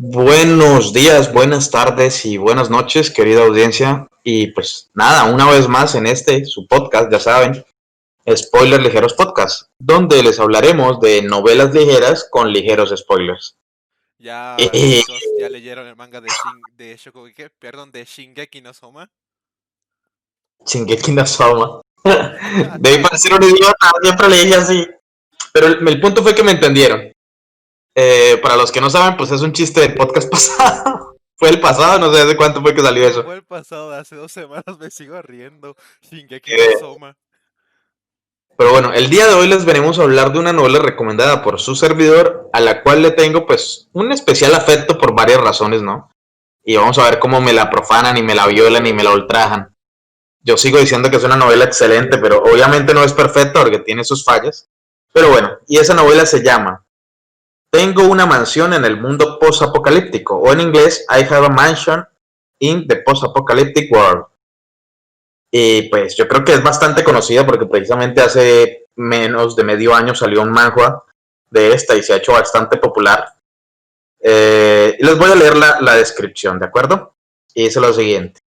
[0.00, 4.06] Buenos días, buenas tardes y buenas noches, querida audiencia.
[4.22, 7.64] Y pues nada, una vez más en este, su podcast, ya saben,
[8.32, 13.56] Spoilers Ligeros Podcast, donde les hablaremos de novelas ligeras con ligeros spoilers.
[14.18, 14.56] Ya,
[15.40, 19.10] ya leyeron el manga de, Shin, de Shokugeki, perdón, de Shingeki no Soma.
[20.64, 21.80] Shingeki no Soma.
[22.78, 24.86] Debí parecer un idiota, siempre leí así.
[25.52, 27.12] Pero el, el punto fue que me entendieron.
[28.00, 31.16] Eh, para los que no saben, pues es un chiste del podcast pasado.
[31.34, 33.24] fue el pasado, no sé hace cuánto fue que salió eso.
[33.24, 35.74] Fue el pasado hace dos semanas, me sigo riendo.
[36.08, 36.76] Shingeki Eh.
[36.78, 37.16] Soma.
[38.56, 41.58] Pero bueno, el día de hoy les venimos a hablar de una novela recomendada por
[41.58, 46.08] su servidor, a la cual le tengo pues un especial afecto por varias razones, ¿no?
[46.62, 49.10] Y vamos a ver cómo me la profanan y me la violan y me la
[49.12, 49.74] ultrajan.
[50.40, 54.04] Yo sigo diciendo que es una novela excelente, pero obviamente no es perfecta porque tiene
[54.04, 54.68] sus fallas.
[55.12, 56.84] Pero bueno, y esa novela se llama
[57.70, 62.06] Tengo una mansión en el mundo post-apocalíptico, o en inglés, I have a mansion
[62.60, 64.24] in the post-apocalyptic world.
[65.50, 70.14] Y pues yo creo que es bastante conocida porque precisamente hace menos de medio año
[70.14, 71.04] salió un manhwa
[71.50, 73.32] de esta y se ha hecho bastante popular.
[74.20, 77.14] Eh, y les voy a leer la, la descripción, ¿de acuerdo?
[77.54, 78.40] Y dice lo siguiente.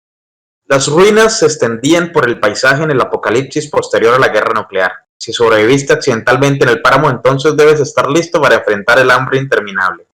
[0.65, 4.91] Las ruinas se extendían por el paisaje en el apocalipsis posterior a la guerra nuclear.
[5.21, 10.07] Si sobreviviste accidentalmente en el páramo, entonces debes estar listo para enfrentar el hambre interminable,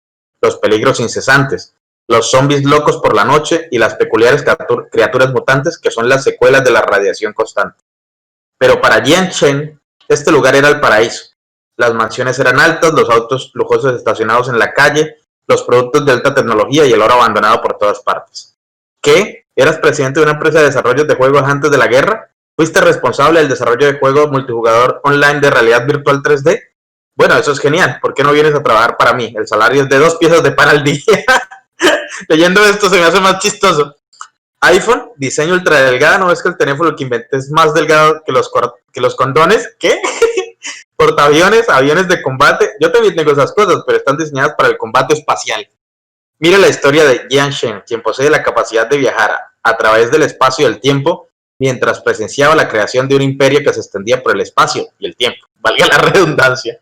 [0.42, 1.76] los peligros incesantes,
[2.08, 6.24] los zombies locos por la noche y las peculiares criatu- criaturas mutantes que son las
[6.24, 7.84] secuelas de la radiación constante.
[8.58, 11.36] Pero para Jian Chen, este lugar era el paraíso.
[11.78, 16.34] Las mansiones eran altas, los autos lujosos estacionados en la calle, los productos de alta
[16.34, 18.58] tecnología y el oro abandonado por todas partes.
[19.00, 19.46] ¿Qué?
[19.56, 22.32] ¿Eras presidente de una empresa de desarrollo de juegos antes de la guerra?
[22.58, 26.62] ¿Fuiste responsable del desarrollo de juegos multijugador online de realidad virtual 3D?
[27.14, 28.00] Bueno, eso es genial.
[28.02, 29.34] ¿Por qué no vienes a trabajar para mí?
[29.36, 31.04] El salario es de dos piezas de pan al día.
[32.30, 33.98] Leyendo esto se me hace más chistoso.
[34.62, 38.32] iPhone, diseño ultra delgado, ¿no ves que el teléfono que inventé es más delgado que
[38.32, 38.50] los,
[38.94, 39.76] que los condones?
[39.78, 40.02] ¿Qué?
[40.96, 42.72] Portaaviones, aviones de combate.
[42.80, 45.68] Yo también tengo esas cosas, pero están diseñadas para el combate espacial.
[46.40, 50.10] Mira la historia de Jian Shen, quien posee la capacidad de viajar a, a través
[50.10, 51.28] del espacio y el tiempo
[51.60, 55.16] mientras presenciaba la creación de un imperio que se extendía por el espacio y el
[55.16, 55.46] tiempo.
[55.56, 56.80] Valga la redundancia.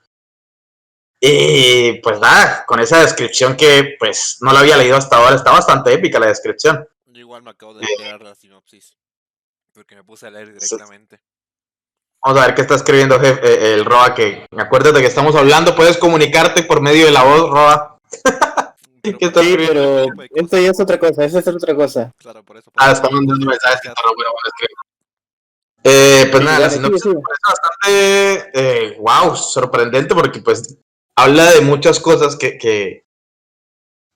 [1.19, 5.51] Y pues nada, con esa descripción que pues no la había leído hasta ahora, está
[5.51, 6.85] bastante épica la descripción.
[7.05, 8.97] Yo igual me acabo de leer la sinopsis.
[9.73, 11.21] Porque me puse a leer directamente.
[12.23, 15.97] Vamos a ver qué está escribiendo eh, el Roa, que acuérdate que estamos hablando, puedes
[15.97, 17.99] comunicarte por medio de la voz, Roa.
[19.03, 20.13] Pero ¿Qué por estás ese Sí, escribiendo?
[20.15, 22.13] pero esto ya es otra cosa, eso es otra cosa.
[22.17, 22.71] Claro, por eso.
[22.71, 24.73] por Ah, eso está me- mandando mensajes que bueno, bueno, escribe.
[25.85, 30.77] Eh, pues Sí, nada, la sinopsis me parece bastante, eh, wow, sorprendente porque pues
[31.17, 33.03] habla de muchas cosas que, que,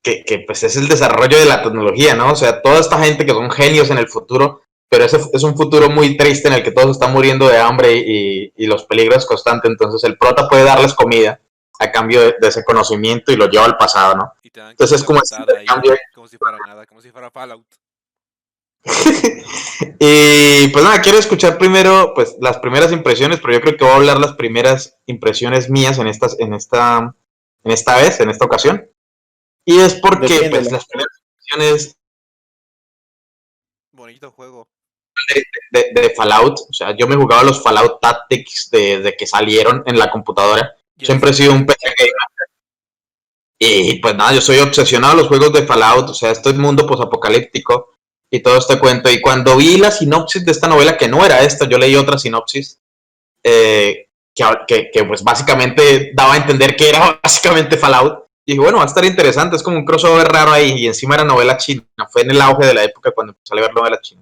[0.02, 2.32] que, que, pues es el desarrollo de la tecnología, ¿no?
[2.32, 5.58] O sea, toda esta gente que son genios en el futuro, pero ese es un
[5.58, 9.26] futuro muy triste en el que todos están muriendo de hambre y, y los peligros
[9.26, 11.42] constantes, entonces el prota puede darles comida
[11.80, 14.34] a cambio de, de ese conocimiento y lo lleva al pasado, ¿no?
[14.42, 15.96] Y te dan Entonces es como intercambio.
[16.14, 17.66] como si fuera nada, como si fuera Fallout.
[20.00, 23.94] y pues nada, quiero escuchar primero pues las primeras impresiones, pero yo creo que voy
[23.94, 27.16] a hablar las primeras impresiones mías en estas, en esta,
[27.64, 28.90] en esta vez, en esta ocasión.
[29.66, 31.98] Y es porque pues, las primeras impresiones
[33.92, 34.68] Bonito juego.
[35.72, 39.98] de, de Fallout, o sea, yo me jugaba los Fallout Tactics desde que salieron en
[39.98, 40.77] la computadora.
[40.98, 42.14] Yo Siempre he sido un PC gamer.
[43.60, 46.86] Y pues nada, yo soy obsesionado a los juegos de Fallout, o sea, este mundo
[46.86, 47.94] posapocalíptico
[48.30, 49.10] y todo este cuento.
[49.10, 52.18] Y cuando vi la sinopsis de esta novela, que no era esta, yo leí otra
[52.18, 52.80] sinopsis,
[53.44, 58.26] eh, que, que, que, pues básicamente daba a entender que era básicamente Fallout.
[58.46, 60.74] Y dije, bueno, va a estar interesante, es como un crossover raro ahí.
[60.78, 63.56] Y encima era novela china, fue en el auge de la época cuando empecé a
[63.56, 64.22] leer novela china.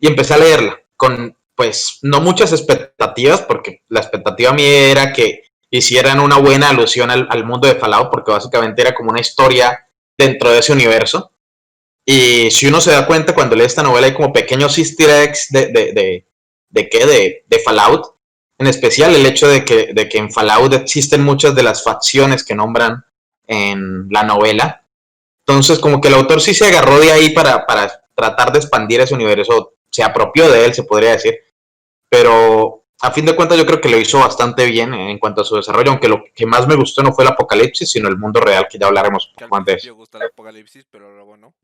[0.00, 5.45] Y empecé a leerla con, pues, no muchas expectativas, porque la expectativa mía era que
[5.76, 10.50] hicieran una buena alusión al, mundo de Fallout, porque básicamente era como una historia dentro
[10.50, 11.32] de ese universo.
[12.04, 15.66] Y si uno se da cuenta cuando lee esta novela, hay como pequeños easter de,
[15.66, 16.26] de, de,
[16.68, 18.14] de qué, de, de, Fallout.
[18.58, 22.44] En especial el hecho de que, de que en Fallout existen muchas de las facciones
[22.44, 23.04] que nombran
[23.46, 24.86] en la novela.
[25.46, 29.00] Entonces, como que el autor sí se agarró de ahí para, para tratar de expandir
[29.00, 31.38] ese universo, se apropió de él, se podría decir.
[32.08, 35.44] Pero a fin de cuentas yo creo que lo hizo bastante bien en cuanto a
[35.44, 38.40] su desarrollo, aunque lo que más me gustó no fue el apocalipsis, sino el mundo
[38.40, 39.94] real, que ya hablaremos que principio eso.
[39.94, 41.54] gusta el apocalipsis, pero luego no.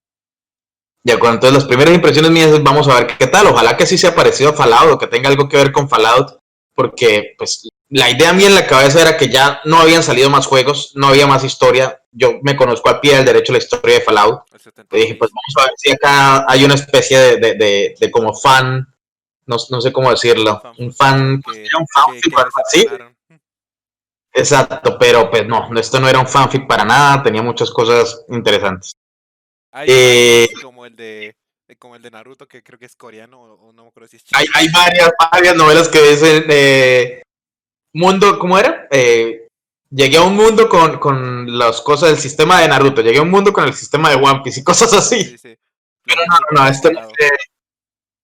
[1.04, 3.98] De acuerdo, entonces las primeras impresiones mías vamos a ver qué tal, ojalá que sí
[3.98, 6.38] sea parecido a Fallout o que tenga algo que ver con Fallout,
[6.74, 10.30] porque pues la idea a mí en la cabeza era que ya no habían salido
[10.30, 12.00] más juegos, no había más historia.
[12.12, 14.42] Yo me conozco al pie del derecho la historia de Fallout.
[14.54, 15.02] Y 76.
[15.02, 18.32] dije, pues vamos a ver si acá hay una especie de, de, de, de como
[18.32, 18.91] fan,
[19.56, 22.78] no, no sé cómo decirlo, un fan, que, un fanfic que algo así.
[22.78, 23.16] decepcionaron.
[24.34, 28.92] Exacto, pero pues no, esto no era un fanfic para nada, tenía muchas cosas interesantes.
[29.72, 31.36] Hay Eh, como el de
[31.78, 34.24] como el de Naruto que creo que es coreano o, no me acuerdo si es
[34.24, 34.38] chino.
[34.38, 37.22] Hay, hay varias, varias novelas que dicen, eh,
[37.94, 38.88] mundo, ¿cómo era?
[38.90, 39.48] Eh,
[39.90, 43.30] llegué a un mundo con, con las cosas del sistema de Naruto, llegué a un
[43.30, 45.24] mundo con el sistema de One Piece y cosas así.
[45.24, 45.58] Sí, sí.
[46.04, 46.90] Pero no, no, no, esto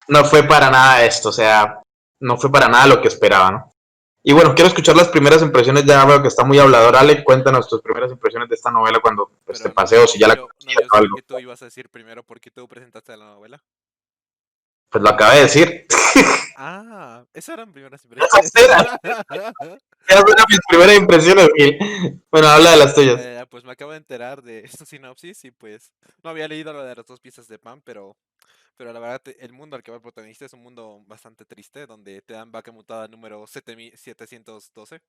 [0.08, 1.80] no fue, para nada esto, o sea,
[2.20, 3.72] no fue para nada lo que esperaba, ¿no?
[4.22, 7.68] Y bueno, quiero escuchar las primeras impresiones, ya veo que está muy hablador, Ale, cuéntanos
[7.68, 10.96] tus primeras impresiones de esta novela cuando pues, te paseo, si ya la no, o
[10.96, 11.16] algo.
[11.16, 13.62] que tú ibas a decir primero porque tú presentaste la novela.
[14.90, 15.86] Pues lo acabé de decir.
[16.60, 18.34] Ah, esas eran primeras impresiones.
[18.42, 18.64] Esas
[20.08, 21.78] eran mis primeras impresiones, Gil.
[22.32, 23.20] Bueno, habla de las tuyas.
[23.20, 25.92] Eh, pues me acabo de enterar de esta sinopsis y pues
[26.24, 28.16] no había leído lo de las dos piezas de pan, pero,
[28.78, 31.84] pero la verdad el mundo al que va el protagonista es un mundo bastante triste,
[31.84, 35.02] donde te dan vaca mutada número 7712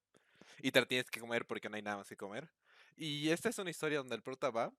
[0.64, 2.50] y te la tienes que comer porque no hay nada más que comer.
[2.98, 4.74] Y esta es una historia donde el prota va,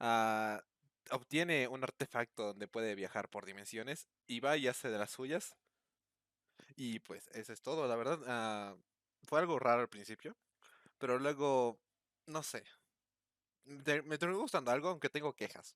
[0.00, 0.62] a
[1.10, 5.56] obtiene un artefacto donde puede viajar por dimensiones y va y hace de las suyas.
[6.76, 8.20] Y pues eso es todo, la verdad.
[8.26, 8.76] ah,
[9.22, 10.36] fue algo raro al principio,
[10.98, 11.80] pero luego,
[12.26, 12.64] no sé.
[13.64, 15.74] me terminó gustando algo, aunque tengo quejas.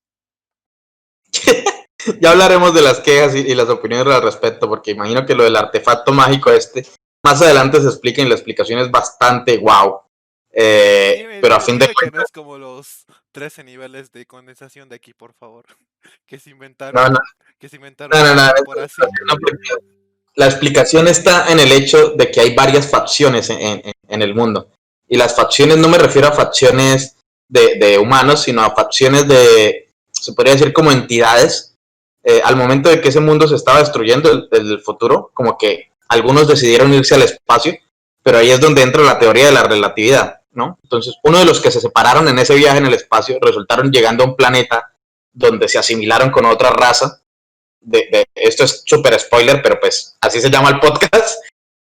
[2.20, 5.44] Ya hablaremos de las quejas y, y las opiniones al respecto, porque imagino que lo
[5.44, 6.86] del artefacto mágico este,
[7.24, 10.00] más adelante se explica y la explicación es bastante wow.
[10.52, 14.96] Eh, pero a fin de no cuentas, es como los 13 niveles de condensación de
[14.96, 15.64] aquí, por favor.
[16.26, 17.18] Que se no, inventaron, no,
[17.58, 19.36] que se inventaron no, no, no, por no,
[20.36, 24.34] la explicación está en el hecho de que hay varias facciones en, en- en el
[24.34, 24.70] mundo.
[25.08, 27.16] Y las facciones no me refiero a facciones
[27.48, 31.69] de, de humanos, sino a facciones de, se podría decir como entidades.
[32.22, 36.48] Eh, al momento de que ese mundo se estaba destruyendo, el, futuro, como que algunos
[36.48, 37.74] decidieron irse al espacio,
[38.22, 40.78] pero ahí es donde entra la teoría de la relatividad, ¿no?
[40.82, 44.24] Entonces, uno de los que se separaron en ese viaje en el espacio resultaron llegando
[44.24, 44.92] a un planeta
[45.32, 47.22] donde se asimilaron con otra raza.
[47.80, 51.38] De, de- esto es súper spoiler, pero pues así se llama el podcast.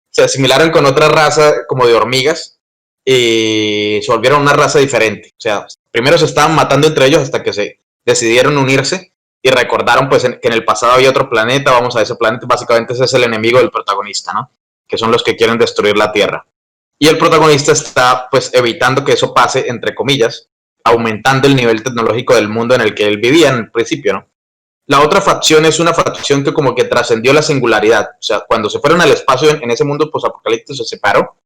[0.09, 2.57] Se asimilaron con otra raza como de hormigas
[3.05, 5.29] y se volvieron una raza diferente.
[5.33, 9.12] O sea, primero se estaban matando entre ellos hasta que se decidieron unirse
[9.45, 12.93] y recordaron pues que en el pasado había otro planeta, vamos a ese planeta, básicamente
[12.93, 14.49] ese es el enemigo del protagonista, ¿no?
[14.87, 16.45] Que son los que quieren destruir la Tierra.
[16.97, 20.47] Y el protagonista está pues evitando que eso pase, entre comillas,
[20.85, 24.27] aumentando el nivel tecnológico del mundo en el que él vivía en el principio, ¿no?
[24.85, 28.11] La otra facción es una facción que como que trascendió la singularidad.
[28.19, 31.37] O sea, cuando se fueron al espacio en, ese mundo apocalíptico se separó.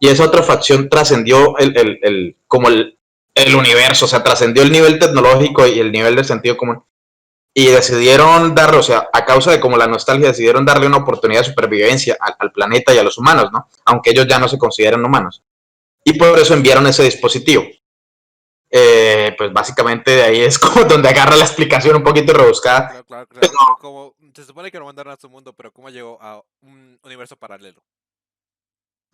[0.00, 2.98] Y esa otra facción trascendió el, el, el- como el,
[3.34, 6.82] el universo, o sea, trascendió el nivel tecnológico y el nivel del sentido común.
[7.58, 11.40] Y decidieron darle, o sea, a causa de como la nostalgia, decidieron darle una oportunidad
[11.40, 13.66] de supervivencia al, al planeta y a los humanos, ¿no?
[13.86, 15.42] Aunque ellos ya no se consideran humanos.
[16.04, 17.64] Y por eso enviaron ese dispositivo.
[18.70, 22.88] Eh, pues básicamente de ahí es como donde agarra la explicación un poquito rebuscada.
[22.88, 23.40] Claro, claro, claro.
[23.40, 26.98] Pero como, se supone que lo mandaron a su mundo, pero ¿cómo llegó a un
[27.02, 27.82] universo paralelo?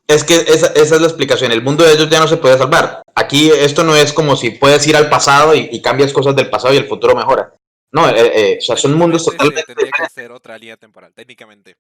[0.08, 1.52] Es que esa, esa es la explicación.
[1.52, 3.02] El mundo de ellos ya no se puede salvar.
[3.14, 6.50] Aquí esto no es como si puedes ir al pasado y, y cambias cosas del
[6.50, 7.52] pasado y el futuro mejora.
[7.92, 11.76] No, eh, eh, o sea, son mundos totalmente Tendría que ser otra línea temporal, técnicamente.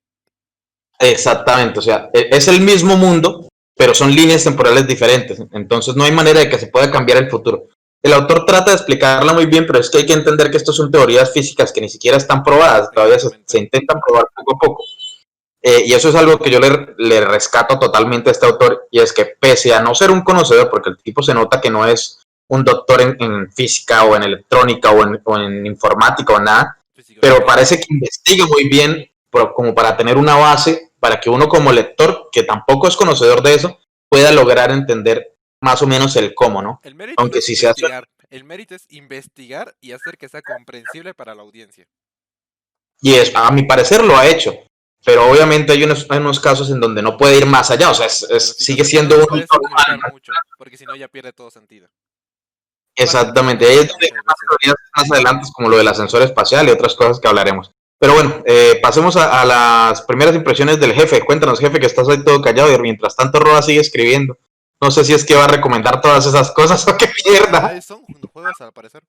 [0.98, 5.38] Exactamente, o sea, e- es el mismo mundo, pero son líneas temporales diferentes.
[5.52, 7.68] Entonces no hay manera de que se pueda cambiar el futuro.
[8.02, 10.72] El autor trata de explicarla muy bien, pero es que hay que entender que esto
[10.72, 14.58] son teorías físicas que ni siquiera están probadas, todavía se, se intentan probar poco a
[14.58, 14.84] poco.
[15.62, 18.98] Eh, y eso es algo que yo le, le rescato totalmente a este autor, y
[18.98, 21.86] es que pese a no ser un conocedor, porque el tipo se nota que no
[21.86, 26.40] es un doctor en, en física o en electrónica o en, o en informática o
[26.40, 26.78] nada,
[27.20, 31.48] pero parece que investiga muy bien pero como para tener una base para que uno
[31.48, 33.80] como lector, que tampoco es conocedor de eso,
[34.10, 36.80] pueda lograr entender más o menos el cómo, ¿no?
[36.84, 37.86] El mérito aunque es si se hace-.
[38.28, 41.86] El mérito es investigar y hacer que sea comprensible para la audiencia.
[43.00, 44.54] Y es, a mi parecer lo ha hecho,
[45.02, 47.94] pero obviamente hay unos, hay unos casos en donde no puede ir más allá, o
[47.94, 49.46] sea, es- es- Pero si no sigue siendo no un
[50.12, 51.88] mucho, porque si no ya pierde todo sentido.
[52.94, 56.72] Exactamente, ahí es donde hay más teorías más adelante, como lo del ascensor espacial y
[56.72, 57.70] otras cosas que hablaremos.
[57.98, 61.24] Pero bueno, eh, pasemos a, a las primeras impresiones del jefe.
[61.24, 64.36] Cuéntanos, jefe, que estás ahí todo callado y mientras tanto Roa sigue escribiendo.
[64.80, 67.80] No sé si es que va a recomendar todas esas cosas o qué mierda.
[67.80, 69.02] Son juegos al parecer.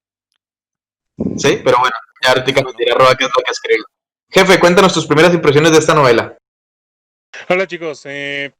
[1.37, 3.83] Sí, pero bueno, ya ahorita nos dirá Roa qué es lo que escribió.
[4.29, 6.37] Jefe, cuéntanos tus primeras impresiones de esta novela.
[7.49, 8.53] Hola chicos, eh,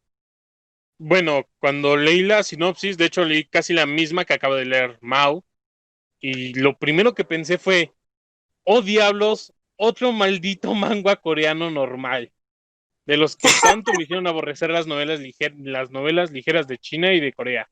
[0.98, 4.98] Bueno, cuando leí la sinopsis, de hecho leí casi la misma que acabo de leer
[5.02, 5.44] Mau,
[6.20, 7.94] y lo primero que pensé fue,
[8.64, 12.32] oh diablos, otro maldito manga coreano normal,
[13.06, 15.22] de los que tanto me hicieron aborrecer las novelas,
[15.58, 17.70] las novelas ligeras de China y de Corea.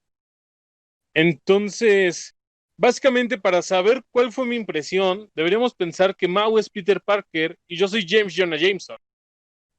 [1.13, 2.36] Entonces,
[2.78, 7.78] básicamente para saber cuál fue mi impresión, deberíamos pensar que Mau es Peter Parker y
[7.78, 8.98] yo soy James Jonah Jameson.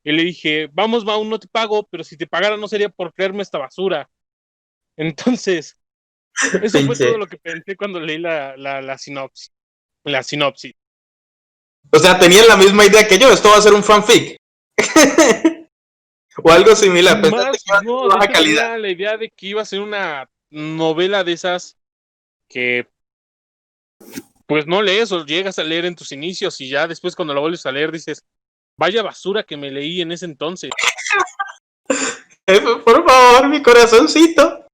[0.04, 3.12] Y le dije, vamos, Mau, no te pago, pero si te pagara no sería por
[3.12, 4.08] creerme esta basura.
[4.96, 5.78] Entonces,
[6.62, 9.52] eso fue todo lo que pensé cuando leí la, la, sinopsis.
[10.04, 10.74] La sinopsis.
[11.90, 14.36] O sea, tenían la misma idea que yo, esto va a ser un fanfic.
[16.42, 17.20] o algo similar.
[17.84, 18.78] no, calidad.
[18.78, 21.76] La idea de que iba a ser una novela de esas
[22.48, 22.86] que
[24.46, 27.40] pues no lees o llegas a leer en tus inicios y ya después cuando lo
[27.40, 28.26] vuelves a leer dices,
[28.78, 30.70] Vaya basura que me leí en ese entonces.
[32.46, 34.66] Eh, por favor, mi corazoncito.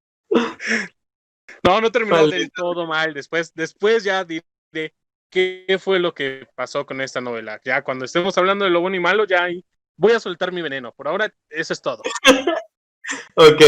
[1.63, 3.13] No, no terminó del todo mal.
[3.13, 4.95] Después, después ya diré
[5.31, 7.61] qué fue lo que pasó con esta novela.
[7.65, 9.49] Ya cuando estemos hablando de lo bueno y malo, ya
[9.97, 10.93] voy a soltar mi veneno.
[10.93, 12.03] Por ahora, eso es todo.
[13.35, 13.63] ok.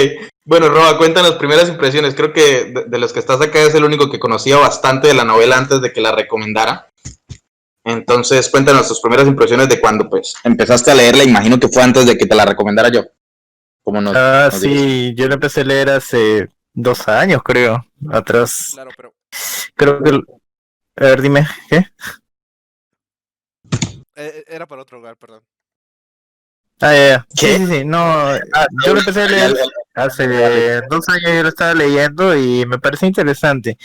[0.44, 2.14] Bueno, Roba, cuéntanos primeras impresiones.
[2.14, 5.14] Creo que de, de, los que estás acá es el único que conocía bastante de
[5.14, 6.89] la novela antes de que la recomendara.
[7.92, 11.24] Entonces, cuéntanos tus primeras impresiones de cuando pues empezaste a leerla.
[11.24, 13.04] Imagino que fue antes de que te la recomendara yo.
[13.82, 18.72] Como no, ah, sí, yo la empecé a leer hace dos años, creo, atrás.
[18.74, 19.14] Claro, pero...
[19.74, 20.10] Creo que...
[20.96, 21.76] A ver, dime, ¿qué?
[21.76, 21.86] Eh,
[24.16, 25.42] eh, era para otro lugar, perdón.
[26.82, 27.26] Ah, ya, ya.
[27.34, 27.98] Sí, sí, sí, no.
[27.98, 29.56] Ah, yo lo empecé a leer
[29.94, 33.78] hace dos años, yo lo estaba leyendo y me pareció interesante.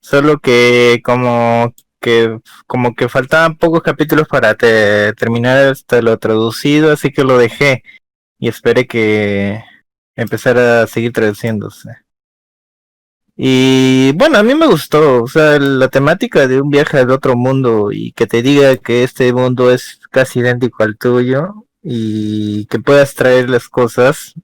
[0.00, 7.10] Solo que como que como que faltaban pocos capítulos para terminar hasta lo traducido, así
[7.12, 7.82] que lo dejé
[8.38, 9.62] y esperé que
[10.16, 11.90] empezara a seguir traduciéndose.
[13.36, 17.36] Y bueno, a mí me gustó, o sea, la temática de un viaje al otro
[17.36, 22.80] mundo y que te diga que este mundo es casi idéntico al tuyo y que
[22.80, 24.34] puedas traer las cosas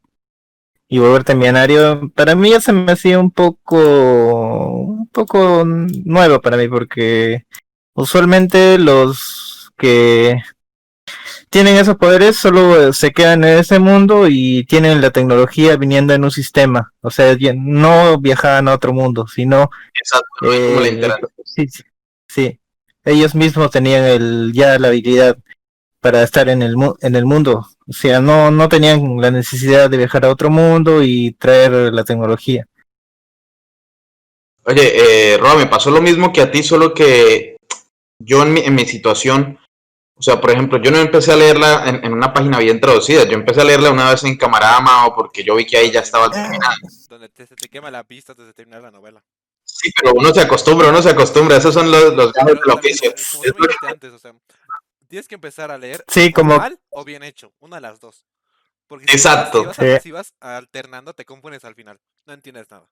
[0.95, 6.57] y volverte millonario, para mí ya se me hacía un poco, un poco nuevo para
[6.57, 7.47] mí, porque
[7.95, 10.41] usualmente los que
[11.51, 16.23] tienen esos poderes solo se quedan en ese mundo y tienen la tecnología viniendo en
[16.23, 19.71] un sistema, o sea, no viajaban a otro mundo, sino...
[19.99, 21.11] Exacto, eh,
[21.45, 21.67] sí,
[22.29, 22.61] sí,
[23.05, 25.37] ellos mismos tenían el, ya la habilidad
[26.05, 27.67] para estar en el, en el mundo.
[27.89, 32.05] O sea, no, no tenían la necesidad de viajar a otro mundo y traer la
[32.05, 32.67] tecnología.
[34.65, 37.57] Oye, eh, Roa, me pasó lo mismo que a ti, solo que
[38.19, 39.59] yo en mi, en mi situación,
[40.15, 43.33] o sea, por ejemplo, yo no empecé a leerla en, una página bien traducida, yo
[43.33, 46.31] empecé a leerla una vez en Camarama o porque yo vi que ahí ya estaba
[46.31, 46.77] terminada.
[47.09, 49.25] Donde te, se te quema la pista antes de terminar la novela.
[49.63, 53.15] Sí, pero uno se acostumbra, uno se acostumbra, esos son los, los del oficio.
[55.15, 56.59] Tienes que empezar a leer sí, como...
[56.59, 58.27] mal o bien hecho, una de las dos.
[58.89, 59.73] Porque Exacto.
[60.03, 62.01] Si vas, alternando, te compones al final.
[62.27, 62.89] No entiendes nada.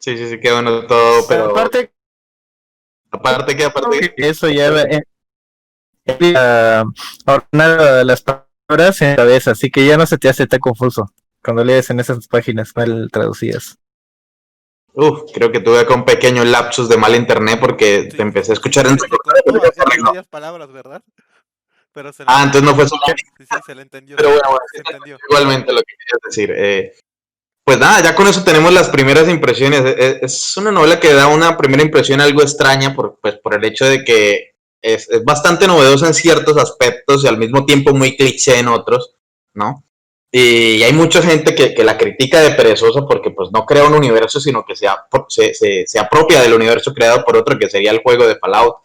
[0.00, 1.50] Sí, sí, sí, qué bueno todo, pero...
[1.50, 1.94] Aparte...
[3.12, 4.14] Aparte que aparte...
[4.16, 4.66] Eso ya...
[4.82, 5.04] Eh,
[6.06, 6.82] eh,
[7.24, 11.14] ordenar las palabras en la cabeza, así que ya no se te hace tan confuso
[11.40, 13.78] cuando lees en esas páginas mal traducidas.
[14.92, 18.54] Uf, creo que tuve acá un pequeño lapsus de mal internet porque te empecé a
[18.54, 18.96] escuchar en
[20.30, 21.02] palabras, ¿verdad?
[21.92, 23.02] Pero se ah, entonces no fue solo.
[23.06, 24.16] Sí, sí, se le entendió.
[24.16, 25.18] Pero bueno, bueno se entendió.
[25.28, 26.52] igualmente lo que querías decir.
[26.56, 26.94] Eh,
[27.64, 29.80] pues nada, ya con eso tenemos las primeras impresiones.
[29.80, 33.54] E, e, es una novela que da una primera impresión algo extraña por, pues, por
[33.54, 37.92] el hecho de que es, es bastante novedosa en ciertos aspectos y al mismo tiempo
[37.92, 39.16] muy cliché en otros,
[39.54, 39.84] ¿no?
[40.32, 43.94] Y hay mucha gente que, que, la critica de perezosa porque pues no crea un
[43.94, 44.86] universo, sino que se,
[45.28, 48.76] se, se, apropia del universo creado por otro, que sería el juego de Fallout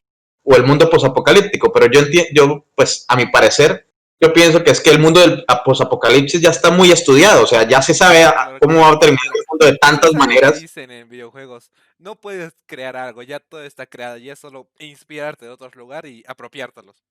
[0.44, 1.72] o el mundo posapocalíptico.
[1.72, 3.88] Pero yo entiendo, yo pues a mi parecer,
[4.20, 7.68] yo pienso que es que el mundo del posapocalipsis ya está muy estudiado, o sea,
[7.68, 8.26] ya se sabe
[8.60, 10.60] cómo va a terminar el mundo de tantas maneras.
[10.60, 15.46] Dicen en videojuegos, no puedes crear algo, ya todo está creado, ya es solo inspirarte
[15.46, 17.04] de otros lugares y apropiártelos.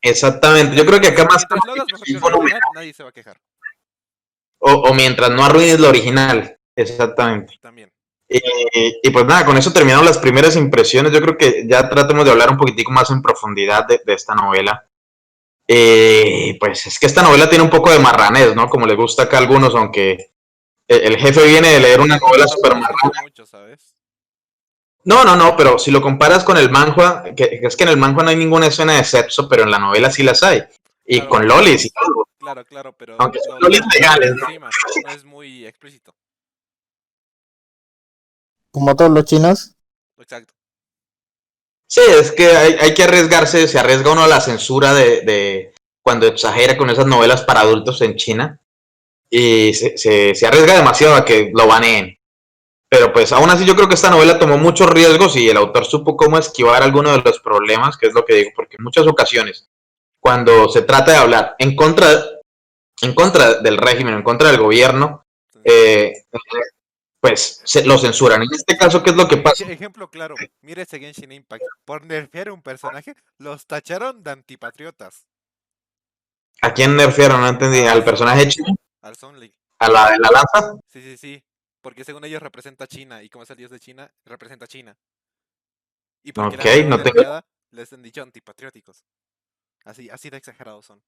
[0.00, 1.46] Exactamente, yo creo que acá más...
[2.74, 3.38] nadie se va a quejar.
[4.60, 7.58] O, mientras no arruines lo original, exactamente.
[7.60, 7.92] También.
[8.28, 11.12] Y, pues nada, con eso terminaron las primeras impresiones.
[11.12, 14.86] Yo creo que ya tratemos de hablar un poquitico más en profundidad de, esta novela.
[15.66, 18.68] Eh, pues es que esta novela tiene un poco de marranés, ¿no?
[18.68, 20.32] Como le gusta acá a algunos, aunque
[20.88, 23.22] el jefe viene de leer una novela super marrana.
[25.08, 27.96] No, no, no, pero si lo comparas con el manhua, que, es que en el
[27.96, 30.62] manhua no hay ninguna escena de sexo, pero en la novela sí las hay.
[31.06, 32.28] Y con lolis y todo.
[32.38, 34.46] Claro, claro, pero Aunque son lolis lo- legales, ¿no?
[34.46, 34.70] encima,
[35.06, 36.14] no es muy explícito.
[38.70, 39.74] Como todos los chinos.
[40.18, 40.52] Exacto.
[41.90, 45.74] Sí, es que hay, hay que arriesgarse, se arriesga uno a la censura de, de
[46.04, 48.60] cuando exagera con esas novelas para adultos en China
[49.30, 52.17] y se, se- se arriesga demasiado a que lo baneen.
[52.90, 55.84] Pero pues aún así yo creo que esta novela tomó muchos riesgos y el autor
[55.84, 59.06] supo cómo esquivar algunos de los problemas, que es lo que digo, porque en muchas
[59.06, 59.68] ocasiones
[60.20, 62.08] cuando se trata de hablar en contra,
[63.02, 65.24] en contra del régimen, en contra del gobierno,
[65.64, 66.12] eh,
[67.20, 68.42] pues se lo censuran.
[68.42, 69.64] En este caso, ¿qué es lo que pasa?
[69.64, 71.62] Ej- Ejemplo claro, mire ese Genshin Impact.
[71.84, 75.26] Por nerfear un personaje, los tacharon de antipatriotas.
[76.62, 77.40] ¿A quién nerfearon?
[77.40, 77.80] No entendí.
[77.86, 78.74] ¿Al personaje chino?
[79.02, 79.54] Al League.
[79.78, 80.74] ¿A la de la lanza?
[80.88, 81.44] Sí, sí, sí.
[81.80, 83.22] Porque según ellos representa a China.
[83.22, 84.96] Y como es el dios de China, representa a China.
[86.22, 86.96] Y porque la Ok, han no
[87.70, 89.04] les han dicho antipatrióticos.
[89.84, 91.02] Así, así de exagerados son.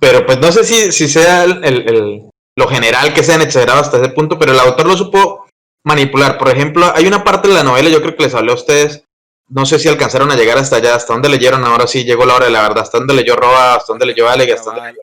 [0.00, 3.82] Pero pues no sé si, si sea el, el- el- lo general que sean exagerados
[3.86, 5.46] hasta ese punto, pero el autor lo supo
[5.84, 6.38] manipular.
[6.38, 9.04] Por ejemplo, hay una parte de la novela, yo creo que les hablé a ustedes,
[9.48, 12.34] no sé si alcanzaron a llegar hasta allá, hasta dónde leyeron, ahora sí llegó la
[12.36, 14.98] hora de la verdad, hasta dónde leyó Roba, hasta dónde leyó Alec, hasta dónde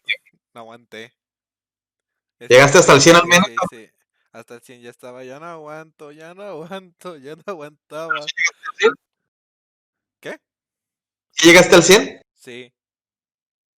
[0.53, 1.13] No aguanté.
[2.49, 3.47] ¿Llegaste que hasta el 100 al menos?
[3.47, 3.92] sí, sí.
[4.33, 8.25] Hasta el 100 ya estaba, ya no aguanto, ya no aguanto, ya no aguantaba.
[10.19, 10.37] ¿Qué?
[11.31, 12.21] ¿Sí ¿Llegaste al 100?
[12.33, 12.73] Sí.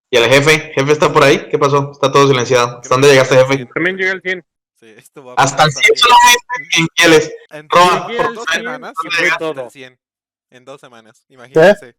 [0.10, 0.72] ¿Y el jefe?
[0.74, 1.50] ¿Jefe está por ahí?
[1.50, 1.92] ¿Qué pasó?
[1.92, 2.80] Está todo silenciado.
[2.80, 3.58] ¿Hasta dónde llegaste, llegué al jefe?
[3.64, 3.74] 100.
[3.74, 4.46] También llega el 100.
[4.80, 5.98] Sí, esto va Hasta el apenas 100 también.
[5.98, 7.36] solamente en Kieles.
[7.50, 9.70] En, Roba, en por dos semanas, ¿dónde llegué Todo.
[9.70, 10.00] 100.
[10.52, 11.96] En dos semanas, imagínense.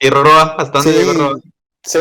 [0.00, 0.56] ¿Y Roba?
[0.58, 1.40] ¿Hasta dónde llegó Roba?
[1.84, 2.00] sí.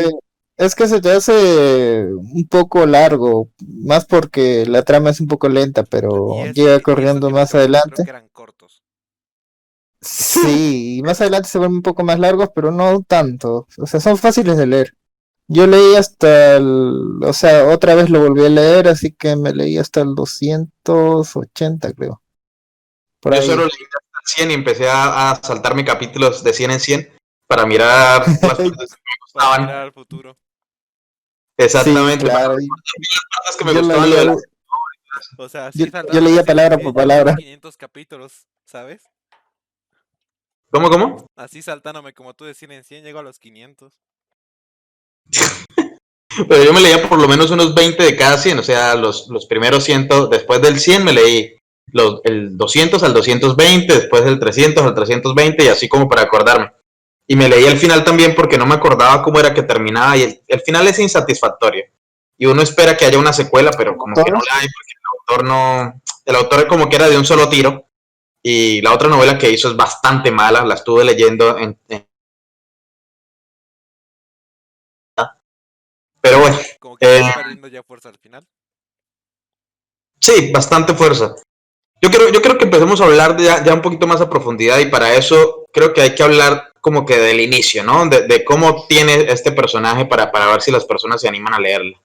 [0.57, 5.49] Es que se te hace un poco largo, más porque la trama es un poco
[5.49, 8.03] lenta, pero llega corriendo más creo- creo adelante.
[8.03, 8.83] que eran cortos.
[10.01, 13.67] Sí, y más adelante se vuelven un poco más largos, pero no tanto.
[13.77, 14.97] O sea, son fáciles de leer.
[15.47, 19.53] Yo leí hasta el, o sea, otra vez lo volví a leer, así que me
[19.53, 22.21] leí hasta el 280, creo.
[23.21, 23.47] Por Yo ahí.
[23.47, 27.09] solo leí hasta el 100 y empecé a, a saltarme capítulos de 100 en 100
[27.47, 29.61] para mirar las partes que me Para gustaban.
[29.61, 30.37] mirar al futuro.
[31.57, 32.25] Exactamente.
[32.25, 32.55] Sí, claro.
[32.55, 32.67] Las
[33.35, 34.43] partes que me Yo gustaban leía- las-
[35.37, 37.35] O sea, Yo- sí yo saltaron leía palabra por palabra.
[37.35, 39.03] 500 capítulos, ¿sabes?
[40.71, 41.27] ¿Cómo, cómo?
[41.35, 43.93] Así saltándome como tú de 100 en 100, llego a los 500.
[46.49, 49.27] Pero yo me leía por lo menos unos 20 de cada 100, o sea, los,
[49.29, 51.53] los primeros 100, después del 100 me leí
[51.91, 56.71] los, el 200 al 220, después del 300 al 320 y así como para acordarme.
[57.33, 60.21] Y me leí el final también porque no me acordaba cómo era que terminaba y
[60.21, 61.85] el, el final es insatisfactorio.
[62.37, 65.19] Y uno espera que haya una secuela, pero como que no la hay porque el
[65.19, 66.01] autor no...
[66.25, 67.87] El autor como que era de un solo tiro
[68.43, 72.07] y la otra novela que hizo es bastante mala, la estuve leyendo en- en
[76.21, 78.45] pero bueno, Como que Eh, está perdiendo ya fuerza al final.
[80.19, 81.33] Sí, bastante fuerza.
[81.99, 84.29] Yo creo, yo creo que empecemos a hablar de ya, ya un poquito más a
[84.29, 88.05] profundidad y para eso creo que hay que hablar como que del inicio, ¿no?
[88.07, 91.59] De, de cómo tiene este personaje para, para ver si las personas se animan a
[91.59, 92.03] leerlo.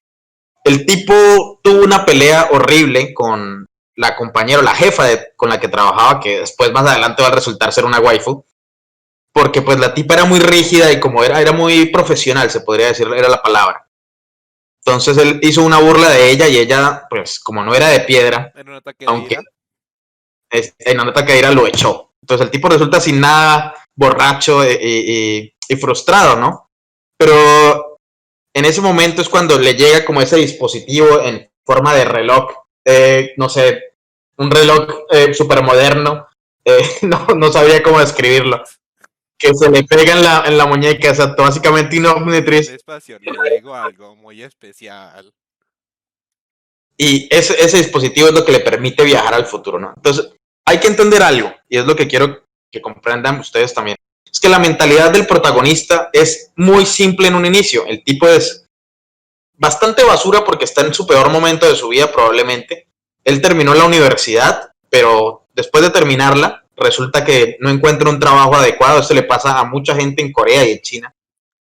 [0.62, 5.66] El tipo tuvo una pelea horrible con la compañera, la jefa de- con la que
[5.66, 8.44] trabajaba, que después más adelante va a resultar ser una waifu,
[9.32, 12.86] porque pues la tipa era muy rígida y como era, era muy profesional, se podría
[12.86, 13.84] decir, era la palabra.
[14.86, 18.52] Entonces él hizo una burla de ella y ella, pues como no era de piedra,
[18.54, 19.42] En un ataque de aunque ira.
[20.50, 22.12] este, en Anata Caíra lo echó.
[22.22, 26.70] Entonces el tipo resulta sin nada, borracho y, y- y frustrado, ¿no?
[27.18, 27.98] Pero
[28.54, 32.50] en ese momento es cuando le llega como ese dispositivo en forma de reloj,
[32.84, 33.96] eh, no sé,
[34.38, 36.28] un reloj eh, súper moderno,
[36.64, 38.62] eh, no, no sabía cómo describirlo,
[39.36, 42.70] que se le pega en la, en la muñeca, exacto, básicamente un Omnitrix.
[42.70, 45.32] Despacio, le llegó algo muy especial.
[46.96, 49.92] Y ese, ese dispositivo es lo que le permite viajar al futuro, ¿no?
[49.96, 50.32] Entonces,
[50.64, 53.96] hay que entender algo, y es lo que quiero que comprendan ustedes también.
[54.30, 57.86] Es que la mentalidad del protagonista es muy simple en un inicio.
[57.86, 58.66] El tipo es
[59.54, 62.88] bastante basura porque está en su peor momento de su vida probablemente.
[63.24, 69.00] Él terminó la universidad, pero después de terminarla, resulta que no encuentra un trabajo adecuado.
[69.00, 71.14] Esto le pasa a mucha gente en Corea y en China,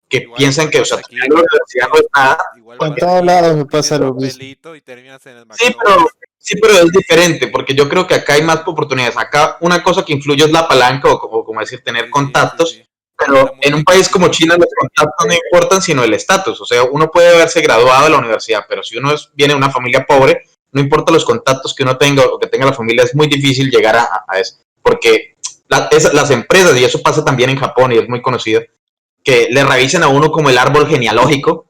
[0.07, 1.15] que Igual piensan que, o sea, aquí.
[1.15, 4.31] terminar la universidad no es nada, Igual En todos lados me pasa lo mismo.
[4.31, 6.07] papelito y terminas en el Sí, pero.
[6.41, 9.15] Sí, pero es diferente, porque yo creo que acá hay más oportunidades.
[9.17, 12.71] Acá una cosa que influye es la palanca, o como, como decir, tener sí, contactos,
[12.71, 12.85] sí, sí.
[13.17, 14.27] pero en un país como.
[14.29, 16.59] China los contactos no importan, sino el estatus.
[16.59, 19.57] O sea, uno puede haberse graduado de la universidad, pero si uno es- viene de
[19.57, 20.41] una familia pobre,
[20.73, 23.69] no importa los contactos que uno tenga o que tenga la familia, es muy difícil
[23.69, 24.55] llegar a, a eso.
[24.81, 25.35] Porque
[25.67, 28.61] la- es- las empresas, y eso pasa también en Japón y es muy conocido,
[29.23, 31.67] que le revisen a uno como el árbol genealógico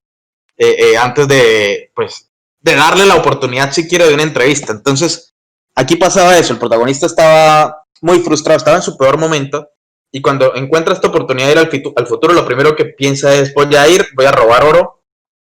[0.57, 2.30] eh, eh, antes de, pues,
[2.61, 4.71] de darle la oportunidad siquiera de una entrevista.
[4.71, 5.33] Entonces,
[5.75, 9.67] aquí pasaba eso, el protagonista estaba muy frustrado, estaba en su peor momento,
[10.11, 13.53] y cuando encuentra esta oportunidad de ir al, al futuro, lo primero que piensa es,
[13.53, 15.03] voy a ir, voy a robar oro,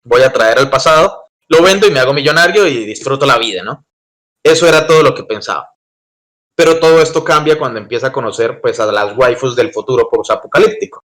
[0.03, 3.63] voy a traer el pasado, lo vendo y me hago millonario y disfruto la vida,
[3.63, 3.85] ¿no?
[4.43, 5.69] Eso era todo lo que pensaba.
[6.55, 11.03] Pero todo esto cambia cuando empieza a conocer pues a las waifus del futuro post-apocalíptico.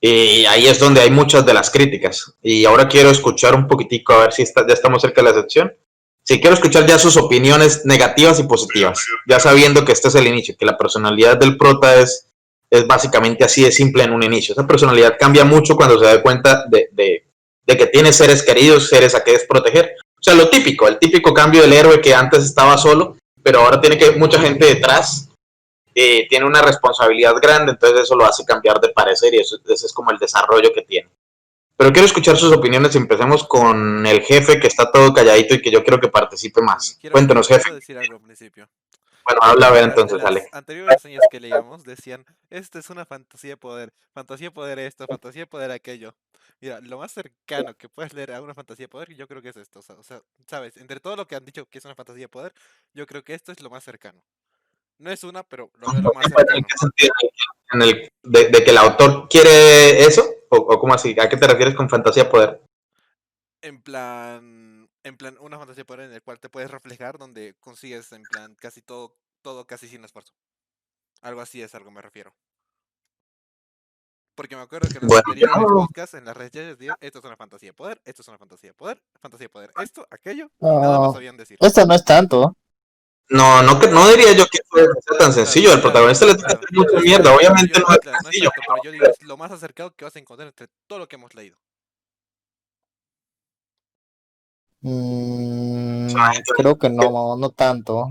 [0.00, 2.34] Y ahí es donde hay muchas de las críticas.
[2.42, 5.72] Y ahora quiero escuchar un poquitico, a ver si ya estamos cerca de la sección.
[6.22, 10.26] Sí, quiero escuchar ya sus opiniones negativas y positivas, ya sabiendo que este es el
[10.26, 12.26] inicio, que la personalidad del prota es,
[12.68, 14.52] es básicamente así de simple en un inicio.
[14.52, 17.26] Esa personalidad cambia mucho cuando se da cuenta de, de,
[17.64, 19.94] de que tiene seres queridos, seres a que desproteger.
[20.18, 23.80] O sea, lo típico, el típico cambio del héroe que antes estaba solo, pero ahora
[23.80, 25.25] tiene que mucha gente detrás
[25.98, 29.86] eh, tiene una responsabilidad grande, entonces eso lo hace cambiar de parecer y eso, ese
[29.86, 31.08] es como el desarrollo que tiene.
[31.74, 35.62] Pero quiero escuchar sus opiniones y empecemos con el jefe que está todo calladito y
[35.62, 36.98] que yo quiero que participe más.
[37.00, 37.72] Jefe.
[37.72, 38.68] Decir algo al principio.
[39.24, 40.48] Bueno, habla a ver entonces, las dale.
[40.52, 45.06] anteriores reseñas que leíamos decían, esta es una fantasía de poder, fantasía de poder esto,
[45.08, 46.14] fantasía de poder aquello.
[46.60, 49.48] Mira, lo más cercano que puedes leer a una fantasía de poder, yo creo que
[49.48, 49.80] es esto.
[49.80, 52.52] O sea, sabes, entre todo lo que han dicho que es una fantasía de poder,
[52.92, 54.22] yo creo que esto es lo más cercano.
[54.98, 56.66] No es una, pero lo veo lo más cercano.
[57.72, 60.24] ¿En el, de, de, que el autor quiere eso?
[60.50, 61.14] ¿O, ¿O cómo así?
[61.20, 62.60] ¿A qué te refieres con fantasía de poder?
[63.62, 67.54] En plan, en plan, una fantasía de poder en el cual te puedes reflejar, donde
[67.60, 70.32] consigues en plan casi todo, todo casi sin esfuerzo.
[71.22, 72.34] Algo así es algo me refiero.
[74.34, 75.48] Porque me acuerdo que en los Bueno, yo-
[75.86, 78.70] podcasts, en las redes decían, esto es una fantasía de poder, esto es una fantasía
[78.70, 81.56] de poder, fantasía de poder, esto, aquello, y nada más sabían decir.
[81.60, 82.54] esto no es tanto.
[83.28, 85.72] No, no, que- no diría yo que sea tan sencillo.
[85.72, 87.34] El protagonista le tiene que hacer mucha mierda.
[87.34, 88.50] Obviamente no es sencillo.
[88.54, 91.16] pero yo digo, es lo más acercado que vas a encontrar entre todo lo que
[91.16, 91.56] hemos leído.
[94.82, 98.08] Mm, Ay, creo que no, no tanto.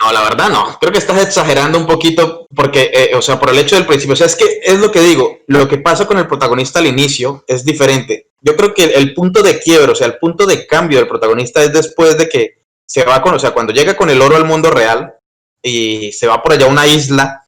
[0.00, 0.76] No, la verdad no.
[0.80, 4.14] Creo que estás exagerando un poquito porque, eh, o sea, por el hecho del principio.
[4.14, 5.38] O sea, es que es lo que digo.
[5.46, 8.32] Lo que pasa con el protagonista al inicio es diferente.
[8.40, 11.08] Yo creo que el, el punto de quiebre, o sea, el punto de cambio del
[11.08, 14.36] protagonista es después de que se va con, o sea, cuando llega con el oro
[14.36, 15.14] al mundo real
[15.62, 17.46] y se va por allá a una isla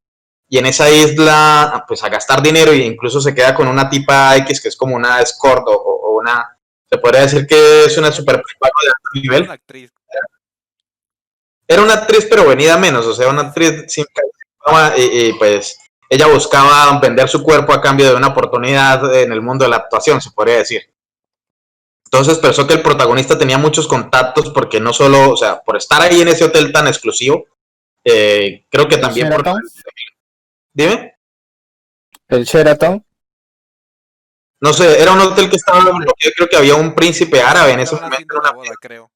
[0.49, 4.37] y en esa isla, pues a gastar dinero e incluso se queda con una tipa
[4.37, 6.57] X que es como una escort o, o una,
[6.88, 9.42] se podría decir que es una super de alto nivel.
[9.42, 9.92] Una actriz,
[11.66, 14.05] Era una actriz, pero venida menos, o sea, una actriz sin
[14.96, 19.42] y, y, pues ella buscaba vender su cuerpo a cambio de una oportunidad en el
[19.42, 20.83] mundo de la actuación, se podría decir.
[22.06, 26.00] Entonces pensó que el protagonista tenía muchos contactos porque no solo, o sea, por estar
[26.02, 27.46] ahí en ese hotel tan exclusivo,
[28.04, 29.44] eh, creo que ¿El también por...
[30.72, 31.16] Dime,
[32.28, 33.04] El Sheraton.
[34.60, 37.80] no sé, era un hotel que estaba bloqueado, creo que había un príncipe árabe en
[37.80, 39.10] ese momento, una boda, creo.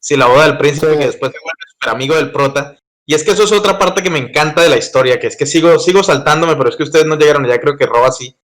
[0.00, 0.98] Sí, la boda del príncipe Sí.
[0.98, 2.78] que después se vuelve super amigo del prota.
[3.04, 5.36] Y es que eso es otra parte que me encanta de la historia, que es
[5.36, 8.36] que sigo, sigo saltándome, pero es que ustedes no llegaron ya, creo que Roba sí.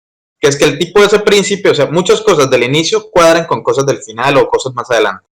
[0.44, 3.46] Que es que el tipo de ese príncipe, o sea, muchas cosas del inicio cuadran
[3.46, 5.24] con cosas del final o cosas más adelante.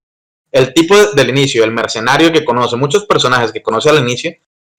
[0.51, 4.31] El tipo de- del inicio, el mercenario que conoce, muchos personajes que conoce al inicio,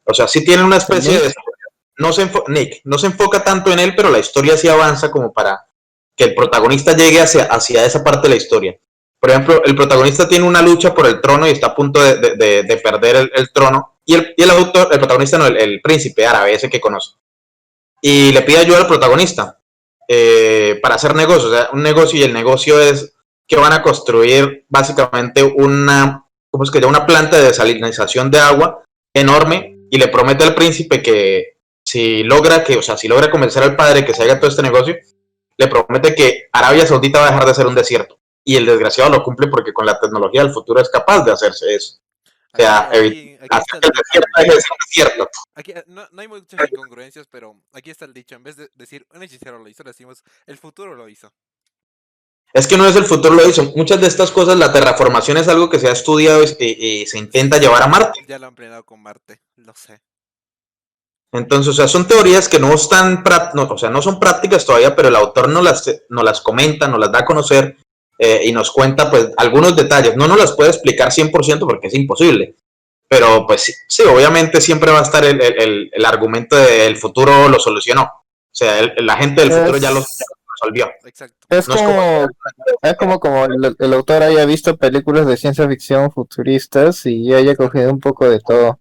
[0.05, 1.33] o sea, sí tienen una especie de...
[1.99, 5.13] No se enfo- Nick, no se enfoca tanto en él, pero la historia sí avanza
[5.13, 5.67] como para
[6.17, 8.77] que el protagonista llegue hacia, hacia esa parte de la historia.
[9.21, 12.17] Por ejemplo, el protagonista tiene una lucha por el trono y está a punto de,
[12.17, 13.99] de- de- de perder el, el trono.
[14.05, 17.13] Y el, y el autor, el protagonista no, el, el príncipe árabe, ese que conoce.
[18.03, 19.61] Y le pide ayuda al protagonista
[20.09, 21.45] eh, para hacer negocios.
[21.45, 23.15] O sea, un negocio y el negocio es
[23.47, 26.85] que van a construir básicamente una, ¿cómo es que?
[26.85, 28.83] Una planta de desalinización de agua
[29.15, 33.63] enorme y le promete al príncipe que si logra que, o sea, si logra convencer
[33.63, 34.97] al padre que se haga todo este negocio,
[35.57, 38.19] le promete que Arabia Saudita va a dejar de ser un desierto.
[38.45, 41.75] Y el desgraciado lo cumple porque con la tecnología del futuro es capaz de hacerse
[41.75, 41.99] eso.
[42.55, 43.89] O sea, Aquí- aquí- aquí Hacer está
[44.43, 45.29] el desierto un desierto.
[45.57, 48.37] Aquí, no, no hay muchas incongruencias, pero aquí está el dicho.
[48.37, 51.33] En vez de decir un hechicero lo hizo, le decimos el futuro lo hizo.
[52.53, 53.65] Es que no es el futuro lo hizo.
[53.75, 57.07] Muchas de estas cosas, la terraformación es algo que se ha estudiado y, y- y
[57.07, 58.25] se intenta llevar a Marte.
[58.29, 60.01] Ya lo han planeado con Marte, lo sé.
[61.33, 64.95] Entonces, o sea, son teorías que no están, no, o sea, no son prácticas todavía,
[64.95, 67.77] pero el autor nos las, nos las comenta, nos las da a conocer
[68.19, 70.17] eh, y nos cuenta, pues, algunos detalles.
[70.17, 72.55] No nos las puede explicar 100% porque es imposible.
[73.09, 76.97] Pero, pues, sí, sí, obviamente siempre va a estar el, el- el- el argumento del
[76.97, 78.03] futuro lo solucionó.
[78.05, 80.91] O sea, el- la gente del futuro ya lo, Es- ya lo resolvió.
[81.05, 81.47] Exacto.
[81.51, 82.29] Es No es como,
[82.83, 87.55] es como como el, el autor haya visto películas de ciencia ficción futuristas y haya
[87.57, 88.81] cogido un poco de todo.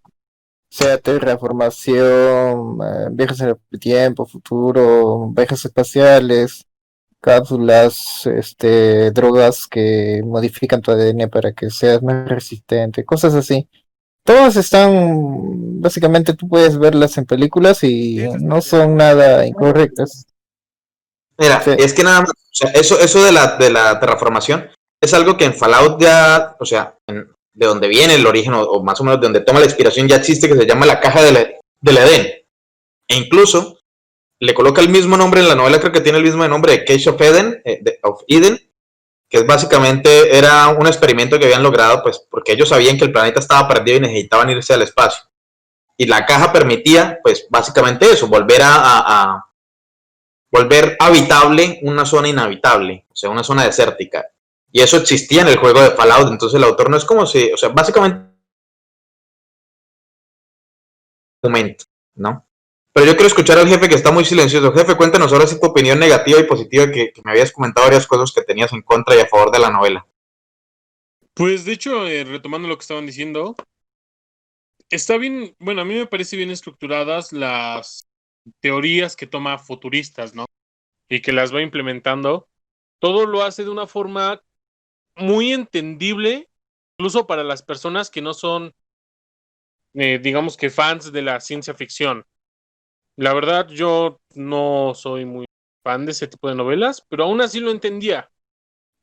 [0.70, 6.66] Sea terraformación, eh, viajes en el tiempo, futuro, viajes espaciales,
[7.24, 13.70] cápsulas, este, drogas que modifican tu ADN para que seas más resistente, cosas así.
[14.26, 20.26] Todas están, básicamente tú puedes verlas en películas y no son nada incorrectas.
[21.38, 24.70] Mira, es que nada más, o sea, eso, eso de la, de la terraformación
[25.02, 29.00] es algo que en Fallout ya, o sea, de donde viene el origen, o, más
[29.00, 31.56] o menos de donde toma la inspiración, ya existe que se llama la caja del,
[31.80, 32.28] del Edén.
[33.08, 33.80] E incluso
[34.44, 36.84] le coloca el mismo nombre en la novela, creo que tiene el mismo nombre de
[36.84, 38.60] Case of Eden, eh, of Eden,
[39.30, 43.14] que es básicamente era un experimento que habían logrado, pues, porque ellos sabían que el
[43.14, 45.24] planeta estaba perdido y necesitaban irse al espacio.
[45.96, 49.46] Y la caja permitía, pues, básicamente eso, volver a,
[50.52, 54.26] volver habitable una zona inhabitable, o sea, una zona desértica.
[54.74, 57.50] Y eso existía en el juego de Fallout, entonces el autor no es como si,
[57.50, 58.28] o sea, básicamente
[61.42, 62.46] momento, ¿no?
[62.94, 64.72] Pero yo quiero escuchar al jefe que está muy silencioso.
[64.72, 68.32] Jefe, cuéntanos ahora si tu opinión negativa y positiva, que, me habías comentado varias cosas
[68.32, 70.06] que tenías en contra y a favor de la novela.
[71.34, 73.56] Pues de hecho, eh, retomando lo que estaban diciendo,
[74.92, 78.08] está bien, bueno, a mí me parece bien estructuradas las
[78.60, 80.46] teorías que toma futuristas, ¿no?
[81.10, 82.48] Y que las va implementando.
[83.00, 84.44] Todo lo hace de una forma
[85.16, 86.48] muy entendible,
[87.00, 88.76] incluso para las personas que no son,
[89.96, 92.24] eh, digamos que fans de la ciencia ficción.
[93.16, 95.46] La verdad, yo no soy muy
[95.84, 98.30] fan de ese tipo de novelas, pero aún así lo entendía.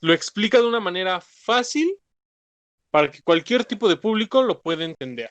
[0.01, 1.99] Lo explica de una manera fácil
[2.91, 5.31] para que cualquier tipo de público lo pueda entender.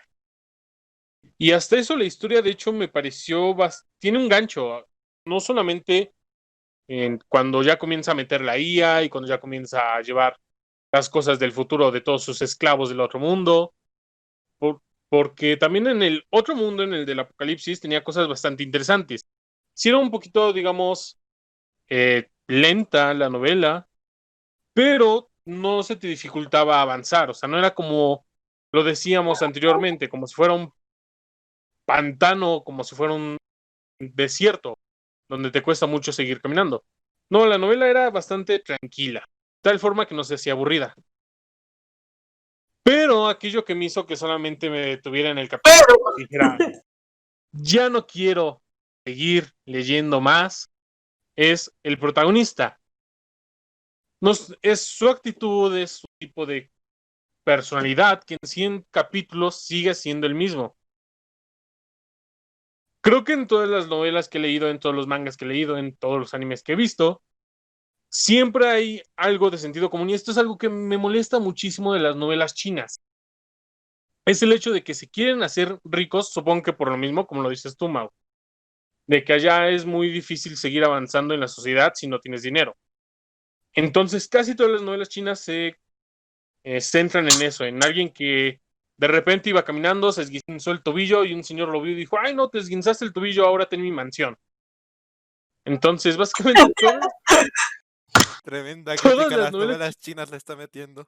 [1.37, 3.55] Y hasta eso la historia, de hecho, me pareció,
[3.99, 4.85] tiene un gancho,
[5.25, 6.13] no solamente
[6.87, 10.37] en cuando ya comienza a meter la IA y cuando ya comienza a llevar
[10.91, 13.73] las cosas del futuro de todos sus esclavos del otro mundo,
[15.10, 19.26] porque también en el otro mundo, en el del apocalipsis, tenía cosas bastante interesantes.
[19.74, 21.19] Si era un poquito, digamos,
[21.89, 23.88] eh, lenta la novela,
[24.74, 28.26] pero no se te dificultaba avanzar, o sea, no era como
[28.72, 30.72] lo decíamos anteriormente, como si fuera un
[31.86, 33.38] pantano, como si fuera un
[34.00, 34.80] desierto,
[35.30, 36.86] donde te cuesta mucho seguir caminando.
[37.30, 39.26] No, la novela era bastante tranquila,
[39.62, 40.95] tal forma que no se hacía aburrida.
[42.89, 46.58] Pero aquello que me hizo que solamente me detuviera en el capítulo dijera,
[47.52, 48.63] ya no quiero
[49.06, 50.71] seguir leyendo más,
[51.36, 52.82] es el protagonista.
[54.63, 56.71] es su actitud, es su tipo de
[57.43, 60.75] personalidad que en 100 capítulos sigue siendo el mismo.
[63.02, 65.47] Creo que en todas las novelas que he leído, en todos los mangas que he
[65.47, 67.21] leído, en todos los animes que he visto,
[68.10, 72.00] siempre hay algo de sentido común y esto es algo que me molesta muchísimo de
[72.02, 73.02] las novelas chinas.
[74.26, 77.41] Es el hecho de que si quieren hacer ricos, supongo que por lo mismo, como
[77.41, 78.12] lo dices tú, Mau,
[79.08, 82.78] de que allá es muy difícil seguir avanzando en la sociedad si no tienes dinero.
[83.74, 85.78] Entonces, casi todas las novelas chinas se
[86.63, 88.62] eh, centran en eso, en alguien que
[88.98, 92.17] de repente iba caminando, se esguinzó el tobillo y un señor lo vio y dijo,
[92.19, 94.38] ay, no, te esguinzaste el tobillo, ahora ten mi mansión.
[95.65, 96.74] Entonces, básicamente,
[98.49, 99.99] Tremenda crítica las novelas...
[99.99, 101.07] chinas le está metiendo.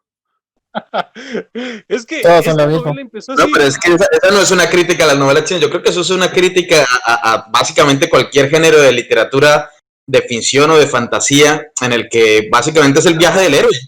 [1.88, 3.42] es que empezó así.
[3.42, 5.62] No, pero es que esa, no es una crítica a las novelas chinas.
[5.62, 9.72] Yo creo que eso es una crítica a, básicamente cualquier género de literatura
[10.06, 13.80] de ficción o de fantasía en el que básicamente es el viaje del héroe.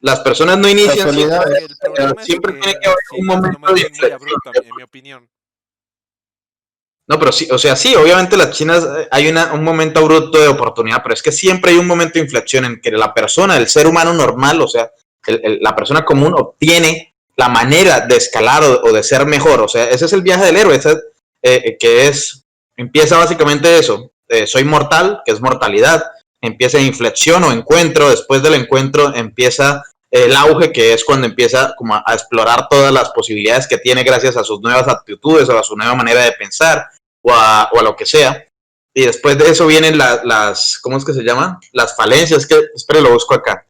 [0.00, 1.10] Las personas no inician
[2.22, 5.28] siempre, tiene que haber un momento de en mi opinión.
[7.10, 10.40] No, pero sí, o sea, sí, obviamente las chinas eh, hay una, un momento abrupto
[10.40, 13.56] de oportunidad, pero es que siempre hay un momento de inflexión en que la persona,
[13.56, 14.92] el ser humano normal, o sea,
[15.26, 19.60] la persona común obtiene la manera de escalar o, de ser mejor.
[19.60, 21.00] O sea, ese es el viaje del héroe, eh,
[21.42, 22.44] eh, que es,
[22.76, 24.12] empieza básicamente eso,
[24.46, 26.04] soy mortal, que es mortalidad,
[26.40, 31.96] empieza inflexión o encuentro, después del encuentro empieza el auge, que es cuando empieza como
[31.96, 35.64] a, a explorar todas las posibilidades que tiene gracias a sus nuevas actitudes o a
[35.64, 36.86] su nueva manera de pensar
[37.22, 38.46] o a, lo que sea.
[38.92, 41.60] Y después de eso vienen las, ¿cómo es que se llama?
[41.72, 43.66] Las falencias, que, espere, lo busco acá.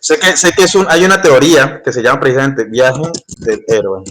[0.00, 3.02] Sé que, sé que es un, hay una teoría que se llama precisamente viaje
[3.38, 4.04] del héroe.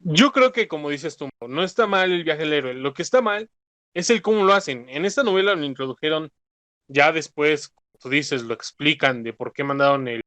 [0.00, 2.74] Yo creo que, como dices tú, no está mal el viaje del héroe.
[2.74, 3.48] Lo que está mal
[3.94, 4.88] es el cómo lo hacen.
[4.88, 6.30] En esta novela lo introdujeron
[6.88, 10.22] ya después, tú dices, lo explican de por qué mandaron el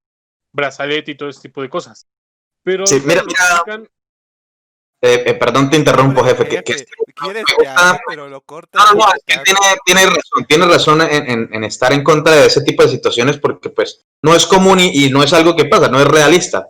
[0.53, 2.07] brazalete y todo ese tipo de cosas.
[2.63, 3.23] Pero sí, mira,
[4.99, 6.47] eh, eh, perdón, te interrumpo, jefe.
[6.47, 6.85] Que,
[8.07, 8.79] pero lo corta.
[8.79, 12.47] No, no, es que tiene, tiene, razón, tiene razón en, en, estar en contra de
[12.47, 15.87] ese tipo de situaciones porque, pues, no es común y, no es algo que pasa,
[15.87, 16.69] no es realista.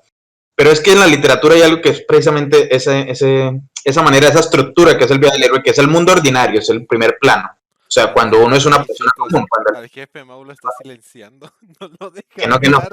[0.56, 4.28] Pero es que en la literatura hay algo que es precisamente ese, ese, esa manera,
[4.28, 6.86] esa estructura que es el viaje del héroe, que es el mundo ordinario, es el
[6.86, 7.50] primer plano.
[7.88, 11.54] O sea, cuando uno es una persona común, cuando al jefe Mau lo está silenciando.
[11.80, 12.84] No lo deja Que no, que no.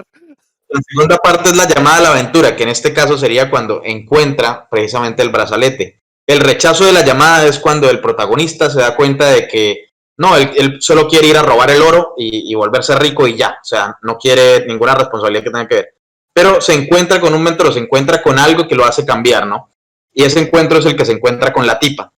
[0.68, 3.82] La segunda parte es la llamada a la aventura, que en este caso sería cuando
[3.84, 6.02] encuentra precisamente el brazalete.
[6.26, 10.36] El rechazo de la llamada es cuando el protagonista se da cuenta de que no,
[10.36, 13.58] él, solo quiere ir a robar el oro y, volverse rico y ya.
[13.60, 15.94] O sea, no quiere ninguna responsabilidad que tenga que ver.
[16.32, 19.70] Pero se encuentra con un mentor, se encuentra con algo que lo hace cambiar, ¿no?
[20.12, 22.12] Y ese encuentro es el que se encuentra con la tipa.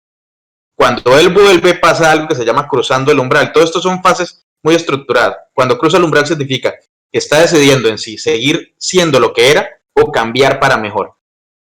[0.74, 3.52] Cuando él vuelve pasa algo que se llama cruzando el umbral.
[3.52, 5.38] Todo esto son fases muy estructuradas.
[5.54, 6.86] Cuando cruza el umbral significa que
[7.18, 11.14] está decidiendo en sí seguir siendo lo que era o cambiar para mejor.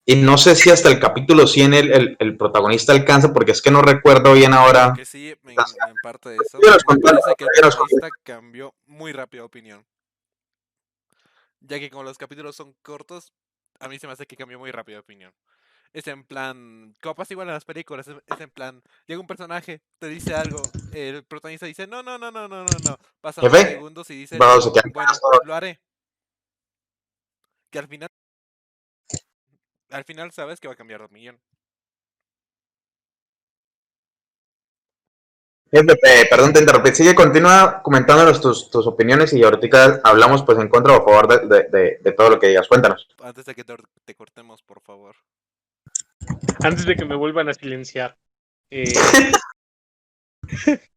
[0.07, 3.62] Y no sé si hasta el capítulo 100 el, el- el protagonista alcanza, porque es
[3.62, 4.92] que no recuerdo bien ahora.
[4.94, 6.59] Que sí, en, en parte de eso.
[6.59, 9.87] Me parece que el protagonista cambió muy rápido de opinión.
[11.61, 13.33] Ya que como los capítulos son cortos,
[13.80, 15.33] a mí se me hace que cambió muy rápido de opinión.
[15.94, 19.28] Es en plan, como pasa igual en las películas, es, es en plan, llega un
[19.28, 20.61] personaje, te dice algo,
[20.92, 22.98] el protagonista dice, no, no, no, no, no, no, no.
[23.20, 24.37] Pasan unos segundos y dice,
[24.92, 25.12] bueno,
[25.44, 25.80] lo haré.
[27.70, 28.09] Que al final,
[29.90, 31.40] al final sabes que va a cambiar de.
[35.70, 36.90] Jefe, eh, perdón, te interrumpí.
[36.92, 41.28] Sigue, continúa comentándonos tus, tus opiniones y ahorita hablamos pues en contra o a favor
[41.28, 42.66] de, de- de- de todo lo que digas.
[42.68, 43.09] Cuéntanos.
[43.22, 45.16] Antes de que te, te cortemos, por favor.
[46.62, 48.16] Antes de que me vuelvan a silenciar.
[48.70, 48.92] Eh...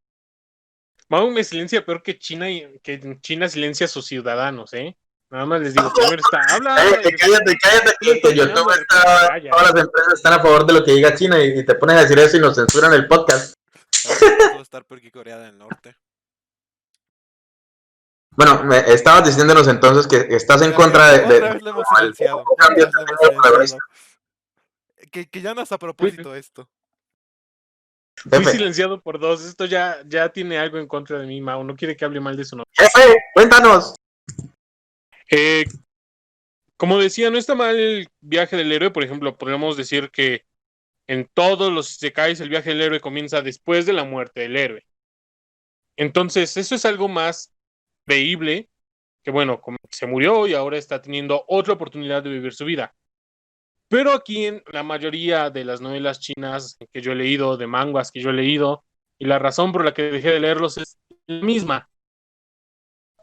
[1.09, 4.97] Mau me silencia peor que China y que China silencia a sus ciudadanos, ¿eh?
[5.29, 6.75] Nada más les digo, primero está, habla.
[6.75, 9.51] Cállate, cállate, cállate, YouTube hombre, está, calla.
[9.51, 11.97] todas las empresas están a favor de lo que diga China y, y te pones
[11.97, 13.53] a decir eso y nos censuran el podcast.
[14.07, 15.95] Puedo estar peor que Corea del Norte.
[18.37, 21.17] Bueno, me, estabas diciéndonos entonces que estás en contra de...
[21.17, 21.61] ya, de-
[23.29, 23.51] otra
[25.11, 26.69] Que, que ya no es a propósito esto.
[28.15, 29.45] Fui Jefe, silenciado por dos.
[29.45, 31.63] Esto ya, ya tiene algo en contra de mí, Mau.
[31.63, 32.71] No quiere que hable mal de su nombre.
[32.73, 33.95] jefe, cuéntanos.
[35.29, 35.65] Eh,
[36.77, 38.91] como decía, no está mal el viaje del héroe.
[38.91, 40.45] Por ejemplo, podríamos decir que
[41.07, 44.85] en todos los Isekais el viaje del héroe comienza después de la muerte del héroe.
[45.95, 47.53] Entonces, eso es algo más
[48.05, 48.69] creíble
[49.23, 52.95] que, bueno, se murió y ahora está teniendo otra oportunidad de vivir su vida.
[53.89, 58.11] Pero aquí en la mayoría de las novelas chinas que yo he leído, de mangas
[58.11, 58.83] que yo he leído,
[59.17, 61.89] y la razón por la que dejé de leerlos es la misma.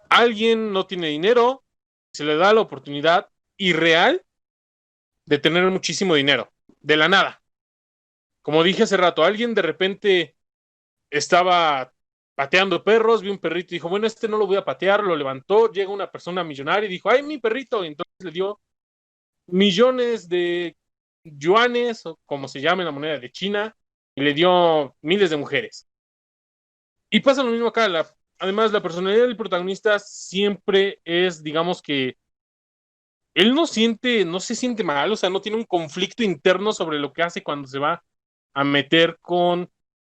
[0.08, 1.64] Alguien no tiene dinero,
[2.12, 4.24] se le da la oportunidad irreal
[5.26, 7.42] de tener muchísimo dinero, de la nada.
[8.42, 10.36] Como dije hace rato, alguien de repente
[11.10, 11.92] estaba
[12.34, 15.16] pateando perros, vio un perrito y dijo, bueno, este no lo voy a patear, lo
[15.16, 18.60] levantó, llega una persona millonaria y dijo, ay, mi perrito, y entonces le dio
[19.46, 20.76] millones de
[21.24, 23.76] yuanes, o como se llame la moneda de China,
[24.14, 25.86] y le dio miles de mujeres.
[27.10, 27.88] Y pasa lo mismo acá,
[28.38, 32.16] además la personalidad del protagonista siempre es, digamos que,
[33.34, 36.98] él no siente, no se siente mal, o sea, no tiene un conflicto interno sobre
[37.00, 38.02] lo que hace cuando se va
[38.54, 39.68] a meter con...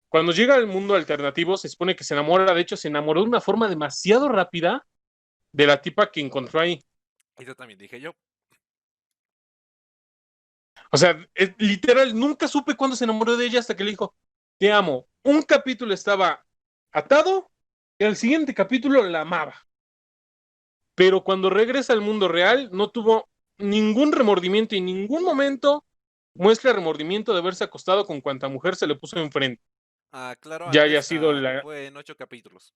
[0.10, 3.30] Cuando llega al mundo alternativo, se supone que se enamora, de hecho, se enamoró de
[3.30, 4.86] una forma demasiado rápida
[5.54, 6.84] de la tipa que encontró ahí.
[7.38, 8.14] Eso también dije yo.
[10.92, 14.16] O sea, es- literal, nunca supe cuándo se enamoró de ella hasta que le dijo,
[14.58, 15.08] te amo.
[15.24, 16.46] Un capítulo estaba
[16.92, 17.50] atado
[17.98, 19.56] y al siguiente capítulo la amaba.
[20.96, 25.86] Pero cuando regresa al mundo real, no tuvo ningún remordimiento y en ningún momento
[26.34, 29.62] muestra remordimiento de haberse acostado con cuanta mujer se le puso enfrente.
[30.12, 30.72] Ah, claro.
[30.74, 32.74] Ya haya sido ah, la- Fue en ocho capítulos.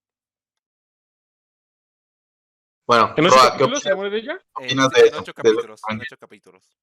[2.88, 4.39] Bueno, ¿En ese Roa, ¿qué capítulo se de ella?
[4.62, 5.82] En, de en ocho capítulos.
[5.89, 6.78] En ocho capítulos.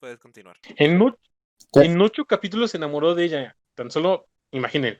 [0.00, 0.56] Puedes continuar.
[0.76, 3.56] En, ocho capítulos se enamoró de ella.
[3.74, 4.98] Tan solo, imaginen.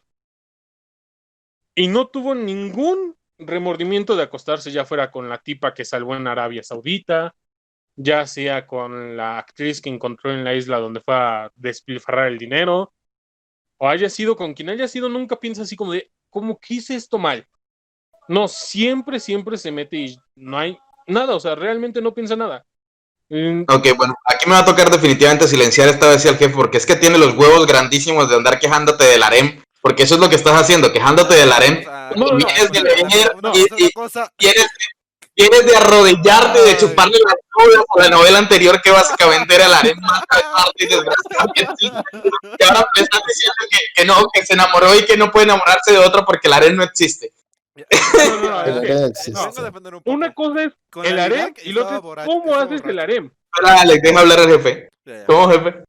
[1.74, 6.26] Y no tuvo ningún remordimiento de acostarse, ya fuera con la tipa que salvó en
[6.26, 7.34] Arabia Saudita,
[7.96, 12.36] ya sea con la actriz que encontró en la isla donde fue a despilfarrar el
[12.36, 12.92] dinero,
[13.78, 16.94] o haya sido con quien haya sido, nunca piensa así como de, ¿cómo que hice
[16.94, 17.48] esto mal?
[18.28, 22.66] No, siempre, siempre se mete y no hay nada, o sea, realmente no piensa nada.
[23.31, 26.78] Mm, Ok, bueno, aquí me va a tocar definitivamente silenciar esta vez al jefe, porque
[26.78, 30.28] es que tiene los huevos grandísimos de andar quejándote del harem, porque eso es lo
[30.28, 31.78] que estás haciendo, quejándote del harem.
[31.78, 33.33] O sea, No, no, vienes de leer
[33.76, 34.31] y- cosa.
[35.37, 36.76] De arrodillarte, de Ay.
[36.78, 40.87] chuparle las nubes a la novela anterior que básicamente era el harem más aparte y
[40.87, 41.74] desgraciadamente.
[42.59, 45.45] Y ahora me estás diciendo que, que no, que se enamoró y que no puede
[45.45, 47.33] enamorarse de otro porque el harem no existe.
[47.75, 50.11] No, no, no, defender un poco.
[50.16, 53.31] Una cosa es Con el harem y lo otro borracho, cómo haces el harem.
[53.53, 54.89] Ahora, Alex, deja hablar al jefe.
[55.27, 55.85] ¿Cómo, jefe?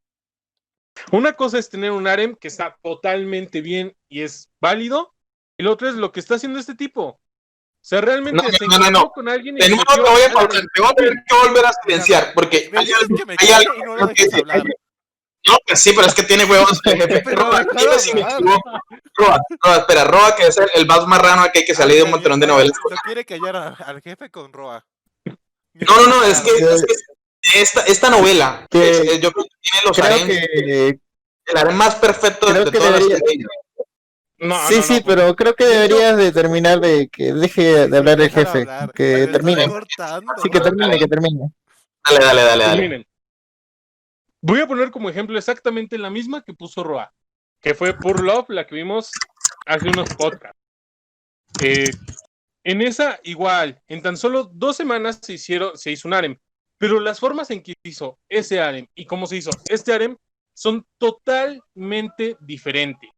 [1.12, 5.14] Una cosa es tener un harem que está totalmente bien y es válido,
[5.58, 7.04] y lo otro es lo que está haciendo este tipo.
[7.04, 7.20] O
[7.84, 9.10] sea, realmente No, se no, no, no.
[9.10, 11.72] con alguien y De nuevo te voy a te voy a tener que volver a
[11.84, 14.64] silenciar, porque hay algo, hay algo y no lo que- dejes hablar.
[15.48, 17.22] No, pues sí, pero es que tiene huevos el jefe.
[17.26, 18.36] Pero Roa, dime si me hablar.
[18.40, 18.72] equivoco.
[19.16, 22.12] Roa, Roa, espera, Roa, que es el, el más marrano aquí que salió de un
[22.12, 22.78] montón de novelas.
[22.90, 24.86] Lo quiere callar a- al jefe con Roa.
[25.74, 26.86] No, no, no, es que, es
[27.42, 31.00] que esta, esta novela, Que- es- yo creo que tiene los Creo que
[31.46, 33.38] el harem más perfecto creo de que todas debería- las que.
[34.44, 37.98] No, sí, no, sí, no, pero creo que deberías de terminar de que deje de
[37.98, 39.68] hablar el jefe, que termine.
[40.42, 41.52] Sí, que termine, que termine.
[42.10, 43.08] Dale, dale, dale, dale.
[44.42, 47.14] Voy a poner como ejemplo exactamente la misma que puso Roa,
[47.62, 49.12] que fue Pure Love, la que vimos
[49.66, 50.60] hace unos podcasts.
[51.62, 51.92] Eh,
[52.64, 56.38] en esa, igual, en tan solo dos semanas se, hicieron, se hizo un harem,
[56.78, 60.18] pero las formas en que hizo ese harem y cómo se hizo este harem
[60.54, 63.10] son totalmente diferentes.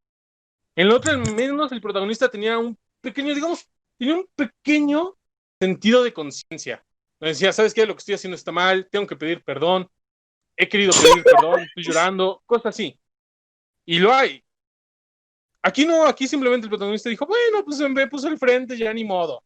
[0.75, 3.67] En la otra, menos el protagonista tenía un pequeño, digamos,
[3.97, 5.15] tenía un pequeño
[5.59, 6.83] sentido de conciencia.
[7.19, 7.85] Decía, ¿sabes qué?
[7.85, 9.89] Lo que estoy haciendo está mal, tengo que pedir perdón,
[10.57, 12.99] he querido pedir perdón, estoy llorando, cosas así.
[13.85, 14.43] Y lo hay.
[15.61, 19.03] Aquí no, aquí simplemente el protagonista dijo, bueno, pues me puso el frente, ya ni
[19.03, 19.43] modo.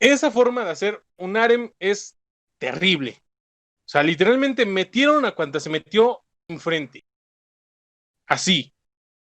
[0.00, 2.18] Esa forma de hacer un harem es
[2.58, 3.22] terrible.
[3.84, 7.04] O sea, literalmente metieron a cuanta se metió enfrente.
[8.26, 8.74] Así.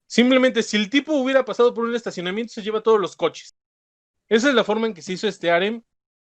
[0.08, 3.56] Simplemente, si el tipo hubiera pasado por un estacionamiento, se lleva todos los coches.
[4.30, 5.84] Esa es la forma en que se hizo este harem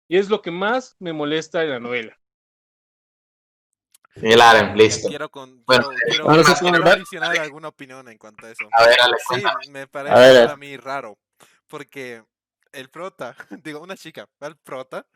[0.08, 2.18] y es lo que más me molesta de la novela.
[4.16, 5.08] El harem, listo.
[5.08, 6.96] Quiero, con, Bueno, quiero, quiero- se quiero hablar.
[6.98, 8.68] adicionar alguna opinión en cuanto a eso.
[8.72, 9.68] A ver, Ale, Sí, cuéntame.
[9.70, 10.48] me parece A ver.
[10.50, 11.18] a mí raro.
[11.66, 12.22] Porque
[12.72, 13.34] el prota,
[13.64, 15.06] digo, una chica, va al prota.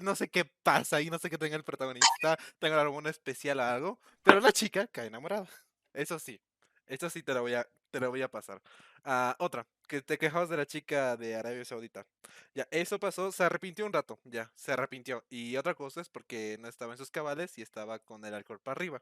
[0.00, 3.62] No sé qué pasa y no sé qué tenga el protagonista, tenga alguna especial o
[3.64, 5.46] algo, pero la chica cae enamorada.
[5.92, 6.40] Eso sí,
[6.86, 8.60] eso sí te lo voy a, te lo voy a pasar.
[9.04, 12.04] Ah, otra, que te quejabas de la chica de Arabia Saudita.
[12.52, 15.22] Ya, eso pasó, se arrepintió un rato, ya, se arrepintió.
[15.30, 18.58] Y otra cosa es porque no estaba en sus cabales y estaba con el alcohol
[18.58, 19.00] para arriba.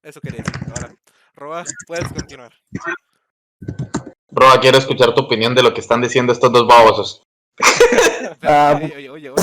[0.00, 0.54] Eso quería decir.
[0.68, 0.94] Ahora,
[1.34, 2.52] Roa, puedes continuar.
[4.30, 7.24] Roa, quiero escuchar tu opinión de lo que están diciendo estos dos babosos.
[8.42, 9.42] Oye, oye, oye, oye.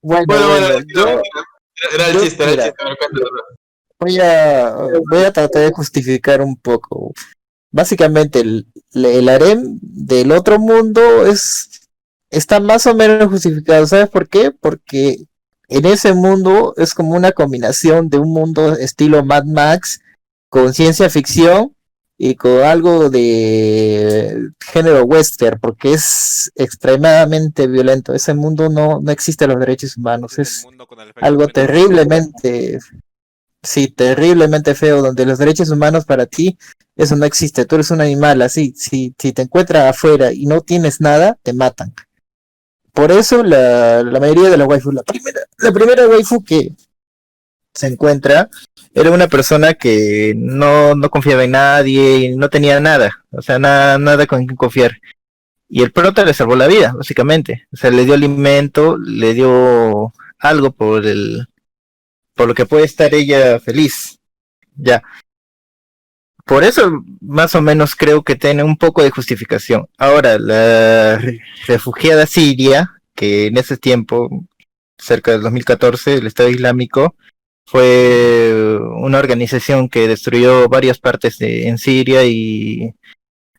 [0.00, 1.22] Bueno, Bueno, bueno, yo
[1.92, 2.84] era el chiste, era el chiste.
[3.98, 4.74] Voy a,
[5.10, 7.12] voy a tratar de justificar un poco.
[7.70, 11.68] Básicamente, el, el harem del otro mundo es
[12.30, 13.86] está más o menos justificado.
[13.86, 14.50] ¿Sabes por qué?
[14.50, 15.24] Porque
[15.68, 20.00] en ese mundo es como una combinación de un mundo estilo Mad Max
[20.48, 21.74] con ciencia ficción
[22.16, 28.12] y con algo de género western, porque es extremadamente violento.
[28.12, 30.38] Ese mundo no, no existe los derechos humanos.
[30.38, 30.66] Es
[31.20, 32.80] algo terriblemente,
[33.68, 36.56] sí, terriblemente feo, donde los derechos humanos para ti,
[36.96, 40.62] eso no existe, tú eres un animal, así, si, si te encuentras afuera y no
[40.62, 41.94] tienes nada, te matan.
[42.92, 46.72] Por eso la, la mayoría de las waifus, la primera, la primera waifu que
[47.74, 48.48] se encuentra
[48.94, 53.58] era una persona que no, no confiaba en nadie y no tenía nada, o sea,
[53.58, 54.98] nada, nada con quien confiar.
[55.68, 57.68] Y el prota le salvó la vida, básicamente.
[57.70, 61.47] O sea, le dio alimento, le dio algo por el
[62.38, 64.20] por lo que puede estar ella feliz.
[64.76, 65.02] Ya.
[66.46, 69.88] Por eso más o menos creo que tiene un poco de justificación.
[69.98, 74.30] Ahora, la re- refugiada siria, que en ese tiempo,
[74.96, 77.16] cerca del 2014, el Estado Islámico,
[77.66, 82.94] fue una organización que destruyó varias partes de, en Siria y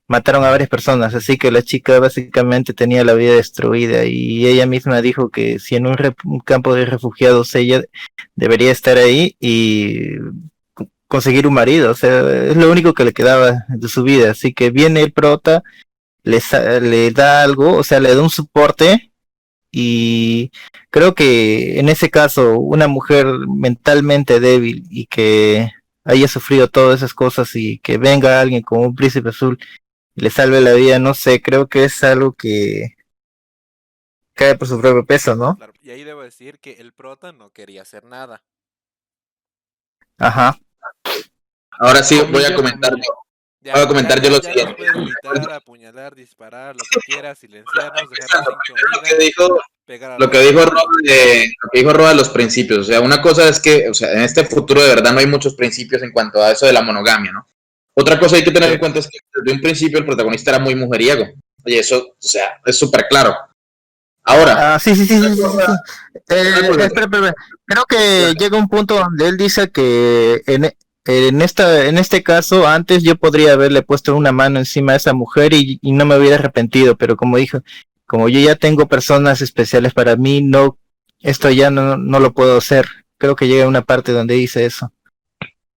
[0.10, 4.66] mataron a varias personas, así que la chica básicamente tenía la vida destruida y ella
[4.66, 5.96] misma dijo que si en un,
[6.44, 7.84] campo de refugiados ella
[8.36, 10.18] debería estar ahí y
[10.74, 14.32] co- conseguir un marido, o sea, es lo único que le quedaba de su vida,
[14.32, 15.62] así que viene el prota,
[16.24, 16.42] le,
[16.82, 19.12] le da algo, o sea, le da un soporte
[19.72, 20.52] y
[20.90, 25.70] creo que en ese caso una mujer mentalmente débil y que
[26.04, 29.60] haya sufrido todas esas cosas y que venga alguien como un príncipe azul
[30.16, 32.96] le salve la vida, no sé, creo que es algo que
[34.34, 35.56] cae por su propio peso, ¿no?
[35.58, 38.42] Claro, Y ahí debo decir que el prota no quería hacer nada.
[40.18, 40.58] Ajá.
[41.72, 42.94] Ahora sí, voy a comentar.
[43.62, 44.76] Ya, Voy a comentar yo lo siguiente.
[44.82, 48.04] gritar, apuñalar, disparar, lo que quieras, silenciarnos,
[48.66, 49.60] sin Lo que dijo,
[50.18, 52.80] lo que dijo Roa de, lo que dijo Roa de los principios.
[52.80, 55.28] O sea, una cosa es que, o sea, en este futuro de verdad no hay
[55.28, 57.46] muchos principios en cuanto a eso de la monogamia, ¿no?
[57.96, 60.60] Otra cosa hay que tener en cuenta es que desde un principio el protagonista era
[60.60, 61.26] muy mujeriego.
[61.66, 63.36] Y eso, o sea, es súper claro.
[64.24, 65.72] Ahora, Ah, sí, sí, sí, sí, sí, sí.
[66.30, 67.36] Eh, espera, espera, espera.
[67.66, 70.72] Creo que llega un punto donde él dice que en,
[71.06, 75.14] en esta en este caso antes yo podría haberle puesto una mano encima a esa
[75.14, 77.62] mujer y, y no me hubiera arrepentido, pero como dijo,
[78.06, 80.78] como yo ya tengo personas especiales para mí, no
[81.22, 82.88] esto ya no, no lo puedo hacer.
[83.18, 84.92] Creo que llega una parte donde dice eso.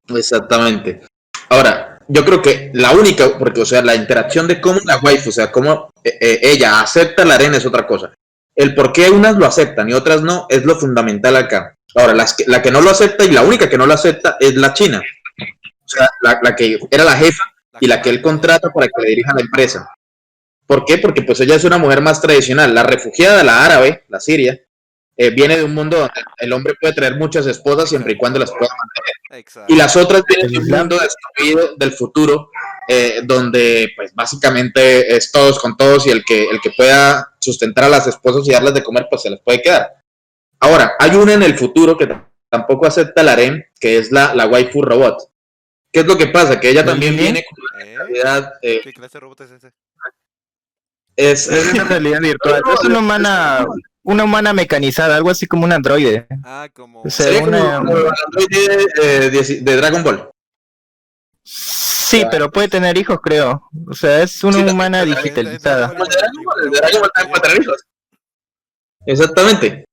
[0.08, 1.00] Exactamente.
[1.48, 5.30] Ahora, yo creo que la única, porque, o sea, la interacción de cómo la waifu,
[5.30, 8.12] o sea, cómo eh, eh, ella acepta la arena es otra cosa.
[8.54, 11.74] El por qué unas lo aceptan y otras no es lo fundamental acá.
[11.94, 14.36] Ahora, las que- la que no lo acepta y la única que no lo acepta
[14.40, 15.02] es la china.
[15.40, 17.44] O sea, la, la que era la jefa
[17.80, 19.88] y la que él contrata para que le dirija la empresa.
[20.66, 20.98] ¿Por qué?
[20.98, 22.74] Porque pues ella es una mujer más tradicional.
[22.74, 24.58] La refugiada, la árabe, la siria,
[25.16, 28.38] eh, viene de un mundo donde el hombre puede traer muchas esposas siempre y cuando
[28.38, 29.40] las pueda mantener.
[29.40, 29.72] Exacto.
[29.72, 32.50] Y las otras vienen de un mundo destruido del futuro,
[32.88, 37.84] eh, donde pues básicamente es todos con todos y el que, el que pueda sustentar
[37.84, 40.02] a las esposas y darles de comer, pues se les puede quedar.
[40.60, 42.08] Ahora, hay una en el futuro que
[42.48, 45.32] tampoco acepta el harem, que es la, la waifu robot.
[45.92, 46.58] ¿Qué es lo que pasa?
[46.58, 47.96] Que ella también viene con una ¿Eh?
[47.98, 49.72] realidad, eh, ¿Qué clase de robot es ese?
[51.16, 52.62] Es, Es una realidad virtual.
[52.74, 53.64] Es una humana,
[54.02, 56.26] una humana mecanizada, algo así como un androide.
[56.44, 57.02] Ah, como.
[57.02, 60.28] O sea, sería como, una- como el androide de, de- de Dragon Ball.
[61.44, 63.68] Sí, pero puede tener hijos, creo.
[63.88, 65.88] O sea, es una Sí, humana también- digitalizada.
[65.88, 67.84] Como el de Dragon Ball, el de Dragon Ball también puede tener hijos.
[69.06, 69.84] Exactamente.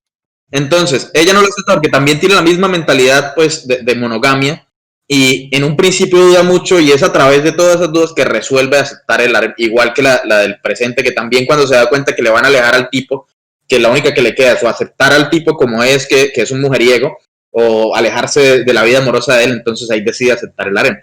[0.51, 4.67] Entonces, ella no lo acepta porque también tiene la misma mentalidad, pues, de, de monogamia.
[5.11, 8.25] Y en un principio duda mucho y es a través de todas esas dudas que
[8.25, 11.89] resuelve aceptar el harem, igual que la, la del presente, que también cuando se da
[11.89, 13.27] cuenta que le van a alejar al tipo,
[13.67, 16.41] que la única que le queda es o aceptar al tipo como es, que, que
[16.41, 17.17] es un mujeriego,
[17.51, 20.97] o alejarse de, la vida amorosa de él, entonces ahí decide aceptar el harem.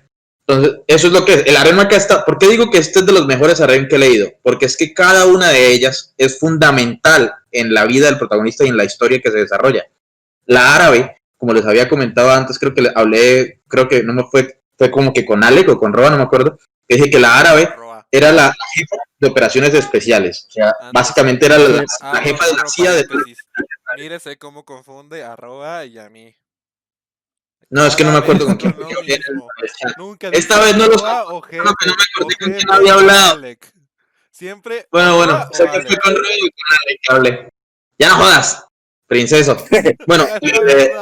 [0.47, 1.47] Entonces, eso es lo que es.
[1.47, 2.25] El harem acá está.
[2.25, 4.31] ¿Por qué digo que este es de los mejores harem que he leído?
[4.43, 8.69] Porque es que cada una de ellas es fundamental en la vida del protagonista y
[8.69, 9.87] en la historia que se desarrolla.
[10.45, 14.25] La árabe, como les había comentado antes, creo que le hablé, creo que no me
[14.31, 16.59] fue, fue como que con Alec o con Roba, no me acuerdo.
[16.89, 18.07] Dije que la árabe Roa.
[18.11, 20.47] era la jefa de operaciones especiales.
[20.49, 23.07] O sea, Ah, básicamente era la, la Ah, jefa no, de la CIA de.
[23.97, 26.35] Mírese cómo confunde a Roa y a mí.
[27.71, 28.75] No, es que no me acuerdo con quién.
[29.99, 32.55] Nunca Esta vez no lo Roa o Creo que no me Jefe, acordé con quién
[32.61, 33.43] Jefe había hablado.
[34.31, 34.87] Siempre.
[34.93, 37.49] Bueno, bueno, Roa o que fue con Roy y con Alec que hablé.
[37.99, 38.65] Ya no jodas,
[39.07, 39.57] princeso.
[40.07, 40.93] Bueno, la eh.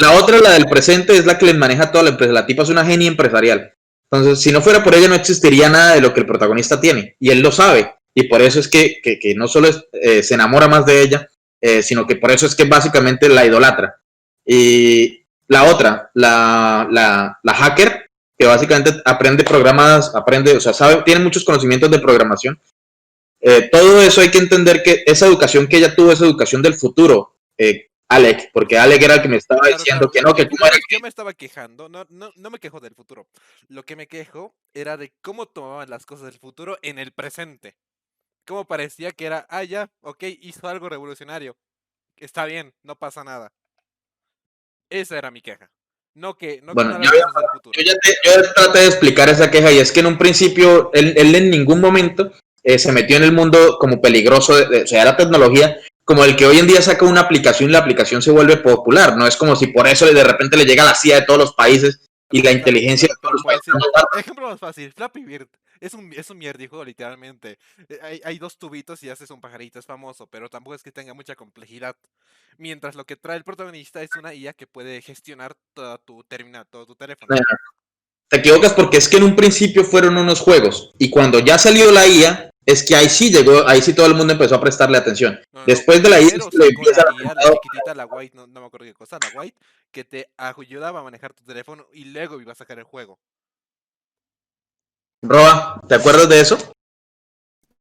[0.00, 2.32] La otra, la del presente, es la que les maneja toda la empresa.
[2.32, 3.74] La tipa es una genia empresarial.
[4.10, 7.16] Entonces, si no fuera por ella, no existiría nada de lo que el protagonista tiene.
[7.20, 7.94] Y él lo sabe.
[8.14, 11.02] Y por eso es que, que, que no solo es, eh, se enamora más de
[11.02, 11.28] ella,
[11.60, 13.96] eh, sino que por eso es que básicamente la idolatra.
[14.44, 21.02] Y la otra, la, la, la hacker, que básicamente aprende programas, aprende, o sea, sabe,
[21.04, 22.58] tiene muchos conocimientos de programación.
[23.40, 26.74] Eh, todo eso hay que entender que esa educación que ella tuvo, esa educación del
[26.74, 30.48] futuro, eh, Alec, porque Alec era el que me estaba Claro, diciendo claro, que no,
[30.48, 33.28] que cómo era yo me estaba quejando, no, no, no me quejo del futuro.
[33.68, 37.76] Lo que me quejo era de cómo tomaban las cosas del futuro en el presente.
[38.46, 41.56] Cómo parecía que era, ah, ya, ok, hizo algo revolucionario.
[42.16, 43.52] Está bien, no pasa nada.
[44.90, 45.70] Esa era mi queja.
[46.14, 47.10] No que, no que Bueno, no yo.
[47.72, 50.90] Yo ya, te- yo traté de explicar esa queja y es que en un principio
[50.92, 52.32] él, él en ningún momento
[52.62, 56.24] eh, se metió en el mundo como peligroso, de- de- o sea, era tecnología como
[56.24, 59.26] el que hoy en día saca una aplicación y la aplicación se vuelve popular, no
[59.28, 62.04] es como si por eso de repente le llega la CIA de todos los países
[62.32, 63.72] y la inteligencia de todos los países.
[64.18, 65.48] Ejemplo más fácil, Flappy Bird.
[65.80, 67.58] Es un, es un mierdijuego, literalmente.
[67.88, 70.92] Eh, Hay, hay dos tubitos y haces un pajarito, es famoso, pero tampoco es que
[70.92, 71.96] tenga mucha complejidad.
[72.58, 76.66] Mientras lo que trae el protagonista es una IA que puede gestionar toda tu terminal,
[76.68, 77.34] todo tu teléfono.
[78.28, 81.90] Te equivocas porque es que en un principio fueron unos juegos y cuando ya salió
[81.90, 84.98] la IA es que ahí sí llegó, ahí sí todo el mundo empezó a prestarle
[84.98, 85.38] atención.
[85.52, 88.46] No, no, Después de la que le empieza la la dar- chiquitita, la white, no,
[88.46, 89.56] no me acuerdo qué cosa, la white,
[89.90, 93.18] que te ayudaba a manejar tu teléfono y luego iba a sacar el juego.
[95.22, 96.56] Roa, ¿te acuerdas de eso?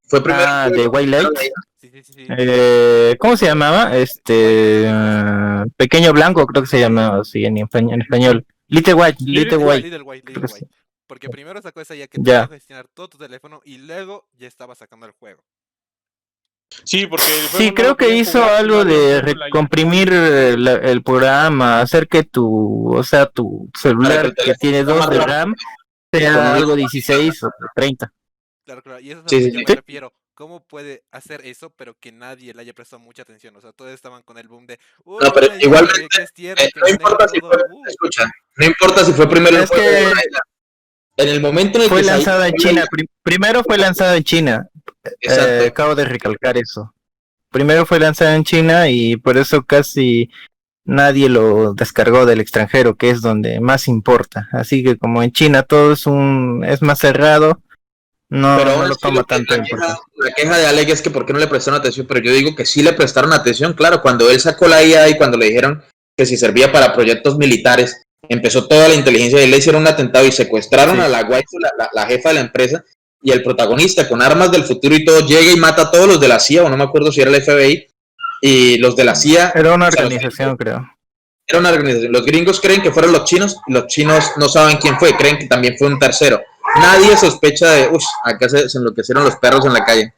[0.08, 0.46] Fue primero.
[0.48, 1.28] Ah, de White Light.
[1.80, 2.26] Sí, sí, sí.
[2.38, 3.96] Eh, ¿Cómo se llamaba?
[3.96, 4.86] Este
[5.78, 8.46] Pequeño Blanco, creo que se llamaba así en, espa- en español.
[8.68, 9.82] Little White, Little White.
[9.88, 10.46] Little White, Little.
[10.52, 10.68] White.
[11.10, 12.44] Porque primero sacó esa IA que te Ya.
[12.46, 15.44] podía gestionar todo tu teléfono y luego ya estaba sacando el juego.
[16.86, 21.02] Sí, porque el juego Sí, no creo que hizo jugar, algo de comprimir el, el
[21.04, 25.20] programa, hacer que tu, o sea, tu celular el que tiene sea 2 más de.
[25.20, 25.56] RAM
[26.14, 28.14] sea algo 16 o 30.
[28.66, 29.00] Claro, claro.
[29.00, 30.14] Y eso es a lo que sí, yo me refiero.
[30.36, 33.56] ¿Cómo puede hacer eso, pero que nadie le haya prestado mucha atención?
[33.58, 34.80] O sea, todos estaban con el boom de.
[35.04, 37.86] "Uy, No, pero igualmente, Eh, que no maneja importa si todo, fue, uh".
[37.88, 40.40] escucha, no importa si fue primero el Es juego que- la.
[41.20, 44.24] En el momento en el Fue que lanzada en China, pri- primero fue lanzada en
[44.24, 44.68] China,
[45.22, 46.94] eh, acabo de recalcar eso.
[47.52, 50.30] primero fue lanzado en China y por eso casi
[50.86, 54.48] nadie lo descargó del extranjero, que es donde más importa.
[54.54, 57.62] Así que como en China todo es un es más cerrado,
[58.30, 59.96] no, Pero no lo toma tanto la, importancia.
[60.16, 62.32] queja, la queja de Alec es que por qué no le prestaron atención, pero yo
[62.32, 65.48] digo que sí le prestaron atención, claro, cuando él sacó la IA y cuando le
[65.48, 65.84] dijeron
[66.16, 70.26] que si servía para proyectos militares, empezó toda la inteligencia y le hicieron un atentado
[70.26, 71.02] y secuestraron Sí.
[71.02, 71.42] a la la,
[71.78, 72.84] la- la jefa de la empresa,
[73.22, 76.20] y el protagonista con armas del futuro y todo llega y mata a todos los
[76.22, 77.88] de la CIA, o no me acuerdo si era el FBI,
[78.42, 80.88] y los de la CIA Era una o sea, los organización, creo.
[81.48, 82.12] era una organización.
[82.14, 85.38] Los gringos creen que fueron los chinos, y los chinos no saben quién fue, creen
[85.38, 86.42] que también fue un tercero.
[86.76, 90.14] Nadie sospecha de, uff, acá se, se enloquecieron los perros en la calle.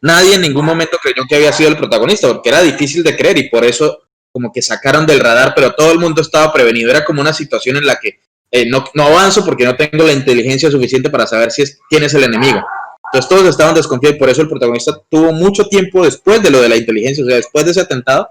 [0.00, 3.38] Nadie en ningún momento creyó que había sido el protagonista, porque era difícil de creer
[3.38, 3.98] y por eso
[4.38, 6.90] como que sacaron del radar, pero todo el mundo estaba prevenido.
[6.90, 8.20] Era como una situación en la que
[8.52, 12.04] eh, no, no avanzo porque no tengo la inteligencia suficiente para saber si es, quién
[12.04, 12.64] es el enemigo.
[13.06, 16.60] Entonces todos estaban desconfiados y por eso el protagonista tuvo mucho tiempo después de lo
[16.62, 18.30] de la inteligencia, o sea, después de ese atentado,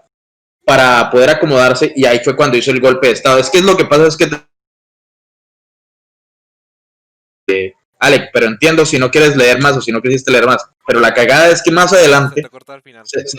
[0.66, 3.38] para poder acomodarse y ahí fue cuando hizo el golpe de estado.
[3.38, 4.30] Es que lo que pasa es que
[7.50, 10.66] eh, Alec, pero entiendo si no quieres leer más o si no quisiste leer más,
[10.86, 12.50] pero la cagada es que más Se adelante te
[13.04, 13.38] se- se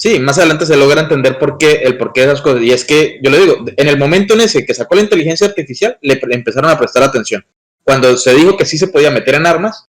[0.00, 2.62] sí, más adelante se logra entender por qué, el porqué de esas cosas.
[2.62, 5.46] Y es que, yo le digo, en el momento en ese que sacó la inteligencia
[5.46, 7.44] artificial, le, empezaron a prestar atención.
[7.84, 9.88] Cuando se dijo que sí se podía meter en armas,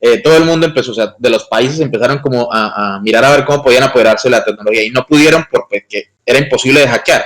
[0.00, 3.30] eh, todo el mundo empezó, o sea, de los países empezaron como a, mirar a
[3.30, 5.86] ver cómo podían apoderarse de la tecnología y no pudieron porque
[6.26, 7.24] era imposible de hackear.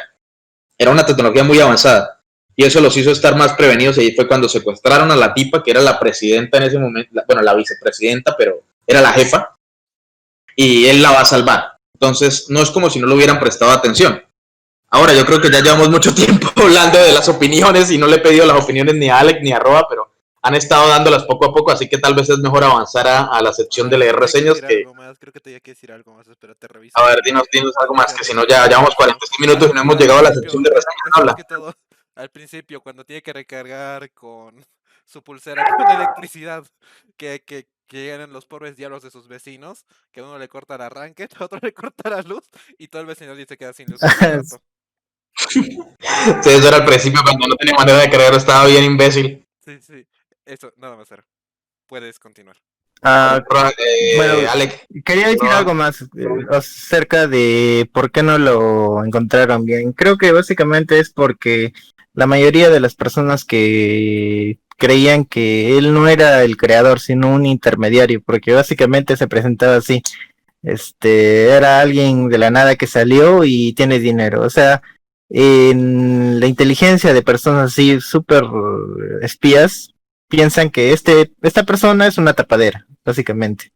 [0.76, 2.20] Era una tecnología muy avanzada
[2.54, 5.62] y eso los hizo estar más prevenidos y ahí fue cuando secuestraron a la tipa
[5.62, 9.56] que era la presidenta en ese momento, bueno, la vicepresidenta, pero era la jefa
[10.54, 11.77] y él la va a salvar.
[12.00, 14.22] Entonces, no es como si no le hubieran prestado atención.
[14.90, 18.16] Ahora, yo creo que ya llevamos mucho tiempo hablando de las opiniones y no le
[18.16, 21.46] he pedido las opiniones ni a Alec ni a Roa, pero han estado dándolas poco
[21.46, 24.14] a poco, así que tal vez es mejor avanzar a, a la sección de leer
[24.14, 24.78] reseñas que...
[24.78, 26.96] algo más, Creo que tenía que decir algo más, espérate, reviso.
[26.96, 29.80] A ver, dinos, dinos algo más, que si no ya llevamos 46 minutos y no
[29.80, 31.10] hemos llegado a la sección de reseñas.
[31.12, 31.34] Habla.
[31.48, 31.74] todo,
[32.14, 34.64] al principio, cuando tiene que recargar con
[35.04, 36.64] su pulsera con electricidad,
[37.16, 40.82] que, que, que llegan los pobres diablos de sus vecinos, que uno le corta el
[40.82, 44.00] arranque, otro le corta la luz, y todo el vecino se queda sin luz.
[45.50, 45.60] Sí,
[46.50, 49.46] eso era al principio cuando no tenía manera de creer, estaba bien imbécil.
[49.64, 50.04] Sí, sí.
[50.44, 51.24] Eso, nada más era.
[51.86, 52.56] Puedes continuar.
[53.02, 58.36] Ah, Roa, eh, bueno, Alec, Quería decir algo más eh, acerca de por qué no
[58.38, 59.92] lo encontraron bien.
[59.92, 61.72] Creo que básicamente es porque
[62.14, 67.44] la mayoría de las personas que creían que él no era el creador, sino un
[67.46, 70.02] intermediario, porque básicamente se presentaba así.
[70.62, 74.42] Este era alguien de la nada que salió y tiene dinero.
[74.42, 74.82] O sea,
[75.30, 78.44] en la inteligencia de personas así súper
[79.22, 79.94] espías
[80.28, 83.72] piensan que este esta persona es una tapadera, básicamente.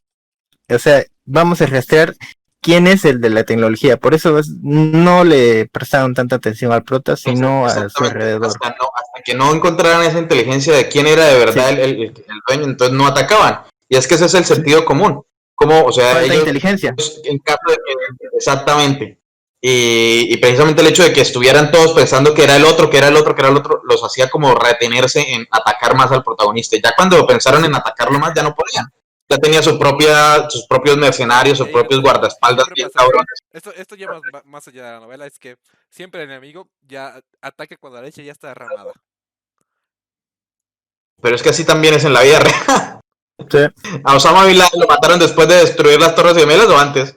[0.68, 2.14] O sea, vamos a rastrear
[2.62, 3.98] quién es el de la tecnología.
[3.98, 8.46] Por eso es- no le prestaron tanta atención al prota, sino a su alrededor.
[8.46, 12.02] Hasta, no- hasta que no encontraran esa inteligencia de quién era de verdad el, el-
[12.02, 12.14] el
[12.48, 13.62] dueño, entonces no atacaban.
[13.88, 15.22] Y es que ese es el sentido común.
[15.54, 16.94] Como, o sea, ellos, inteligencia.
[17.24, 19.18] en caso de que- exactamente.
[19.60, 22.98] Y, y precisamente el hecho de que estuvieran todos pensando que era el otro, que
[22.98, 26.24] era el otro, que era el otro, los hacía como retenerse en atacar más al
[26.24, 26.74] protagonista.
[26.76, 28.86] Y ya cuando pensaron en atacarlo más, ya no podían.
[29.32, 33.38] Ya tenía su propia, sus propios mercenarios, sus propios guardaespaldas bien cabrones.
[33.50, 35.56] Esto, esto ya más, va- más allá de la novela es que
[35.88, 38.92] siempre el enemigo ya ataque cuando la leche ya está derramada.
[41.22, 42.54] Pero es que así también es en la vida real.
[43.50, 43.58] Sí.
[44.04, 47.16] A Osama Bin Laden lo mataron después de destruir las Torres Gemelas o antes.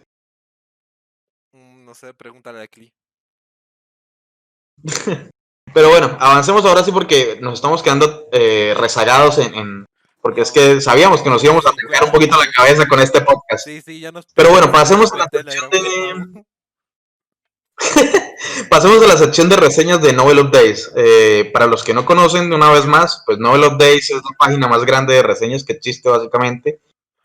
[1.52, 2.92] Mm, No sé, pregúntale a Klee.
[5.74, 9.86] Pero bueno, avancemos ahora sí porque nos estamos quedando eh, rezagados en, en-
[10.26, 13.22] Porque es que sabíamos que nos íbamos a pegar un poquito la cabeza con este
[13.22, 13.64] podcast.
[13.64, 14.26] Sí, sí, ya nos.
[14.34, 15.70] Pero bueno, pasemos a la sección
[16.34, 16.46] ¿no?
[18.72, 20.92] Pasemos a la sección de reseñas de Novel Updates.
[20.96, 24.68] Eh, para los que no conocen, una vez más, pues Novel Updates es la página
[24.68, 26.80] más grande de reseñas que existe básicamente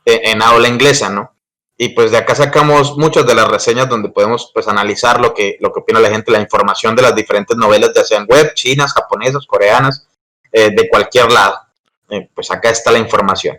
[0.05, 1.35] eh, en habla inglesa, ¿no?
[1.79, 5.57] Y pues de acá sacamos muchas de las reseñas donde podemos pues analizar lo que,
[5.61, 8.93] lo que opina la gente, la información de las diferentes novelas, ya sean web, chinas,
[8.93, 10.07] japonesas, coreanas,
[10.53, 11.70] eh, de cualquier lado.
[12.11, 13.59] Eh, pues acá está la información.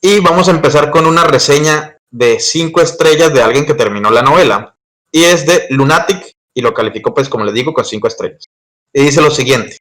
[0.00, 4.22] Y vamos a empezar con una reseña de cinco estrellas de alguien que terminó la
[4.22, 4.76] novela.
[5.10, 8.46] Y es de Lunatic y lo calificó, pues como les digo, con cinco estrellas.
[8.92, 9.78] Y dice lo siguiente.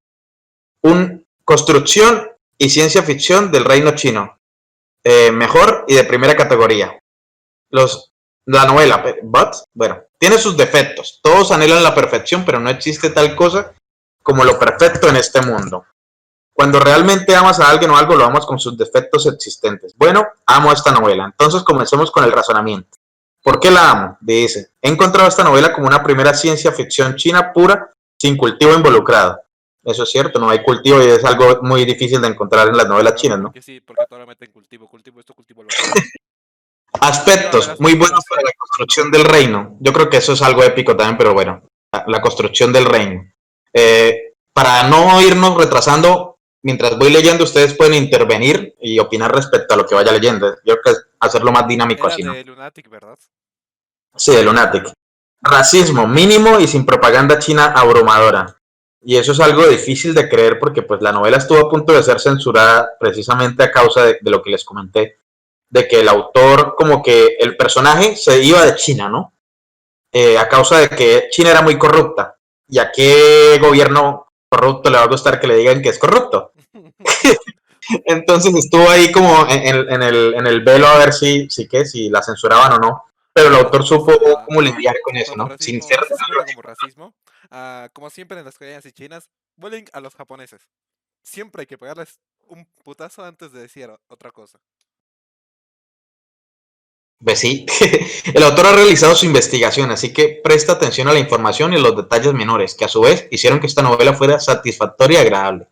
[0.81, 4.39] Un construcción y ciencia ficción del reino chino.
[5.03, 6.97] Eh, mejor y de primera categoría.
[7.69, 8.13] Los,
[8.45, 11.19] la novela, but, bueno, tiene sus defectos.
[11.21, 13.73] Todos anhelan la perfección, pero no existe tal cosa
[14.21, 15.85] como lo perfecto en este mundo.
[16.53, 19.93] Cuando realmente amas a alguien o algo, lo amas con sus defectos existentes.
[19.97, 21.25] Bueno, amo esta novela.
[21.25, 22.97] Entonces comencemos con el razonamiento.
[23.41, 24.17] ¿Por qué la amo?
[24.21, 29.41] Dice, he encontrado esta novela como una primera ciencia ficción china pura, sin cultivo involucrado.
[29.83, 32.87] Eso es cierto, no hay cultivo y es algo muy difícil de encontrar en las
[32.87, 33.51] novelas chinas, ¿no?
[33.59, 35.69] Sí, porque todavía meten cultivo, cultivo esto, cultivo lo.
[37.01, 39.75] Aspectos muy buenos para la construcción del reino.
[39.81, 43.29] Yo creo que eso es algo épico también, pero bueno, la, la construcción del reino.
[43.73, 46.32] Eh, para no irnos retrasando,
[46.63, 50.55] mientras voy leyendo, ustedes pueden intervenir y opinar respecto a lo que vaya leyendo.
[50.65, 52.33] Yo creo que es hacerlo más dinámico Era así, ¿no?
[52.33, 53.17] de Lunatic, ¿verdad?
[54.15, 54.91] Sí, de Lunatic.
[55.41, 58.57] Racismo mínimo y sin propaganda china abrumadora.
[59.01, 62.01] Y eso es algo difícil de creer porque pues la novela estuvo a punto de
[62.01, 65.17] ser censurada precisamente a causa de, de lo que les comenté,
[65.69, 69.33] de que el autor, como que el personaje se iba de China, ¿no?
[70.15, 72.37] Eh, a causa de que China era muy corrupta.
[72.67, 76.52] ¿Y a qué gobierno corrupto le va a gustar que le digan que es corrupto?
[78.05, 81.85] Entonces estuvo ahí como en, en- el, en el velo a ver si, si, qué,
[81.85, 83.03] si la censuraban o no.
[83.33, 85.55] Pero el autor supo Ah, cómo lidiar con eso, ¿no?
[85.57, 87.15] Sin racismo, ser sí se cuenta como racismo.
[87.51, 90.69] Ah, como siempre en las coreanas y chinas, bullying a los japoneses.
[91.23, 94.59] Siempre hay que pegarles un putazo antes de decir otra cosa.
[97.23, 97.65] Pues sí,
[98.33, 101.95] el autor ha realizado su investigación, así que presta atención a la información y los
[101.95, 105.67] detalles menores, que a su vez hicieron que esta novela fuera satisfactoria y agradable.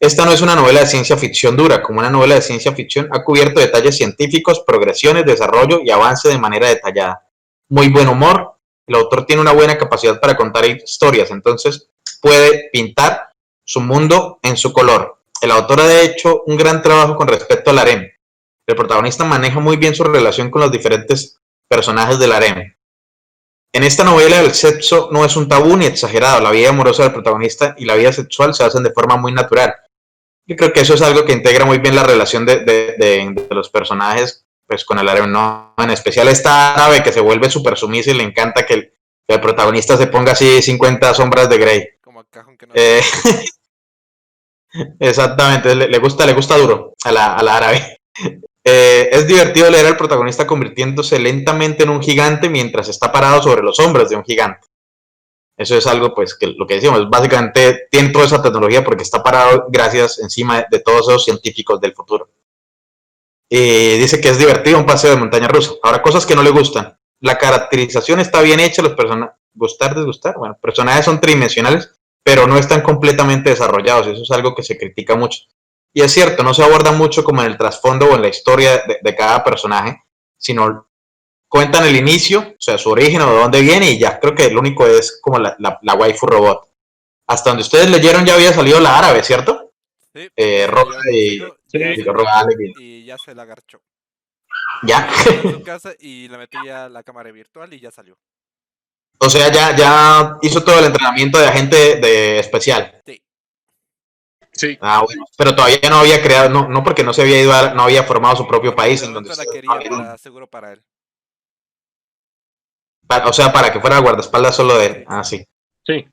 [0.00, 3.08] Esta no es una novela de ciencia ficción dura, como una novela de ciencia ficción
[3.12, 7.26] ha cubierto detalles científicos, progresiones, desarrollo y avance de manera detallada.
[7.68, 8.54] Muy buen humor,
[8.86, 11.90] el autor tiene una buena capacidad para contar historias, entonces
[12.22, 13.30] puede pintar
[13.64, 15.18] su mundo en su color.
[15.40, 18.08] El autor ha hecho un gran trabajo con respecto al harem,
[18.68, 21.40] el protagonista maneja muy bien su relación con los diferentes
[21.70, 22.76] personajes del harem.
[23.72, 27.12] En esta novela el sexo no es un tabú ni exagerado, la vida amorosa del
[27.12, 29.74] protagonista y la vida sexual se hacen de forma muy natural.
[30.48, 33.46] Yo creo que eso es algo que integra muy bien la relación de, de- de-
[33.48, 35.74] de los personajes pues con el harem, ¿no?
[35.78, 38.92] En especial esta árabe que se vuelve súper sumisa y le encanta que el,
[39.26, 41.88] que el protagonista se ponga así 50 sombras de Grey.
[42.02, 42.72] Como cajón que no.
[42.74, 43.00] Eh,
[45.00, 48.00] exactamente, le, le gusta, le gusta duro a la, a la árabe.
[48.70, 53.62] Eh, es divertido leer al protagonista convirtiéndose lentamente en un gigante mientras está parado sobre
[53.62, 54.67] los hombros de un gigante.
[55.58, 59.24] Eso es algo, pues, que lo que decimos, básicamente tiene toda esa tecnología porque está
[59.24, 62.30] parado gracias encima de todos esos científicos del futuro.
[63.50, 65.72] Y dice que es divertido un paseo de montaña rusa.
[65.82, 66.96] Ahora, cosas que no le gustan.
[67.20, 71.92] La caracterización está bien hecha, los personajes, gustar, desgustar, bueno, personajes son tridimensionales,
[72.22, 74.06] pero no están completamente desarrollados.
[74.06, 75.40] Eso es algo que se critica mucho.
[75.92, 78.84] Y es cierto, no se aborda mucho como en el trasfondo o en la historia
[79.02, 80.04] de cada personaje,
[80.36, 80.87] sino
[81.48, 84.50] cuentan el inicio, o sea, su origen o de dónde viene, y ya creo que
[84.50, 86.68] lo único es como la, la, la waifu robot.
[87.26, 89.72] Hasta donde ustedes leyeron ya había salido la árabe, ¿cierto?
[90.14, 91.38] Sí, eh, roja y-
[91.70, 91.78] Sí.
[91.78, 91.88] ya
[92.78, 93.82] Y y ya se la agarchó.
[94.84, 95.06] Ya.
[95.44, 98.16] En su casa y la metí a la cámara virtual y ya salió.
[99.18, 103.02] O sea, ya, ya hizo todo el entrenamiento de agente de especial.
[103.04, 103.22] Sí.
[104.52, 104.78] Sí.
[104.80, 105.24] Ah, bueno.
[105.36, 108.02] Pero todavía no había creado, no, no porque no se había ido a- no había
[108.04, 110.82] formado su propio país en Pero donde otra la quería no para, seguro para él.
[113.24, 115.04] O sea, para que fuera guardaespaldas solo de él.
[115.06, 115.44] Ah, sí.
[115.86, 116.04] Sí.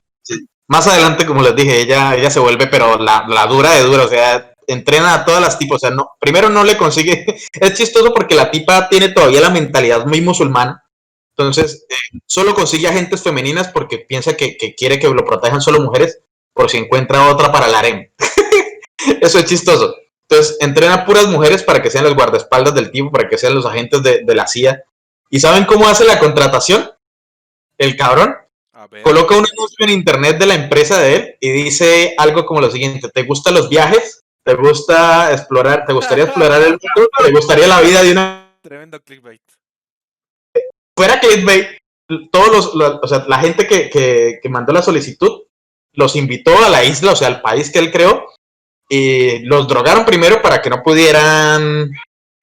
[0.68, 4.04] Más adelante, como les dije, ella, ella se vuelve, pero la, la dura de dura,
[4.04, 7.74] o sea, entrena a todas las tipas, o sea, no, primero no le consigue, es
[7.74, 10.82] chistoso porque la tipa tiene todavía la mentalidad muy musulmana,
[11.36, 15.80] entonces eh, solo consigue agentes femeninas porque piensa que, que quiere que lo protejan solo
[15.80, 16.20] mujeres
[16.52, 18.10] por si encuentra otra para el harem.
[19.20, 19.94] Eso es chistoso.
[20.28, 23.66] Entonces, entrena puras mujeres para que sean los guardaespaldas del tipo, para que sean los
[23.66, 24.82] agentes de, de la CIA.
[25.30, 26.90] ¿Y saben cómo hace la contratación?
[27.78, 28.34] El cabrón
[28.72, 29.02] A ver.
[29.02, 32.70] coloca un anuncio en internet de la empresa de él y dice algo como lo
[32.70, 34.22] siguiente: ¿Te gustan los viajes?
[34.44, 35.84] ¿Te gusta explorar?
[35.86, 37.10] ¿Te gustaría explorar el mundo?
[37.24, 39.42] ¿Te gustaría la vida de una Tremendo clickbait.
[40.96, 41.66] fuera clickbait?
[42.30, 45.42] Todos los, los- o sea, la gente que, que, que mandó la solicitud
[45.94, 48.26] los invitó a la isla, o sea, al país que él creó,
[48.88, 51.90] y los drogaron primero para que no pudieran,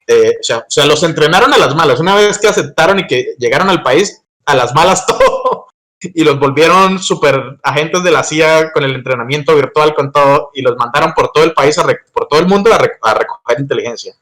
[0.07, 1.99] eh, o, sea, o sea, los entrenaron a las malas.
[1.99, 5.67] Una vez que aceptaron y que llegaron al país, a las malas todo,
[6.01, 10.61] y los volvieron super agentes de la CIA con el entrenamiento virtual, con todo, y
[10.61, 14.13] los mandaron por todo el país, a por todo el mundo a, a recoger inteligencia.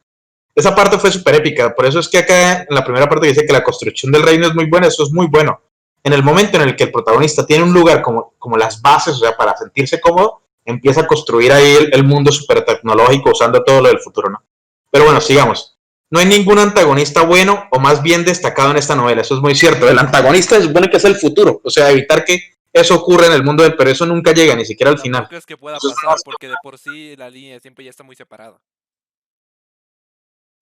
[0.53, 3.45] Esa parte fue súper épica, por eso es que acá en la primera parte dice
[3.45, 5.61] que la construcción del reino es muy buena, eso es muy bueno.
[6.03, 9.15] En el momento en el que el protagonista tiene un lugar como, como las bases,
[9.15, 13.63] o sea, para sentirse cómodo, empieza a construir ahí el, el mundo súper tecnológico usando
[13.63, 14.43] todo lo del futuro, ¿no?
[14.91, 15.77] Pero bueno, sigamos.
[16.11, 19.55] No hay ningún antagonista bueno o más bien destacado en esta novela, eso es muy
[19.55, 19.89] cierto.
[19.89, 23.33] El antagonista se supone que es el futuro, o sea, evitar que eso ocurra en
[23.33, 25.27] el mundo del, pero eso nunca llega, ni siquiera al final.
[25.31, 28.15] Es que pueda Eso pasar porque de por sí la línea siempre ya está muy
[28.15, 28.59] separada.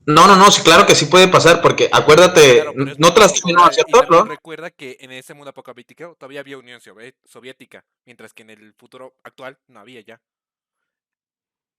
[0.05, 4.03] No, no, no, sí, claro que sí puede pasar, porque acuérdate, Claro, no y ¿cierto?
[4.09, 4.23] ¿No?
[4.25, 6.79] Recuerda que en ese mundo apocalíptico todavía había Unión
[7.25, 10.21] Soviética, mientras que en el futuro actual no había ya.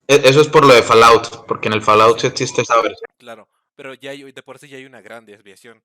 [0.07, 3.09] E- Eso es por lo de Fallout, porque en el Fallout sí existe esa versión.
[3.17, 5.81] Claro, pero ya hay, de por sí ya hay una gran desviación.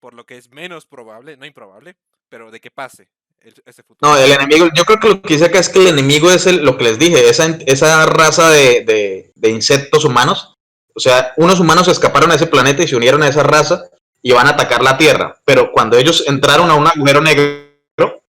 [0.00, 1.96] Por lo que es menos probable, no improbable,
[2.28, 3.08] pero de que pase
[3.40, 4.10] el- ese futuro.
[4.10, 6.46] No, el enemigo, yo creo que lo que dice acá es que el enemigo es
[6.46, 10.56] el, lo que les dije, esa, esa raza de, de- de insectos humanos.
[10.94, 13.84] O sea, unos humanos escaparon a ese planeta y se unieron a esa raza
[14.22, 15.40] y van a atacar la Tierra.
[15.44, 18.22] Pero cuando ellos entraron a un agujero negro,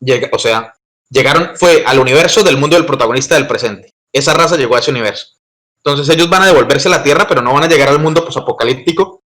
[0.00, 0.74] llega, o sea,
[1.10, 3.92] llegaron, fue al universo del mundo del protagonista del presente.
[4.12, 5.38] Esa raza llegó a ese universo.
[5.76, 8.24] Entonces ellos van a devolverse a la Tierra, pero no van a llegar al mundo
[8.24, 9.22] posapocalíptico,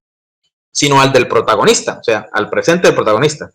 [0.71, 3.51] sino al del protagonista, o sea, al presente del protagonista.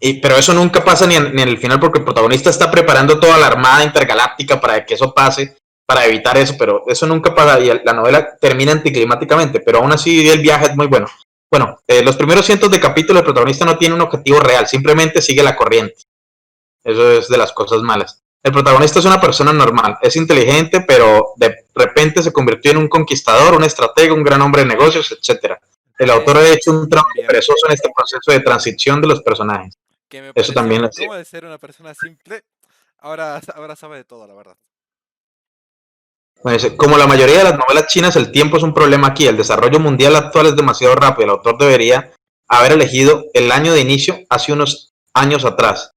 [0.00, 3.20] Y, pero eso nunca pasa ni en, ni el final porque el protagonista está preparando
[3.20, 5.56] toda la armada intergaláctica para que eso pase,
[5.86, 10.28] para evitar eso, pero eso nunca pasa y la novela termina anticlimáticamente, pero aún así
[10.28, 11.06] el viaje es muy bueno.
[11.50, 15.20] Bueno, eh, los primeros cientos de capítulos el protagonista no tiene un objetivo real, simplemente
[15.20, 15.96] sigue la corriente.
[16.82, 18.22] Eso es de las cosas malas.
[18.42, 22.88] El protagonista es una persona normal, es inteligente, pero de repente se convirtió en un
[22.88, 25.60] conquistador, un estratega, un gran hombre de negocios, etcétera.
[25.96, 29.78] El autor ha hecho un trabajo perezoso en este proceso de transición de los personajes.
[30.08, 32.42] Que me Eso también es ¿Cómo de ser una persona simple?
[32.98, 34.56] Ahora, ahora sabe de todo, la verdad.
[36.76, 39.28] Como la mayoría de las novelas chinas, el tiempo es un problema aquí.
[39.28, 41.24] El desarrollo mundial actual es demasiado rápido.
[41.24, 42.10] El autor debería
[42.48, 45.91] haber elegido el año de inicio hace unos años atrás.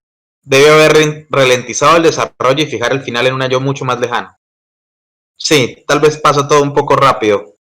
[0.45, 4.37] Debe haber ralentizado el desarrollo y fijar el final en un año mucho más lejano.
[5.35, 7.55] Sí, tal vez pasa todo un poco rápido.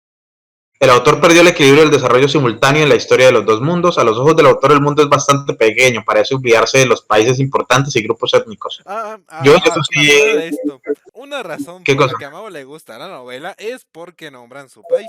[0.81, 3.99] El autor perdió el equilibrio del desarrollo simultáneo en la historia de los dos mundos.
[3.99, 7.39] A los ojos del autor el mundo es bastante pequeño, parece olvidarse de los países
[7.39, 8.83] importantes y grupos étnicos.
[8.85, 10.81] Ah, ah, Yo- ah, yo de esto.
[11.13, 14.69] Una razón ¿Qué por la que a Mau le gusta la novela es porque nombran
[14.69, 15.07] su país.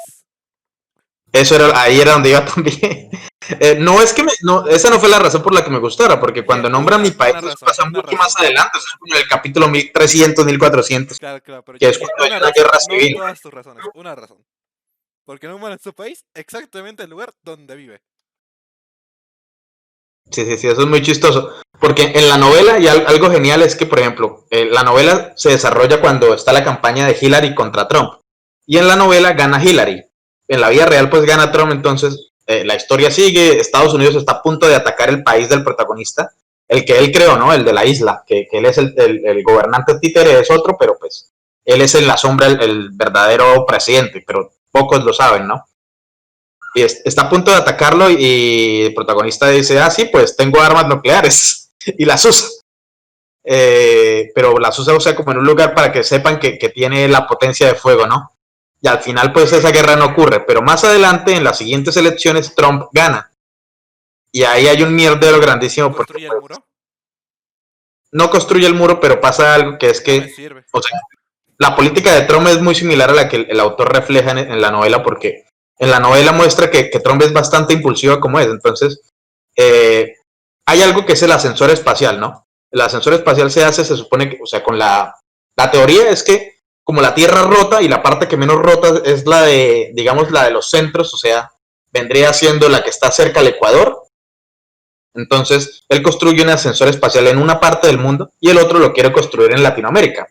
[1.34, 3.10] Eso era, ahí era donde iba también.
[3.60, 5.80] Eh, no es que me, no, esa no fue la razón por la que me
[5.80, 9.22] gustara, porque cuando nombran mi país razón, pasa mucho más adelante, o sea, como en
[9.22, 11.20] el capítulo 1300, 1400.
[11.20, 13.16] Claro, claro, pero Que es cuando hay una razón, guerra no civil.
[13.18, 14.38] todas tus razones, una razón.
[15.26, 18.02] Porque nombran su país exactamente el lugar donde vive.
[20.32, 21.54] Sí, sí, sí, eso es muy chistoso.
[21.80, 25.34] Porque en la novela, y al- algo genial es que, por ejemplo, eh, la novela
[25.36, 28.14] se desarrolla cuando está la campaña de Hillary contra Trump.
[28.66, 30.06] Y en la novela gana Hillary.
[30.48, 31.72] En la vida real, pues gana Trump.
[31.72, 33.60] Entonces, eh, la historia sigue.
[33.60, 36.32] Estados Unidos está a punto de atacar el país del protagonista.
[36.68, 37.54] El que él creó, ¿no?
[37.54, 38.24] El de la isla.
[38.26, 41.32] Que, él es el, gobernante títere, es otro, pero pues
[41.66, 44.24] él es en la sombra el, verdadero presidente.
[44.26, 45.66] Pero pocos lo saben, ¿no?
[46.76, 50.60] y es- está a punto de atacarlo y el protagonista dice, ah, sí, pues tengo
[50.60, 52.48] armas nucleares y las usa.
[53.46, 57.08] Eh, pero las usa, o sea, como en un lugar para que sepan que tiene
[57.08, 58.33] la potencia de fuego, ¿no?
[58.84, 62.54] Y al final, pues esa guerra no ocurre, pero más adelante, en las siguientes elecciones,
[62.54, 63.32] Trump gana.
[64.30, 66.68] Y ahí hay un mierdero grandísimo porque ¿Construye el muro?
[68.12, 70.34] no construye el muro, pero pasa algo que es que
[70.72, 71.00] o sea,
[71.58, 74.40] la política de Trump es muy similar a la que el, el autor refleja en,
[74.40, 75.46] en la novela, porque
[75.80, 78.48] en la novela muestra que, que Trump es bastante impulsivo como es.
[78.48, 79.02] Entonces,
[79.56, 80.18] eh,
[80.68, 82.46] hay algo que es el ascensor espacial, ¿no?
[82.70, 85.16] El ascensor espacial se hace, se supone que, o sea, con la,
[85.56, 86.53] la teoría es que
[86.84, 90.44] como la Tierra rota y la parte que menos rota es la de, digamos, la
[90.46, 91.52] de los centros, o sea,
[91.92, 94.04] vendría siendo la que está cerca al Ecuador.
[95.16, 98.94] Entonces, él construye un ascensor espacial en una parte del mundo y el otro lo
[98.94, 100.28] quiere construir en Latinoamérica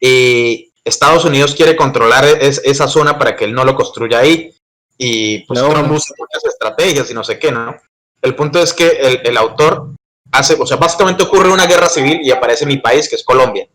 [0.00, 4.54] y Estados Unidos quiere controlar es- esa zona para que él no lo construya ahí.
[4.98, 5.68] Y pues No.
[5.68, 7.76] Trump usa muchas estrategias y no sé qué, ¿no?
[8.22, 9.90] El punto es que el, el autor
[10.32, 13.68] hace, o sea, básicamente ocurre una guerra civil y aparece mi país, que es Colombia.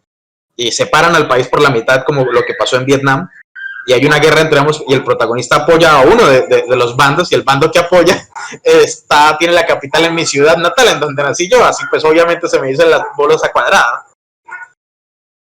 [0.55, 3.29] Y separan al país por la mitad, como lo que pasó en Vietnam.
[3.87, 6.95] Y hay una guerra entre ambos y el protagonista apoya a uno de, de- los
[6.95, 8.29] bandos y el bando que apoya
[8.63, 11.63] está, tiene la capital en mi ciudad natal, en donde nací yo.
[11.65, 14.05] Así pues obviamente se me dicen las bolas a cuadrada.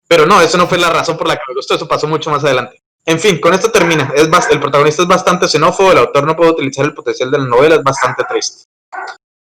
[0.08, 2.30] Pero no, eso no fue la razón por la que me gustó, eso pasó mucho
[2.30, 2.82] más adelante.
[3.06, 4.12] En fin, con esto termina.
[4.16, 7.46] Es el protagonista es bastante xenófobo, el autor no puede utilizar el potencial de la
[7.46, 8.66] novela, es bastante triste.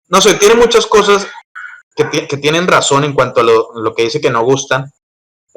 [0.08, 1.26] No sé, tiene muchas cosas
[1.94, 4.92] que, que tienen razón en cuanto a lo, lo que dice que no gustan.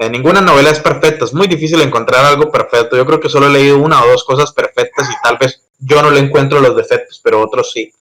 [0.02, 2.96] Eh, ninguna novela es perfecta, es muy difícil encontrar algo perfecto.
[2.96, 6.02] Yo creo que solo he leído una o dos cosas perfectas y tal vez yo
[6.02, 7.92] no le encuentro los defectos, pero otros sí.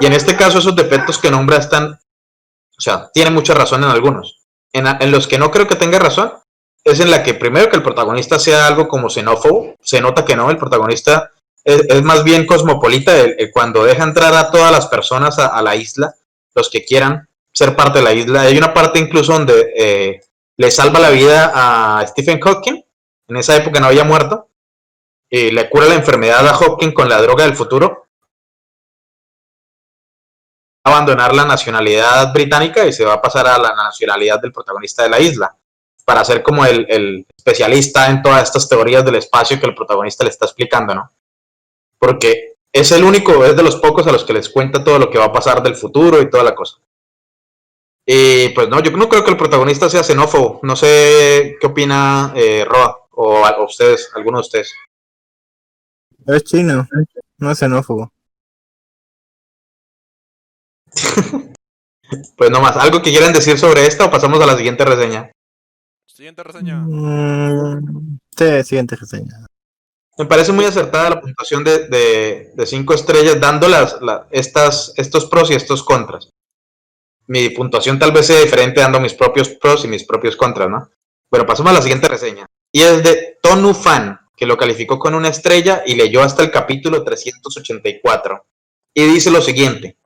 [0.00, 3.90] Y en este caso esos defectos que nombra están, o sea, tiene mucha razón en
[3.90, 4.40] algunos.
[4.72, 6.32] En, en los que no creo que tenga razón
[6.84, 10.36] es en la que primero que el protagonista sea algo como xenófobo, se nota que
[10.36, 11.30] no, el protagonista
[11.64, 15.60] es, es más bien cosmopolita, el- cuando deja entrar a todas las personas a, a
[15.62, 16.14] la isla,
[16.54, 18.40] los que quieran ser parte de la isla.
[18.42, 20.20] Hay una parte incluso donde eh,
[20.56, 22.84] le salva la vida a Stephen Hawking
[23.28, 24.50] en esa época no había muerto,
[25.30, 28.08] y le cura la enfermedad a Hawking con la droga del futuro,
[30.84, 35.08] abandonar la nacionalidad británica y se va a pasar a la nacionalidad del protagonista de
[35.08, 35.56] la isla,
[36.04, 40.24] para ser como el, el especialista en todas estas teorías del espacio que el protagonista
[40.24, 41.10] le está explicando, ¿no?
[41.98, 45.08] Porque es el único, es de los pocos a los que les cuenta todo lo
[45.08, 46.76] que va a pasar del futuro y toda la cosa.
[48.06, 50.60] Y pues no, yo no creo que el protagonista sea xenófobo.
[50.62, 54.74] No sé qué opina eh, Roa o, o ustedes, alguno de ustedes.
[56.26, 56.86] Es chino,
[57.38, 58.10] no es xenófobo.
[62.36, 65.32] Pues no más, ¿algo que quieran decir sobre esta o pasamos a la siguiente reseña?
[66.06, 66.76] Siguiente reseña.
[66.86, 69.46] Mm, sí, siguiente reseña.
[70.18, 74.92] Me parece muy acertada la puntuación de, de, de cinco estrellas, dando las, la- estas,
[74.96, 76.28] estos pros y estos contras.
[77.26, 80.90] Mi puntuación tal vez sea diferente dando mis propios pros y mis propios contras, ¿no?
[81.30, 82.46] Bueno, pasamos a la siguiente reseña.
[82.70, 86.50] Y es de Tonu Fan, que lo calificó con una estrella y leyó hasta el
[86.50, 88.46] capítulo 384.
[88.94, 89.96] Y dice lo siguiente.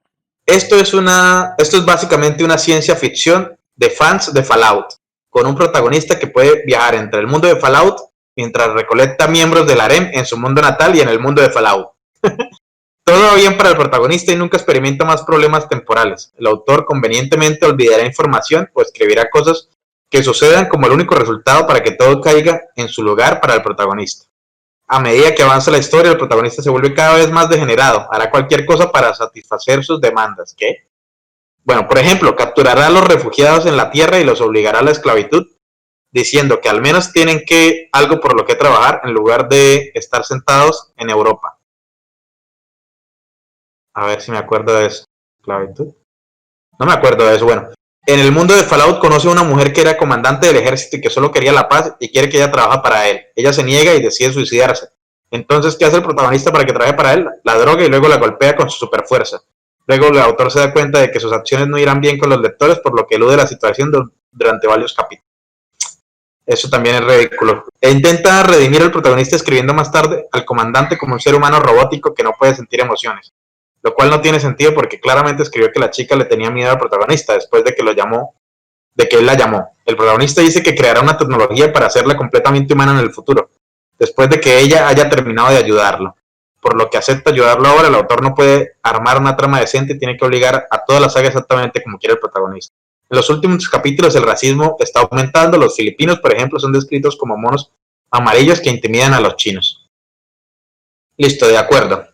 [0.47, 4.87] Esto es, una, esto es básicamente una ciencia ficción de fans de Fallout,
[5.29, 8.01] con un protagonista que puede viajar entre el mundo de Fallout
[8.35, 11.89] mientras recolecta miembros del harem en su mundo natal y en el mundo de Fallout.
[13.09, 16.31] Todo va bien para el protagonista y nunca experimenta más problemas temporales.
[16.37, 19.71] El autor convenientemente olvidará información o escribirá cosas
[20.11, 23.63] que sucedan como el único resultado para que todo caiga en su lugar para el
[23.63, 24.27] protagonista.
[24.87, 28.07] A medida que avanza la historia, el protagonista se vuelve cada vez más degenerado.
[28.13, 30.55] Hará cualquier cosa para satisfacer sus demandas.
[30.55, 30.85] ¿Qué?
[31.65, 34.91] Bueno, por ejemplo, capturará a los refugiados en la tierra y los obligará a la
[34.91, 35.47] esclavitud,
[36.11, 40.27] diciendo que al menos tienen que algo por lo que trabajar en lugar de estar
[40.27, 41.58] sentados en Europa.
[43.99, 45.05] A ver si me acuerdo de eso.
[45.41, 45.89] ¿Esclavitud?
[46.79, 47.45] No me acuerdo de eso.
[47.45, 47.71] Bueno,
[48.07, 51.01] en el mundo de Fallout conoce a una mujer que era comandante del ejército y
[51.01, 53.27] que solo quería la paz y quiere que ella trabaje para él.
[53.35, 54.89] Ella se niega y decide suicidarse.
[55.31, 57.29] Entonces, ¿qué hace el protagonista para que trabaje para él?
[57.43, 59.41] La droga y luego la golpea con su superfuerza.
[59.87, 62.41] Luego el autor se da cuenta de que sus acciones no irán bien con los
[62.41, 65.27] lectores, por lo que elude la situación du- durante varios capítulos.
[66.47, 67.65] Eso también es ridículo.
[67.81, 72.15] E intenta redimir al protagonista escribiendo más tarde al comandante como un ser humano robótico
[72.15, 73.33] que no puede sentir emociones.
[73.83, 76.79] Lo cual no tiene sentido porque claramente escribió que la chica le tenía miedo al
[76.79, 78.35] protagonista después de que lo llamó,
[78.95, 79.71] de que él la llamó.
[79.85, 83.51] El protagonista dice que creará una tecnología para hacerla completamente humana en el futuro,
[83.99, 86.17] después de que ella haya terminado de ayudarlo.
[86.61, 89.99] Por lo que acepta ayudarlo ahora, el autor no puede armar una trama decente y
[89.99, 92.75] tiene que obligar a toda la saga exactamente como quiere el protagonista.
[93.09, 95.57] En los últimos capítulos el racismo está aumentando.
[95.57, 97.71] Los filipinos, por ejemplo, son descritos como monos
[98.11, 99.89] amarillos que intimidan a los chinos.
[101.17, 102.08] Listo, de acuerdo.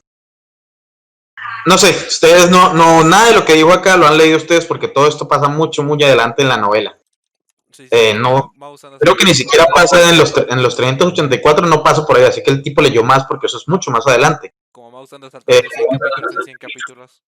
[1.66, 4.66] No sé, ustedes no, no, nada de lo que dijo acá lo han leído ustedes
[4.66, 6.96] porque todo esto pasa mucho, muy adelante en la novela.
[7.70, 8.52] Sí, sí, Eh, no,
[9.00, 12.42] Creo que ni siquiera pasa en los, en los 384, no paso por ahí, así
[12.42, 14.54] que el tipo leyó más porque eso es mucho más adelante.
[14.70, 17.22] Como va usando saltar Eh, de 100 capítulos en 100 capítulos.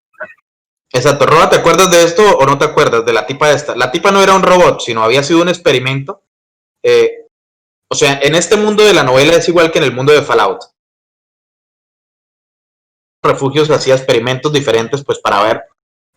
[0.92, 3.74] Exacto, Roba, ¿te acuerdas de esto o no te acuerdas de la tipa esta?
[3.74, 6.22] La tipa no era un robot, sino había sido un experimento.
[6.82, 7.26] Eh,
[7.88, 10.22] o sea, en este mundo de la novela es igual que en el mundo de
[10.22, 10.60] Fallout.
[13.26, 15.62] Refugios hacía experimentos diferentes pues para ver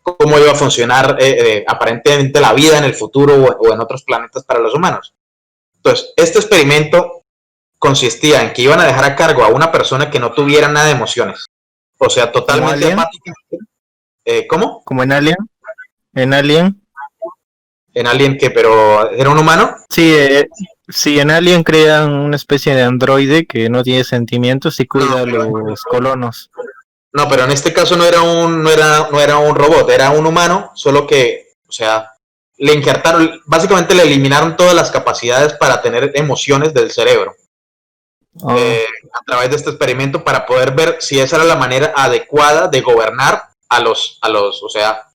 [0.01, 3.79] cómo iba a funcionar eh, eh, aparentemente la vida en el futuro o, o en
[3.79, 5.13] otros planetas para los humanos.
[5.75, 7.23] Entonces, este experimento
[7.79, 10.87] consistía en que iban a dejar a cargo a una persona que no tuviera nada
[10.87, 11.45] de emociones.
[11.97, 13.33] O sea, totalmente apática.
[14.25, 14.83] Eh, ¿Cómo?
[14.83, 15.37] Como en Alien.
[16.13, 16.81] En Alien.
[17.93, 19.75] En Alien que, pero era un humano.
[19.89, 20.47] Sí, eh,
[20.87, 25.25] sí, en Alien crean una especie de androide que no tiene sentimientos y cuida a
[25.25, 26.51] los colonos.
[27.11, 30.11] No, pero en este caso no era un, no era, no era un robot, era
[30.11, 32.11] un humano, solo que, o sea,
[32.57, 37.35] le injertaron, básicamente le eliminaron todas las capacidades para tener emociones del cerebro
[38.41, 41.93] Oh, eh, a través de este experimento para poder ver si esa era la manera
[41.95, 45.08] adecuada de gobernar a los, a los, o sea,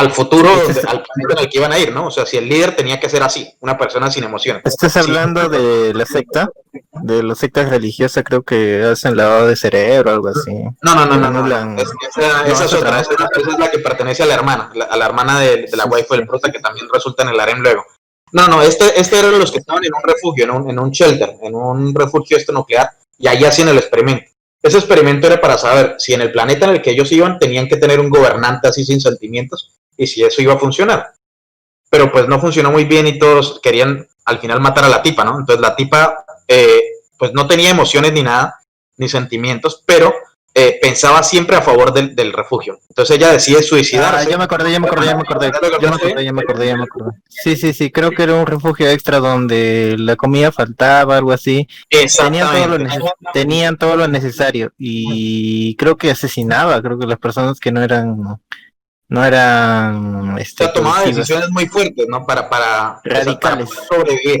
[0.00, 2.06] al futuro, al planeta en el que iban a ir, ¿no?
[2.06, 4.62] O sea, si el líder tenía que ser así, una persona sin emociones.
[4.64, 6.50] ¿Estás hablando de la secta?
[6.92, 10.52] De las sectas religiosas creo que hacen lavado de cerebro o algo así.
[10.82, 11.76] No, no, no, no, no.
[11.80, 13.00] Es- esa, esa es esa otra, otra.
[13.00, 15.66] esa, es- esa es la que pertenece a la hermana, la- a la hermana de,
[15.70, 17.84] de la waifu del prota que también resulta en el harem luego.
[18.32, 20.90] No, no, este, este eran los que estaban en un refugio, en un, en un
[20.90, 22.88] shelter, en un refugio este nuclear,
[23.18, 24.24] y ahí hacían el experimento.
[24.62, 27.66] Ese experimento era para saber si en el planeta en el que ellos iban tenían
[27.66, 31.12] que tener un gobernante así sin sentimientos y si eso iba a funcionar.
[31.90, 35.24] Pero pues no funcionó muy bien y todos querían al final matar a la tipa,
[35.24, 35.38] ¿no?
[35.38, 36.80] Entonces la tipa eh,
[37.18, 38.60] pues no tenía emociones ni nada,
[38.96, 40.14] ni sentimientos, pero
[40.54, 42.80] eh, pensaba siempre a favor del, del, refugio.
[42.88, 44.26] Entonces ella decide suicidarse.
[44.26, 45.52] Ah, ya me acordé, ya me acordé, ya me acordé.
[45.80, 47.10] Ya me acordé, ya me acordé, ya me acordé.
[47.28, 51.68] Sí, sí, sí, creo que era un refugio extra donde la comida faltaba, algo así.
[51.90, 57.60] Tenían todo, lo tenían todo lo necesario y creo que asesinaba, creo que las personas
[57.60, 58.40] que no eran
[59.10, 62.24] no eran este, tomaba decisiones muy fuertes, ¿no?
[62.24, 64.40] Para, para, radicales sobrevivir,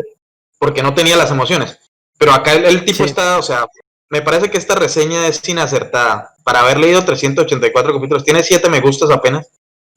[0.58, 1.78] porque no tenía las emociones.
[2.16, 3.66] Pero acá el, tipo está, o sea,
[4.10, 6.34] me parece que esta reseña es inacertada.
[6.44, 9.48] Para haber leído 384 capítulos, tiene 7 me gustas apenas,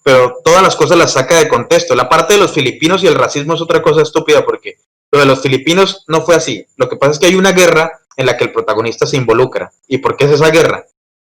[0.03, 1.93] pero todas las cosas las saca de contexto.
[1.93, 4.77] La parte de los filipinos y el racismo es otra cosa estúpida porque
[5.11, 6.65] lo de los filipinos no fue así.
[6.77, 9.71] Lo que pasa es que hay una guerra en la que el protagonista se involucra.
[9.87, 10.83] ¿Y por qué es esa guerra?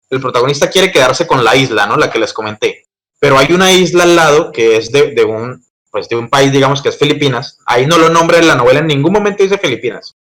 [0.08, 1.98] El protagonista quiere quedarse con la isla, ¿no?
[1.98, 2.86] La que les comenté.
[3.18, 6.52] Pero hay una isla al lado que es de, de un, pues de un país,
[6.52, 7.58] digamos, que es Filipinas.
[7.66, 10.16] Ahí no lo nombra en la novela, en ningún momento dice Filipinas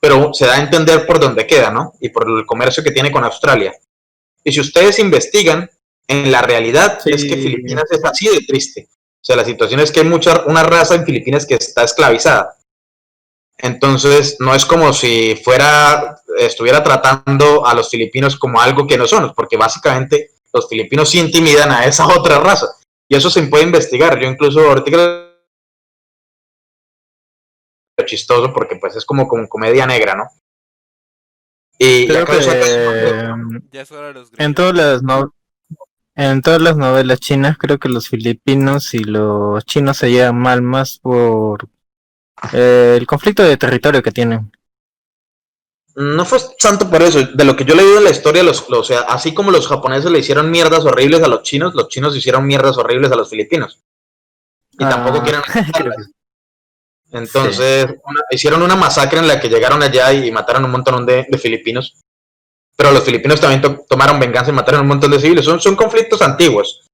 [0.00, 1.94] pero se da a entender por dónde queda, ¿no?
[2.00, 3.74] Y por el comercio que tiene con Australia.
[4.44, 5.68] Y si ustedes investigan,
[6.06, 8.88] en la realidad es que Filipinas es así de triste.
[8.90, 12.54] O sea, la situación es que hay mucha, una raza en Filipinas que está esclavizada.
[13.58, 19.08] Entonces, no es como si fuera, estuviera tratando a los filipinos como algo que no
[19.08, 22.66] son, porque básicamente los filipinos sí intimidan a esa otra raza.
[23.08, 24.20] Y eso se puede investigar.
[24.20, 25.26] Yo incluso ahorita
[28.06, 30.28] chistoso porque pues es como con comedia negra, ¿no?
[31.78, 32.08] Y
[34.38, 35.32] en todas las no
[36.16, 40.62] en todas las novelas chinas creo que los filipinos y los chinos se llevan mal
[40.62, 41.68] más por
[42.52, 44.50] eh, el conflicto de territorio que tienen.
[46.00, 48.64] No fue tanto por eso, de lo que yo he leído en la historia, los,
[48.70, 52.16] o sea, así como los japoneses le hicieron mierdas horribles a los chinos, los chinos
[52.16, 53.80] hicieron mierdas horribles a los filipinos.
[54.74, 55.42] Y tampoco ah, quieren
[57.10, 57.88] Entonces,
[58.30, 61.96] hicieron una masacre en la que llegaron allá y mataron un montón de, filipinos.
[62.76, 65.44] Pero los filipinos también tomaron venganza y mataron un montón de civiles.
[65.44, 66.86] Son, son conflictos antiguos.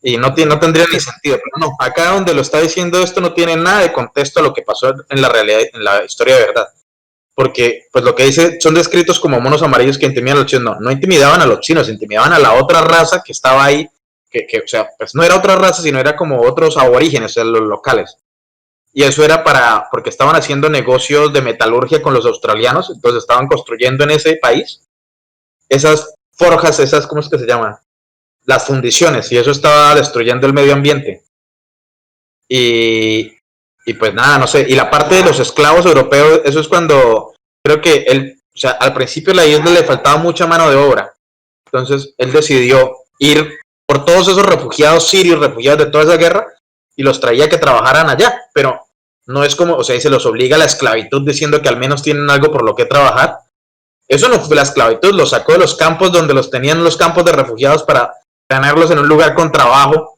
[0.00, 1.36] Y no, no tendría ni sentido.
[1.36, 4.54] Pero no, acá donde lo está diciendo esto no tiene nada de contexto a lo
[4.54, 6.68] que pasó en la realidad, en la historia de verdad.
[7.36, 10.64] Porque, pues lo que dice, son descritos como monos amarillos que intimidan a los chinos.
[10.64, 13.88] No, no intimidaban a los chinos, intimidaban a la otra raza que estaba ahí.
[14.28, 17.34] Que, que, o sea, pues no era otra raza, sino era como otros aborígenes, o
[17.34, 18.16] sea, los locales
[18.96, 23.46] y eso era para, porque estaban haciendo negocios de metalurgia con los australianos, entonces estaban
[23.46, 24.88] construyendo en ese país
[25.68, 27.76] esas forjas, esas, ¿cómo es que se llaman?
[28.46, 31.24] Las fundiciones, y eso estaba destruyendo el medio ambiente.
[32.48, 33.35] Y,
[33.86, 37.34] y pues nada, no sé, y la parte de los esclavos europeos, eso es cuando
[37.64, 41.14] creo que él, o sea, al principio la isla le faltaba mucha mano de obra,
[41.66, 46.46] entonces él decidió ir por todos esos refugiados sirios, refugiados de toda esa guerra,
[46.96, 48.80] y los traía que trabajaran allá, pero
[49.26, 52.02] no es como, o sea, se los obliga a la esclavitud diciendo que al menos
[52.02, 53.38] tienen algo por lo que trabajar.
[54.08, 57.24] Eso no fue la esclavitud, los sacó de los campos donde los tenían los campos
[57.24, 58.14] de refugiados para
[58.48, 60.15] tenerlos en un lugar con trabajo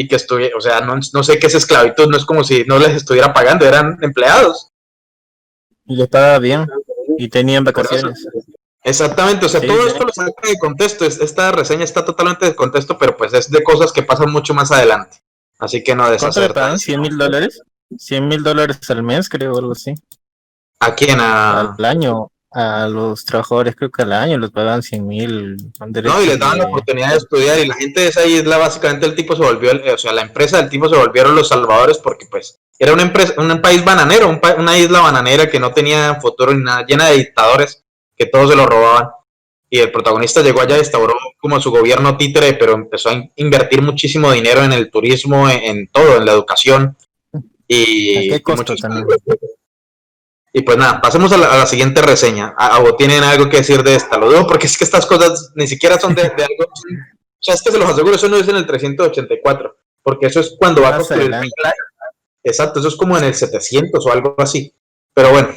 [0.00, 2.64] y que estuviera, o sea, no, no sé qué es esclavitud, no es como si
[2.64, 4.70] no les estuviera pagando, eran empleados.
[5.84, 6.66] Y les pagaba bien
[7.18, 8.26] y tenían vacaciones.
[8.82, 12.96] Exactamente, o sea, todo esto lo saca de contexto, esta reseña está totalmente de contexto,
[12.96, 15.18] pero pues es de cosas que pasan mucho más adelante.
[15.58, 16.54] Así que no deshacer.
[16.54, 17.62] ¿Cuánto le ¿100 mil dólares?
[17.98, 19.92] 100 mil dólares al mes, creo, algo así.
[20.78, 21.20] ¿A quién?
[21.20, 21.74] A...
[21.74, 22.30] Al año.
[22.52, 25.56] A los trabajadores, creo que al año les pagan 100 mil.
[25.78, 27.58] No, y les daban la oportunidad de estudiar.
[27.60, 30.56] Y la gente de esa isla, básicamente, el tipo se volvió, o sea, la empresa
[30.56, 34.78] del tipo se volvieron los salvadores porque, pues, era una empresa, un país bananero, una
[34.78, 37.84] isla bananera que no tenía futuro ni nada, llena de dictadores
[38.16, 39.10] que todos se lo robaban.
[39.68, 44.32] Y el protagonista llegó allá, instauró como su gobierno títere, pero empezó a invertir muchísimo
[44.32, 46.96] dinero en el turismo, en todo, en la educación
[47.72, 48.40] y,
[50.52, 52.54] y pues nada, pasemos a la, siguiente reseña.
[52.82, 54.18] ¿O tienen algo que decir de esta?
[54.18, 56.64] Lo digo porque es que estas cosas ni siquiera son de, algo.
[56.64, 60.40] O sea, es que se los aseguro, eso no es en el 384, porque eso
[60.40, 61.30] es cuando va a construir
[62.42, 64.74] Exacto, eso es como en el 700 o algo así.
[65.14, 65.54] Pero bueno,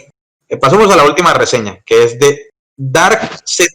[0.47, 3.71] eh, pasemos a la última reseña, que es de Dark Z,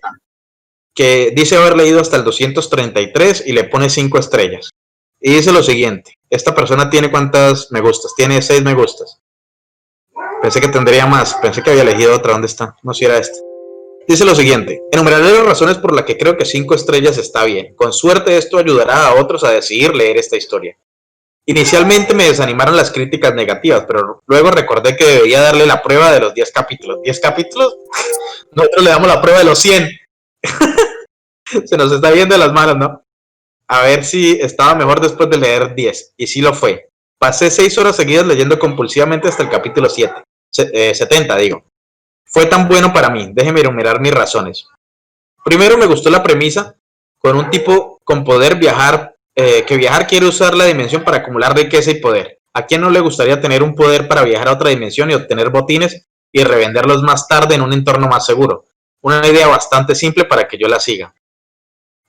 [0.95, 4.71] que dice haber leído hasta el 233 y le pone 5 estrellas.
[5.21, 9.21] Y dice lo siguiente, esta persona tiene cuántas me gustas, tiene seis me gustas.
[10.43, 12.77] Pensé que tendría más, pensé que había elegido otra, ¿dónde está?
[12.83, 13.39] No si era esta.
[14.07, 17.75] Dice lo siguiente, enumeraré las razones por las que creo que cinco estrellas está bien.
[17.75, 20.77] Con suerte esto ayudará a otros a decidir leer esta historia.
[21.45, 26.21] Inicialmente me desanimaron las críticas negativas, pero luego recordé que debería darle la prueba de
[26.21, 26.99] los 10 capítulos.
[27.05, 27.77] ¿10 capítulos?
[28.53, 29.91] Nosotros le damos la prueba de los 100.
[31.65, 33.03] Se nos está viendo las manos, ¿no?
[33.69, 36.15] a ver si estaba mejor después de leer 10.
[36.17, 36.89] Y sí lo fue.
[37.19, 40.23] Pasé 6 horas seguidas leyendo compulsivamente hasta el capítulo 7.
[40.95, 41.65] 70, eh, digo.
[42.25, 43.31] Fue tan bueno para mí.
[43.33, 44.67] Déjeme enumerar mis razones.
[45.45, 46.77] Primero me gustó la premisa
[47.19, 51.57] con un tipo con poder viajar, eh, que viajar quiere usar la dimensión para acumular
[51.57, 52.39] riqueza y poder.
[52.55, 55.51] ¿A quién no le gustaría tener un poder para viajar a otra dimensión y obtener
[55.51, 58.65] botines y revenderlos más tarde en un entorno más seguro?
[59.01, 61.15] Una idea bastante simple para que yo la siga.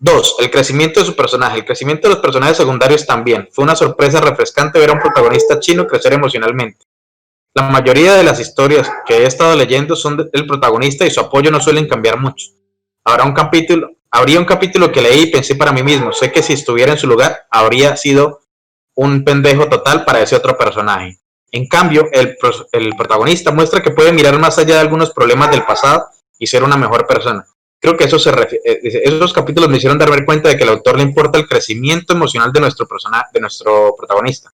[0.02, 1.58] Dos, el crecimiento de su personaje.
[1.58, 3.50] El crecimiento de los personajes secundarios también.
[3.52, 6.86] Fue una sorpresa refrescante ver a un protagonista chino crecer emocionalmente.
[7.56, 11.52] La mayoría de las historias que he estado leyendo son del protagonista y su apoyo
[11.52, 12.48] no suelen cambiar mucho.
[13.04, 16.44] Habrá un capítulo, habría un capítulo que leí y pensé para mí mismo, sé que
[16.44, 18.42] si estuviera en su lugar habría sido
[18.96, 21.20] un pendejo total para ese otro personaje.
[21.52, 22.38] En cambio, el,
[22.72, 26.06] el protagonista muestra que puede mirar más allá de algunos problemas del pasado
[26.38, 27.46] y ser una mejor persona
[27.80, 30.98] creo que eso se eh, esos capítulos me hicieron darme cuenta de que al autor
[30.98, 34.52] le importa el crecimiento emocional de nuestro personaje, de nuestro protagonista.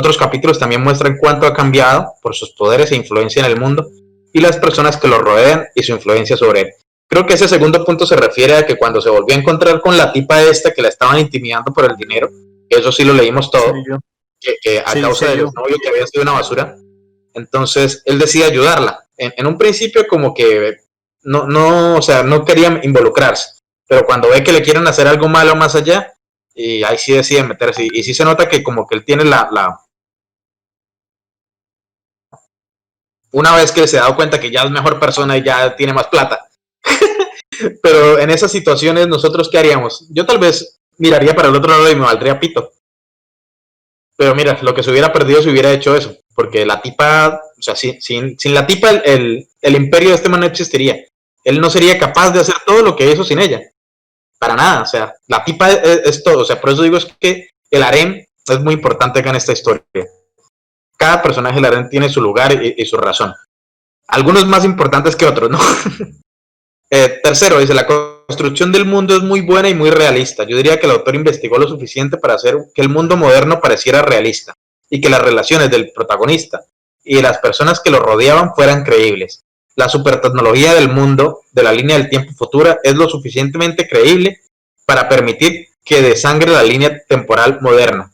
[0.00, 3.86] Otros capítulos también muestran cuánto ha cambiado por sus poderes e influencia en el mundo
[4.32, 6.70] y las personas que lo rodean y su influencia sobre él.
[7.06, 9.98] Creo que ese segundo punto se refiere a que cuando se volvió a encontrar con
[9.98, 12.30] la tipa esta que la estaban intimidando por el dinero,
[12.66, 13.74] eso sí lo leímos todo,
[14.62, 16.74] que, a causa del novio que había sido una basura,
[17.34, 19.06] entonces él decide ayudarla.
[19.18, 20.78] en, un principio como que
[21.24, 23.50] no, no, o sea, no quería involucrarse.
[23.86, 26.14] Pero cuando ve que le quieren hacer algo malo más allá,
[26.54, 27.86] y ahí sí decide meterse.
[27.92, 29.78] Y, sí se nota que como que él tiene la, la...
[33.32, 35.92] Una vez que se ha dado cuenta que ya es mejor persona y ya tiene
[35.92, 36.48] más plata.
[37.82, 40.06] Pero en esas situaciones, ¿nosotros qué haríamos?
[40.10, 42.72] Yo tal vez miraría para el otro lado y me valdría pito.
[44.16, 46.14] Pero mira, lo que se hubiera perdido si hubiera hecho eso.
[46.34, 50.28] Porque la tipa, o sea, sin, sin, sin la tipa el, el, imperio de este
[50.28, 50.96] man no existiría.
[51.42, 53.62] Él no sería capaz de hacer todo lo que hizo sin ella.
[54.38, 56.40] Para nada, o sea, la tipa es, todo.
[56.40, 59.52] O sea, por eso digo es que el harem es muy importante acá en esta
[59.52, 59.84] historia.
[61.00, 63.32] Cada personaje del harem tiene su lugar y, su razón.
[64.06, 65.58] Algunos más importantes que otros, ¿no?
[66.92, 70.42] Eh, tercero, dice, la construcción del mundo es muy buena y muy realista.
[70.42, 74.02] Yo diría que el autor investigó lo suficiente para hacer que el mundo moderno pareciera
[74.02, 74.54] realista
[74.88, 76.64] y que las relaciones del protagonista
[77.04, 79.44] y de las personas que lo rodeaban fueran creíbles.
[79.76, 84.40] La supertecnología del mundo de la línea del tiempo futura es lo suficientemente creíble
[84.84, 88.10] para permitir que desangre la línea temporal moderna.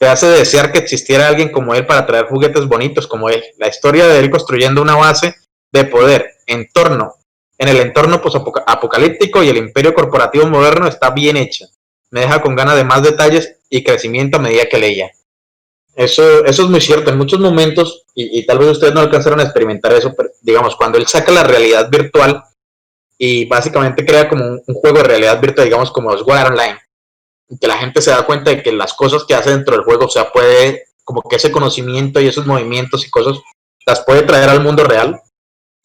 [0.00, 3.44] Te hace desear que existiera alguien como él para traer juguetes bonitos como él.
[3.58, 5.34] La historia de él construyendo una base
[5.70, 7.16] de poder en torno
[7.58, 8.22] en el entorno
[8.66, 11.66] apocalíptico y el imperio corporativo moderno está bien hecha.
[12.10, 15.10] Me deja con ganas de más detalles y crecimiento a medida que leía.
[15.94, 17.10] Eso, eso es muy cierto.
[17.10, 20.96] En muchos momentos, y, tal vez ustedes no alcanzaron a experimentar eso, pero digamos, cuando
[20.96, 22.42] él saca la realidad virtual
[23.18, 26.78] y básicamente crea como un, juego de realidad virtual, digamos, como Sword Online,
[27.58, 30.06] que la gente se da cuenta de que las cosas que hace dentro del juego,
[30.06, 33.38] o sea, puede, como que ese conocimiento y esos movimientos y cosas,
[33.86, 35.20] las puede traer al mundo real.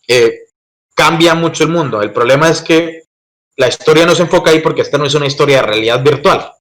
[0.07, 0.45] Eh,
[0.93, 2.01] cambia mucho el mundo.
[2.01, 3.03] El problema es que
[3.57, 6.51] la historia no se enfoca ahí porque esta no es una historia de realidad virtual.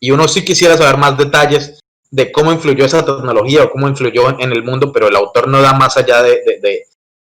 [0.00, 1.80] Y uno sí quisiera saber más detalles
[2.10, 5.60] de cómo influyó esa tecnología o cómo influyó en el mundo, pero el autor no
[5.60, 6.40] da más allá de,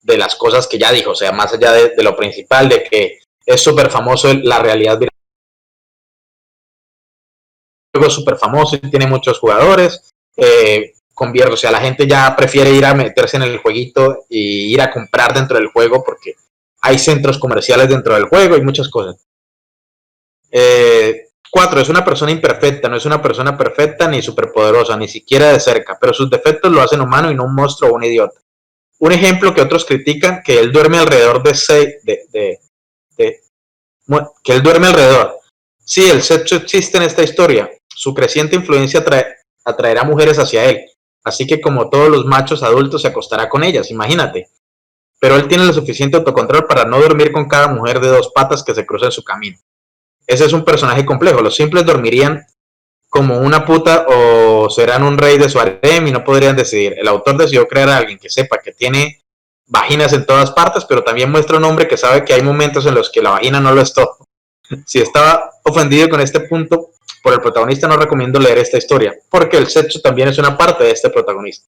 [0.01, 3.19] de, las cosas que ya dijo, o sea, más allá de, lo principal, de que
[3.45, 5.20] es súper famoso la realidad virtual.
[7.93, 10.13] Juego súper famoso y tiene muchos jugadores.
[10.37, 14.73] Eh, convierte, o sea, la gente ya prefiere ir a meterse en el jueguito y
[14.73, 16.35] ir a comprar dentro del juego porque
[16.81, 19.27] hay centros comerciales dentro del juego y muchas cosas.
[20.49, 25.51] Eh, cuatro, es una persona imperfecta, no es una persona perfecta ni superpoderosa, ni siquiera
[25.51, 28.39] de cerca, pero sus defectos lo hacen humano y no un monstruo o un idiota.
[28.99, 32.59] Un ejemplo que otros critican, que él duerme alrededor de seis, de, de,
[34.43, 35.39] que él duerme alrededor.
[35.83, 37.69] Sí, el sexo existe en esta historia.
[38.01, 39.05] Su creciente influencia
[39.63, 40.85] atraerá mujeres hacia él,
[41.23, 44.49] Así que como todos los machos adultos se acostará con ellas, imagínate.
[45.19, 48.63] Pero él tiene lo suficiente autocontrol para no dormir con cada mujer de dos patas
[48.63, 49.59] que se cruza en su camino.
[50.25, 51.41] Ese es un personaje complejo.
[51.41, 52.43] Los simples dormirían
[53.07, 56.95] como una puta o serán un rey de su harem y no podrían decidir.
[56.97, 59.21] El autor decidió crear a alguien que sepa que tiene
[59.67, 62.95] vaginas en todas partes, pero también muestra un hombre que sabe que hay momentos en
[62.95, 64.17] los que la vagina no lo es todo.
[64.87, 66.91] Si estaba ofendido con este punto,
[67.21, 70.83] por el protagonista no recomiendo leer esta historia, porque el sexo también es una parte
[70.83, 71.67] de este protagonista.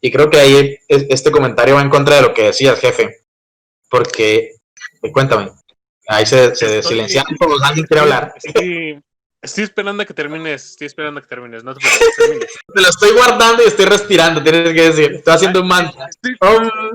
[0.00, 3.24] Y creo que ahí este comentario va en contra de lo que decías, jefe,
[3.88, 4.56] porque,
[5.02, 5.50] eh, cuéntame,
[6.06, 8.34] ahí se, se silenciaron todos, alguien quiere hablar.
[9.42, 11.80] Estoy, esperando a que termines, estoy esperando a que termines, no te
[12.16, 12.50] termines.
[12.74, 16.06] Te lo estoy guardando y estoy respirando, tienes que decir, estoy haciendo un mantra.
[16.06, 16.36] Estoy,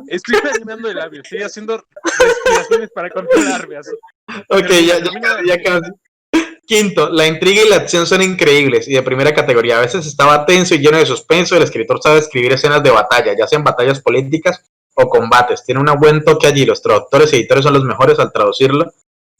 [0.07, 3.77] estoy terminando el labio, estoy haciendo respiraciones para controlarme.
[3.77, 3.91] Así.
[4.49, 5.91] Ok, ya, ya, ya casi.
[6.69, 9.79] Quinto, la intriga y la acción son increíbles y de primera categoría.
[9.79, 11.55] A veces estaba tenso y lleno de suspenso.
[11.55, 14.61] El escritor sabe escribir escenas de batalla, ya sean batallas políticas
[14.93, 15.63] o combates.
[15.65, 16.67] Tiene un buen toque allí.
[16.67, 18.93] Los traductores y editores son los mejores al traducirlo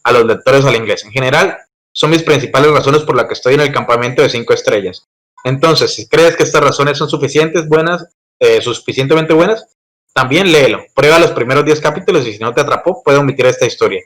[0.04, 1.06] a los lectores al inglés.
[1.06, 1.56] En general,
[1.92, 5.06] son mis principales razones por las que estoy en el campamento de cinco estrellas.
[5.44, 8.08] Entonces, si crees que estas razones son suficientes, buenas,
[8.40, 9.68] eh, suficientemente buenas,
[10.16, 10.84] también léelo.
[10.96, 14.02] Prueba los primeros 10 capítulos y si no te atrapó, puedes omitir esta historia.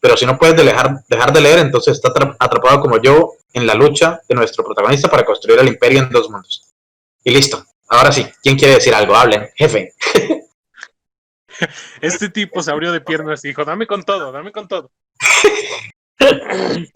[0.00, 3.74] Pero si no puedes dejar, dejar de leer, entonces está atrapado como yo en la
[3.74, 6.72] lucha de nuestro protagonista para construir el imperio en dos mundos.
[7.24, 7.64] Y listo.
[7.88, 9.16] Ahora sí, ¿quién quiere decir algo?
[9.16, 9.94] Hablen, jefe.
[12.00, 14.92] Este tipo se abrió de piernas y dijo, dame con todo, dame con todo.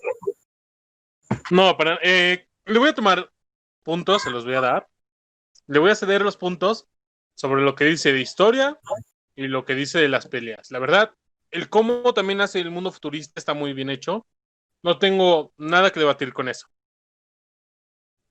[1.50, 3.30] No, para, eh, le voy a tomar
[3.82, 4.88] puntos, se los voy a dar.
[5.66, 6.88] Le voy a ceder los puntos
[7.34, 8.78] sobre lo que dice de historia
[9.34, 10.70] y lo que dice de las peleas.
[10.70, 11.14] La verdad,
[11.52, 14.26] el cómo también hace el mundo futurista está muy bien hecho.
[14.82, 16.66] No tengo nada que debatir con eso.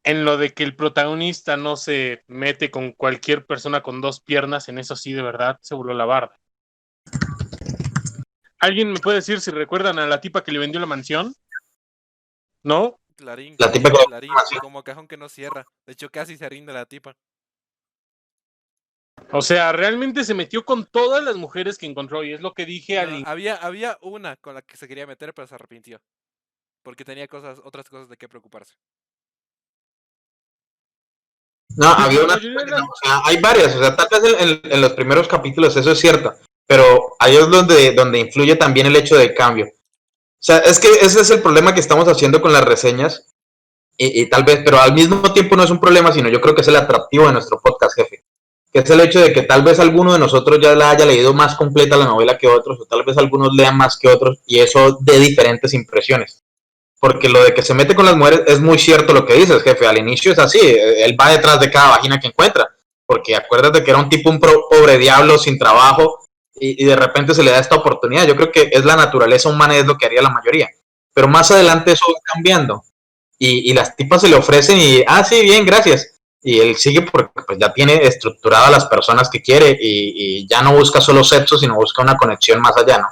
[0.04, 4.68] En lo de que el protagonista no se mete con cualquier persona con dos piernas,
[4.68, 6.40] en eso sí, de verdad, se burló la barda.
[8.60, 11.34] ¿Alguien me puede decir si recuerdan a la tipa que le vendió la mansión?
[12.64, 13.00] ¿No?
[13.16, 14.32] Clarín, La tipa Clarín,
[14.62, 15.66] como cajón que no cierra.
[15.86, 17.16] De hecho, casi se rinde la tipa.
[19.34, 22.66] O sea, realmente se metió con todas las mujeres que encontró y es lo que
[22.66, 25.56] dije al No, in- había, había una con la que se quería meter, pero se
[25.56, 26.02] arrepintió.
[26.84, 28.74] Porque tenía cosas, otras cosas de qué preocuparse.
[31.78, 32.36] No, había una.
[32.36, 35.92] o sea, hay varias, o sea, tal vez en, en- en los primeros capítulos eso
[35.92, 36.34] es cierto,
[36.68, 39.68] pero ahí es donde, donde influye también el hecho del cambio.
[39.68, 43.32] O sea, es que ese es el problema que estamos haciendo con las reseñas,
[43.98, 46.56] y, y tal vez, pero al mismo tiempo no es un problema, sino yo creo
[46.56, 48.24] que es el atractivo de nuestro podcast, jefe.
[48.72, 51.34] Que es el hecho de que tal vez alguno de nosotros ya la haya leído
[51.34, 54.60] más completa la novela que otros, o tal vez algunos lean más que otros, y
[54.60, 56.42] eso de diferentes impresiones
[57.02, 59.64] porque lo de que se mete con las mujeres es muy cierto lo que dices,
[59.64, 59.88] jefe.
[59.88, 62.70] Al inicio es así, él va detrás de cada vagina que encuentra,
[63.08, 66.20] porque acuérdate que era un tipo, un pobre diablo sin trabajo,
[66.54, 68.28] y, y de repente se le da esta oportunidad.
[68.28, 70.70] Yo creo que es la naturaleza humana, es lo que haría la mayoría.
[71.12, 72.84] Pero más adelante eso va cambiando,
[73.40, 76.21] y, y las tipas se le ofrecen y, ah, sí, bien, gracias.
[76.44, 80.48] Y él sigue porque pues, ya tiene estructurada a las personas que quiere y, y
[80.48, 83.08] ya no busca solo sexo, sino busca una conexión más allá, ¿no?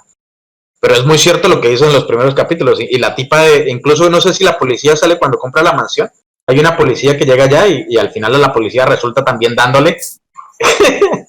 [0.81, 2.79] Pero es muy cierto lo que dice en los primeros capítulos.
[2.79, 5.73] Y, y la tipa, de, incluso no sé si la policía sale cuando compra la
[5.73, 6.09] mansión.
[6.47, 9.97] Hay una policía que llega allá y, y al final la policía resulta también dándole.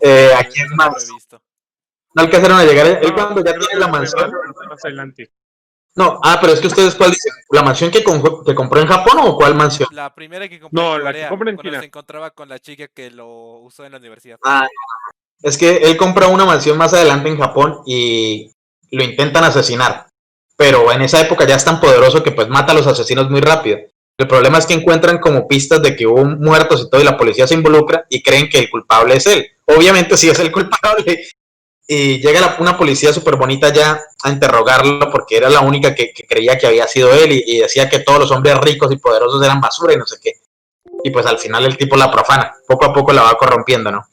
[0.00, 1.08] Eh, no- aquí es más.
[2.14, 2.86] No alcanzaron a llegar.
[2.86, 4.30] Él No, cuando ya tiene la más mansión.
[5.94, 7.32] No, ah, pero es que ustedes, ¿cuál dicen?
[7.50, 9.88] ¿La mansión que, con- que compró en Japón o cuál mansión?
[9.92, 11.80] La primera que compró No, en la que Corea, compra en cuando China.
[11.80, 14.38] se encontraba con la chica que lo usó en la universidad.
[14.44, 14.66] Ah,
[15.42, 18.50] es que él compra una mansión más adelante en Japón y
[18.90, 20.06] lo intentan asesinar.
[20.56, 23.40] Pero en esa época ya es tan poderoso que pues mata a los asesinos muy
[23.40, 23.78] rápido.
[24.16, 27.16] El problema es que encuentran como pistas de que hubo muertos y todo y la
[27.16, 29.46] policía se involucra y creen que el culpable es él.
[29.66, 31.26] Obviamente sí es el culpable.
[31.86, 36.56] Y llega una policía súper bonita ya a interrogarlo porque era la única que, creía
[36.56, 39.92] que había sido él y, decía que todos los hombres ricos y poderosos eran basura
[39.92, 40.32] y no sé qué.
[41.02, 44.06] Y pues al final el tipo la profana, poco a poco la va corrompiendo, ¿no?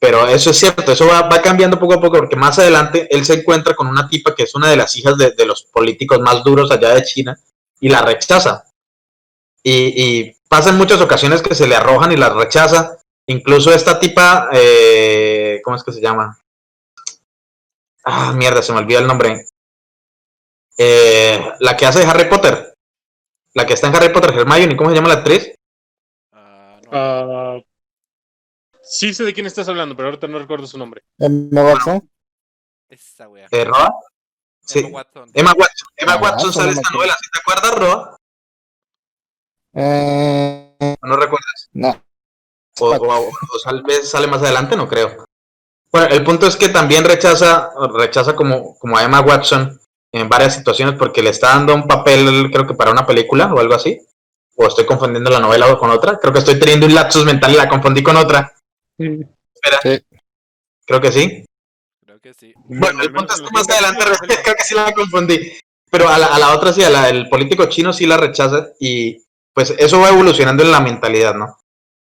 [0.00, 3.34] Pero eso es cierto, eso va, cambiando poco a poco, porque más adelante él se
[3.34, 6.70] encuentra con una tipa que es una de las hijas de, los políticos más duros
[6.70, 7.38] allá de China
[7.80, 8.64] y la rechaza.
[9.62, 9.72] Y,
[10.02, 12.96] y pasa en muchas ocasiones que se le arrojan y la rechaza.
[13.26, 16.36] Incluso esta tipa, eh, ¿cómo es que se llama?
[18.12, 19.44] Ah, mierda, se me olvida el nombre.
[20.76, 22.74] Eh, la que hace de Harry Potter.
[23.54, 25.52] La que está en Harry Potter, Hermione, ¿cómo se llama la actriz?
[26.32, 27.60] Ah, no, Ah,
[28.82, 31.02] sí sé de quién estás hablando, pero ahorita no recuerdo su nombre.
[31.18, 32.08] ¿Me Watson?
[32.88, 33.46] esa wea.
[33.50, 33.94] Eh, ¿Roa?
[34.62, 34.80] Sí.
[34.80, 35.30] Emma Watson.
[35.34, 35.88] Emma Watson.
[35.96, 38.16] Emma Ah, Watson sale esta novela, ¿sí te acuerdas, Roa?
[39.74, 41.68] Eh, ¿O no recuerdas?
[41.72, 42.04] no.
[42.80, 43.32] O, o- o
[43.64, 45.24] tal vez sale más adelante, no creo.
[45.92, 49.80] Bueno, el punto es que también rechaza, rechaza como, como a Emma Watson
[50.12, 53.58] en varias situaciones porque le está dando un papel, creo que para una película o
[53.58, 54.00] algo así.
[54.56, 56.18] O estoy confundiendo la novela con otra.
[56.18, 58.54] Creo que estoy teniendo un lapsus mental y la confundí con otra.
[58.98, 59.20] Sí.
[60.86, 61.44] Creo que sí.
[62.04, 62.52] Creo que sí.
[62.66, 65.52] Bueno, el punto es que más adelante de la creo que sí la confundí.
[65.90, 68.68] Pero a la, a la otra sí, a la del político chino sí la rechaza
[68.78, 71.56] y pues eso va evolucionando en la mentalidad, ¿no?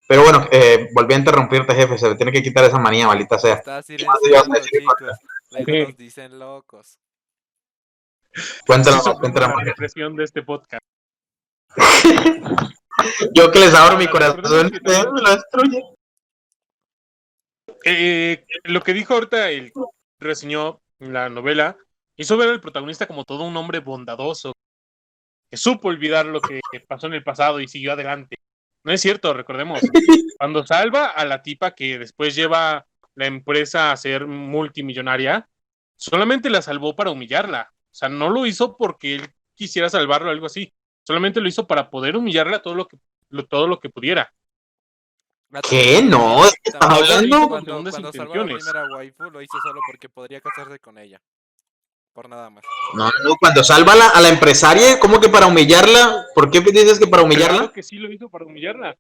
[0.09, 3.39] Pero bueno, eh, volví a interrumpirte, jefe, se le tiene que quitar esa manía, maldita
[3.39, 3.55] sea.
[3.55, 4.95] Está sé, yo silenciando, sé, chico.
[4.99, 5.19] chicos.
[5.51, 6.99] Luego nos dicen locos.
[8.67, 10.83] La represión de este podcast.
[13.35, 15.83] Yo que les abro mi corazón, ustedes me lo destruyen.
[17.85, 19.73] Eh, lo que dijo ahorita el
[20.19, 21.77] reseñó la novela
[22.17, 24.53] hizo ver al protagonista como todo un hombre bondadoso
[25.51, 28.37] que supo olvidar lo que pasó en el pasado y siguió adelante.
[28.87, 29.81] No es cierto, recordemos,
[30.39, 32.87] cuando salva a la tipa que después lleva
[33.17, 35.49] la empresa a ser multimillonaria,
[35.97, 37.69] solamente la salvó para humillarla.
[37.73, 40.73] O sea, no lo hizo porque él quisiera salvarlo o algo así.
[41.03, 42.97] Solamente lo hizo para poder humillarla todo lo que,
[43.31, 44.33] lo- todo lo que pudiera.
[45.69, 46.01] ¿Qué?
[46.01, 47.49] No, ¿de qué estás hablando?
[47.49, 51.21] Cuando, salvó a la primera waifu, lo hizo solo porque podría casarse con ella.
[52.17, 52.65] Por nada más.
[52.95, 56.25] No, no, cuando salva a la, a la empresaria, ¿cómo que para humillarla?
[56.35, 57.59] ¿Por qué dices que para humillarla?
[57.59, 58.97] Claro que sí lo hizo para humillarla.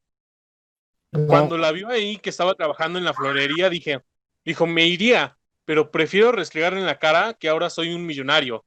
[1.13, 4.03] No, Cuando la vio ahí que estaba trabajando en la florería, dije,
[4.45, 8.67] dijo, me iría, pero prefiero restregarle en la cara que ahora soy un millonario.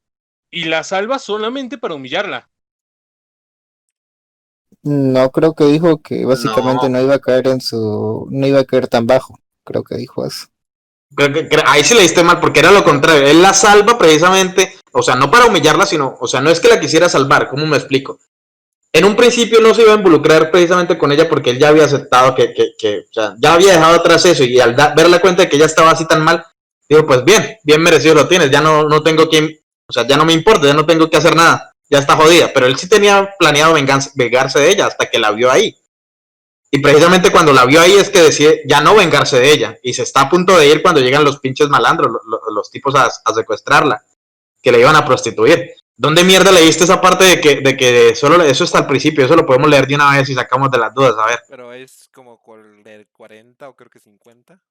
[0.49, 2.49] Y la salva solamente para humillarla.
[4.83, 6.89] no, creo que dijo que básicamente No.
[6.89, 7.01] no.
[7.01, 9.39] iba a caer en su, no iba a caer tan bajo.
[9.63, 10.47] Creo que dijo eso.
[11.65, 13.27] Ahí sí le diste mal, porque era lo contrario.
[13.27, 16.67] Él la salva precisamente, o sea, no para humillarla, sino, o sea, no es que
[16.69, 18.19] la quisiera salvar, ¿cómo me explico?
[18.91, 21.85] En un principio no se iba a involucrar precisamente con ella porque él ya había
[21.85, 25.19] aceptado que, que, que, o sea, ya había dejado atrás eso y al da- darle
[25.19, 26.43] cuenta de que ella estaba así tan mal,
[26.87, 30.17] digo, pues bien, bien merecido lo tienes, ya no, no tengo que, o sea, ya
[30.17, 32.89] no me importa, ya no tengo que hacer nada, ya está jodida, pero él sí
[32.89, 35.75] tenía planeado vengarse de ella hasta que la vio ahí.
[36.71, 39.77] Y precisamente cuando la vio ahí es que decide ya no vengarse de ella.
[39.81, 42.69] Y se está a punto de ir cuando llegan los pinches malandros, lo- lo- los
[42.69, 44.03] tipos a, a secuestrarla,
[44.61, 45.71] que le iban a prostituir.
[45.97, 49.25] ¿Dónde mierda leíste esa parte de que, de que solo eso está al principio?
[49.25, 51.39] Eso lo podemos leer de una vez y sacamos de las dudas, a ver.
[51.49, 54.61] Pero es como con el 40 o creo que 50.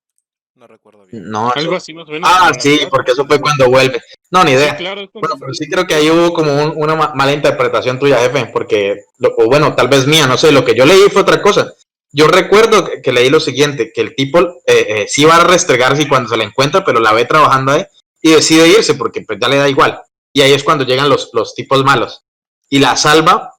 [0.54, 1.30] No recuerdo bien.
[1.30, 2.28] No, Algo así más o menos.
[2.32, 2.88] Ah, sí, verdad.
[2.90, 4.00] porque eso fue cuando vuelve.
[4.30, 4.76] No, ni Sí, idea.
[4.76, 8.18] claro, Bueno, pero sí creo que ahí hubo como un- una ma- mala interpretación tuya,
[8.18, 11.22] jefe, porque, lo- o bueno, tal vez mía, no sé, lo que yo leí fue
[11.22, 11.72] otra cosa.
[12.12, 15.44] Yo recuerdo que, que leí lo siguiente, que el tipo eh, eh, sí va a
[15.44, 17.84] restregarse y cuando se la encuentra, pero la ve trabajando ahí
[18.22, 20.00] y decide irse porque pues ya le da igual.
[20.32, 22.24] Y ahí es cuando llegan los, los tipos malos.
[22.68, 23.54] Y la salva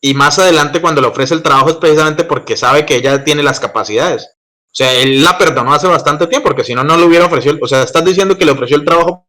[0.00, 3.42] y más adelante cuando le ofrece el trabajo es precisamente porque sabe que ella tiene
[3.42, 4.34] las capacidades.
[4.66, 7.56] O sea, él la perdonó hace bastante tiempo, porque si no, no le hubiera ofrecido,
[7.62, 9.26] o sea, estás diciendo que le ofreció el trabajo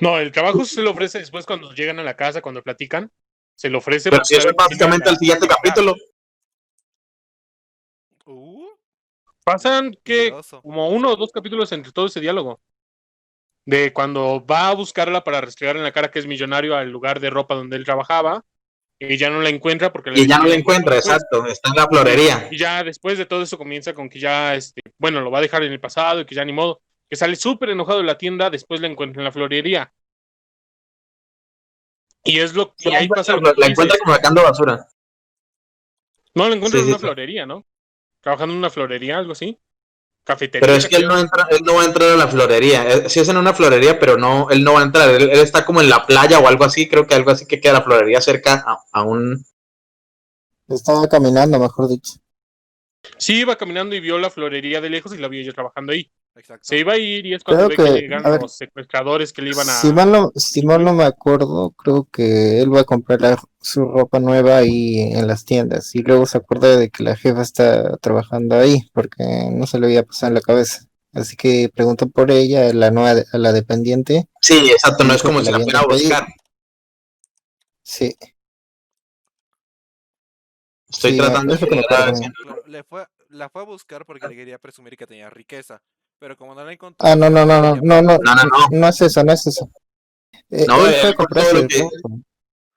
[0.00, 3.12] No, el trabajo se lo ofrece después cuando llegan a la casa, cuando platican.
[3.54, 4.10] Se lo ofrece.
[4.10, 5.94] Pero si eso es básicamente el siguiente capítulo.
[8.24, 8.66] Uh,
[9.44, 10.32] Pasan que
[10.62, 12.60] como uno o dos capítulos entre todo ese diálogo.
[13.64, 17.20] De cuando va a buscarla para restregar en la cara que es millonario al lugar
[17.20, 18.44] de ropa donde él trabajaba.
[18.98, 21.16] Y ya no la encuentra porque Y ya no la encuentra, después.
[21.16, 21.46] exacto.
[21.46, 22.48] Está en la florería.
[22.52, 25.42] Y ya después de todo eso comienza con que ya, este, bueno, lo va a
[25.42, 26.80] dejar en el pasado y que ya ni modo.
[27.10, 29.92] Que sale súper enojado de la tienda, después la encuentra en la florería.
[32.24, 34.86] Y es lo y ahí pasa que La encuentra como sacando basura.
[36.34, 37.04] No, la encuentra Sí, en sí, una sí.
[37.04, 37.66] florería, ¿no?
[38.22, 39.58] Trabajando en una florería, algo así.
[40.24, 40.64] Cafetería.
[40.66, 42.88] Pero es que él no entra, él no va a entrar a la florería.
[42.88, 45.10] Eh, Sí es en una florería, pero no, él no va a entrar.
[45.10, 46.88] Él, él está como en la playa o algo así.
[46.88, 49.44] Creo que algo así que queda la florería cerca a, a un.
[50.68, 52.12] Estaba caminando, mejor dicho.
[53.18, 56.10] Sí, iba caminando y vio la florería de lejos y la vio ella trabajando ahí.
[56.34, 56.64] Exacto.
[56.64, 58.40] Se iba a ir y es cuando Creo ve que, que- llegan ver.
[58.40, 59.72] los secuestradores que le iban a.
[59.72, 63.38] Si mal, no, si mal no me acuerdo, creo que él va a comprar la-
[63.60, 67.42] su ropa nueva ahí en las tiendas y luego se acuerda de que la jefa
[67.42, 70.86] está trabajando ahí porque no se le había pasado en la cabeza.
[71.12, 74.28] Así que preguntó por ella, a la nueva, de- a la dependiente.
[74.40, 75.04] Sí, exacto.
[75.04, 76.26] No es como si la la fuera a buscar.
[77.82, 78.16] Sí,
[80.88, 81.66] Estoy Sí, tratando de.
[81.88, 82.12] Claro,
[82.66, 85.82] le fue, la fue a buscar porque le quería presumir que tenía riqueza.
[86.22, 87.04] Pero como no la encontró.
[87.04, 88.78] Ah, no, no, no, no, no, no, No, no, no.
[88.78, 89.68] no es eso, no es eso.
[90.50, 92.16] Eh, No, él fue a comprar todo lo su que- ropa,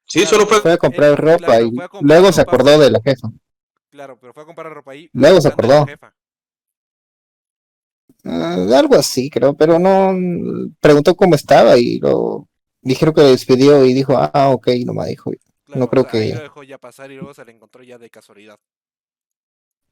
[0.07, 0.61] Sí, Claro, solo fue.
[0.61, 2.51] fue a comprar Él, ropa claro, y comprar luego se ropa.
[2.51, 3.30] acordó de la jefa.
[3.91, 5.09] Claro, pero fue a comprar ropa ahí.
[5.13, 5.85] Luego se acordó.
[5.85, 6.11] jefa.
[8.23, 10.11] Ah, algo así, creo, pero no
[10.80, 12.47] preguntó cómo estaba y lo
[12.81, 15.30] dijeron que despidió y dijo, ah, ok, nomás dijo.
[15.65, 17.51] Claro, No creo o sea, ahí que- lo dejó ya pasar y luego se le
[17.51, 18.57] encontró ya de casualidad.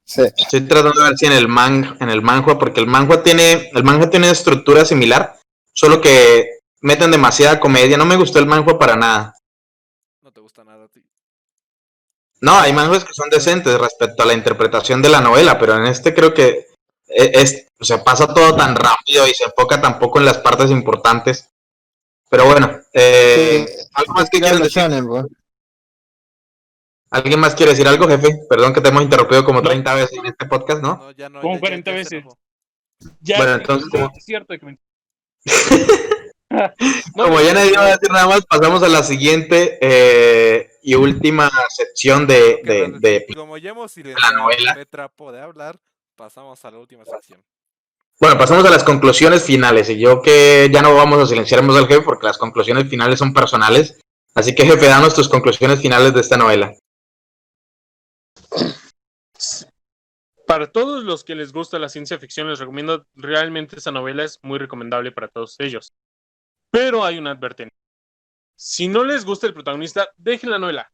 [0.06, 0.22] Sí.
[0.36, 3.70] Estoy tratando de ver si en el man, en el manhua, porque el manhua tiene,
[3.72, 5.38] el manhua tiene estructura similar,
[5.72, 7.96] solo que meten demasiada comedia.
[7.96, 9.34] No me gustó el manhua para nada.
[10.22, 11.02] No te gusta nada a ti.
[12.40, 15.86] No, hay manhwas que son decentes respecto a la interpretación de la novela, pero en
[15.86, 16.66] este creo que
[17.08, 20.38] e- es, o sea, pasa todo tan rápido y se enfoca tan poco en las
[20.38, 21.48] partes importantes.
[22.28, 24.82] Pero bueno, eh, Sí, ¿algo más que quieran decir?
[24.82, 25.08] shonen.
[27.14, 28.28] ¿Alguien más quiere decir algo, jefe?
[28.48, 29.68] Perdón que te hemos interrumpido como No.
[29.68, 30.96] 30 veces en este podcast, ¿no?
[30.96, 31.40] No, ya no.
[31.40, 32.24] Como ya- ya- 40 ya veces.
[33.20, 34.78] Ya, Bueno, entonces, como- es cierto que me-
[37.12, 41.50] Como ya nadie va a decir nada más, pasamos a la siguiente eh, y última
[41.68, 44.72] sección de, de, bueno, de- Como ya hemos silenciado novela.
[44.72, 45.78] a Petra de hablar,
[46.16, 47.42] pasamos a la última sección.
[48.20, 49.88] Bueno, pasamos a las conclusiones finales.
[49.90, 53.32] Y yo que ya no vamos a silenciarnos al jefe porque las conclusiones finales son
[53.32, 53.98] personales.
[54.36, 56.72] Así que, jefe, danos tus conclusiones finales de esta novela.
[60.46, 64.38] Para todos los que les gusta la ciencia ficción, les recomiendo realmente esa novela, es
[64.42, 65.94] muy recomendable para todos ellos.
[66.70, 67.76] Pero hay una advertencia.
[68.56, 70.92] Si no les gusta el protagonista, dejen la novela.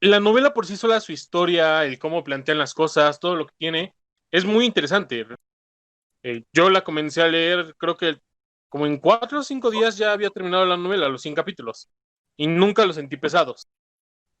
[0.00, 3.54] La novela por sí sola, su historia, el cómo plantean las cosas, todo lo que
[3.56, 3.94] tiene,
[4.30, 5.26] es muy interesante.
[6.22, 8.20] Eh, yo la comencé a leer, creo que
[8.68, 11.90] como en cuatro o cinco días ya había terminado la novela, los 100 capítulos,
[12.36, 13.68] y nunca los sentí pesados.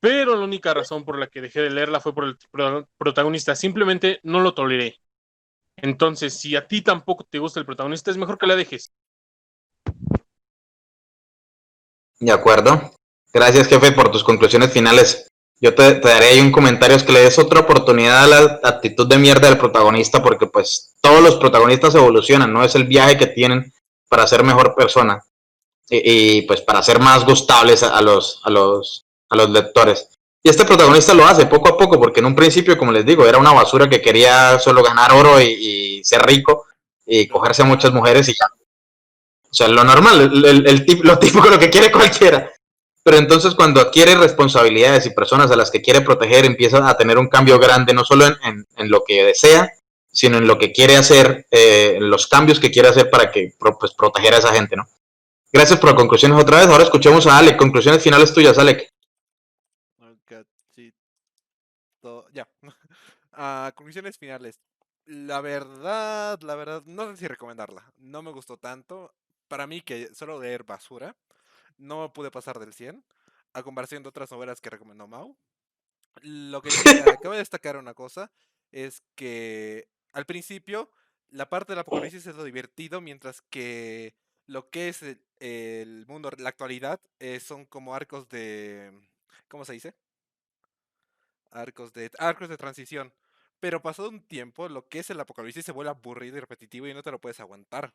[0.02, 2.36] Pero la única razón por la que dejé de leerla fue por el
[2.98, 4.98] protagonista, simplemente no lo toleré.
[5.76, 8.92] Entonces, si a ti tampoco te gusta el protagonista, es mejor que la dejes.
[12.18, 12.92] De acuerdo.
[13.32, 15.28] Gracias, jefe, por tus conclusiones finales.
[15.60, 19.06] Yo te, daré ahí un comentario, es que le des otra oportunidad a la actitud
[19.06, 22.64] de mierda del protagonista, porque pues todos los protagonistas evolucionan, ¿no?
[22.64, 23.72] Es el viaje que tienen
[24.08, 25.22] para ser mejor persona
[25.88, 30.08] y, pues para ser más gustables a, los, a, los, a los lectores.
[30.44, 33.26] Y este protagonista lo hace poco a poco, porque en un principio, como les digo,
[33.26, 36.66] era una basura que quería solo ganar oro y, ser rico
[37.06, 38.46] y cogerse a muchas mujeres y ya.
[38.46, 42.50] O sea, lo normal, el, el, lo típico, lo que quiere cualquiera.
[43.04, 47.18] Pero entonces cuando adquiere responsabilidades y personas a las que quiere proteger, empieza a tener
[47.18, 49.70] un cambio grande, no solo en, en, lo que desea,
[50.10, 53.94] sino en lo que quiere hacer, eh, los cambios que quiere hacer para que pues,
[53.94, 54.86] proteger a esa gente, ¿no?
[55.52, 56.68] Gracias por las conclusiones otra vez.
[56.68, 57.56] Ahora escuchemos a Alec.
[57.56, 58.91] Conclusiones finales tuyas, Alec.
[62.32, 62.48] Ya.
[63.34, 64.60] Ah, conclusiones finales.
[65.06, 67.90] La verdad, la verdad, no sé si recomendarla.
[67.96, 69.14] No me gustó tanto.
[69.48, 71.16] Para mí, que solo leer basura
[71.78, 73.02] no pude pasar del 100,
[73.54, 75.34] a comparación de otras novelas que recomendó Mau.
[76.20, 76.68] Lo que
[77.10, 78.30] acabo de destacar una cosa
[78.70, 80.90] es que al principio
[81.30, 84.14] la parte del apocalipsis es lo divertido, mientras que
[84.46, 85.02] lo que es
[85.40, 88.92] el, mundo, la actualidad, eh, son como arcos de...
[89.48, 89.94] ¿Cómo se dice?
[91.52, 93.12] Arcos de, arcos de transición.
[93.60, 96.94] Pero pasado un tiempo, lo que es el apocalipsis se vuelve aburrido y repetitivo y
[96.94, 97.94] no te lo puedes aguantar.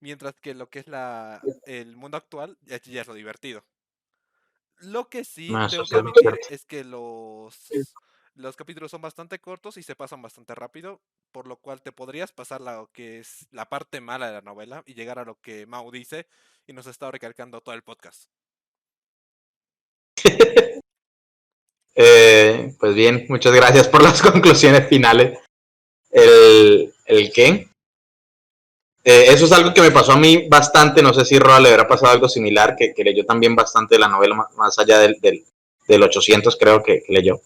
[0.00, 3.64] Mientras que lo que es la, el mundo actual ya, es lo divertido.
[4.78, 7.70] Lo que sí tengo que admitir es que los,
[8.34, 11.00] los capítulos son bastante cortos y se pasan bastante rápido,
[11.32, 14.82] por lo cual te podrías pasar lo que es la parte mala de la novela
[14.86, 16.26] y llegar a lo que Mau dice
[16.66, 18.30] y nos está recalcando todo el podcast.
[21.94, 25.38] Eh, pues bien, muchas gracias por las conclusiones finales.
[26.10, 27.70] ¿El, el qué?
[29.02, 31.70] Eh, eso es algo que me pasó a mí bastante, no sé si Roa le
[31.70, 36.02] habrá pasado algo similar, que, leyó también bastante de la novela, más, allá del, del,
[36.02, 37.40] 800 creo que, leyó.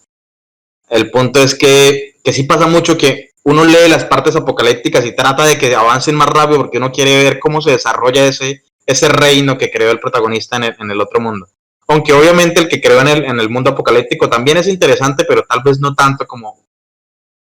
[0.89, 5.15] El punto es que, que sí pasa mucho que uno lee las partes apocalípticas y
[5.15, 9.07] trata de que avancen más rápido porque uno quiere ver cómo se desarrolla ese, ese
[9.07, 11.47] reino que creó el protagonista en el, en el otro mundo.
[11.87, 15.43] Aunque obviamente el que creó en el, en el mundo apocalíptico también es interesante, pero
[15.43, 16.65] tal vez no tanto como,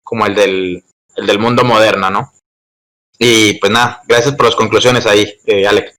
[0.03, 0.83] como el, del,
[1.15, 2.31] el del mundo moderno, ¿no?
[3.17, 5.95] Y pues nada, gracias por las conclusiones ahí, eh, Alec.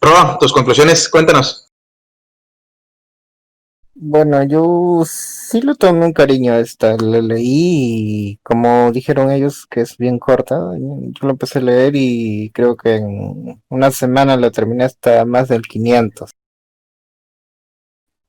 [0.00, 1.68] Roa, tus conclusiones, cuéntanos.
[3.94, 9.66] Bueno, yo sí lo tomé un cariño a esta, la leí y como dijeron ellos
[9.70, 14.36] que es bien corta, yo lo empecé a leer y creo que en una semana
[14.36, 16.30] lo terminé hasta más del 500.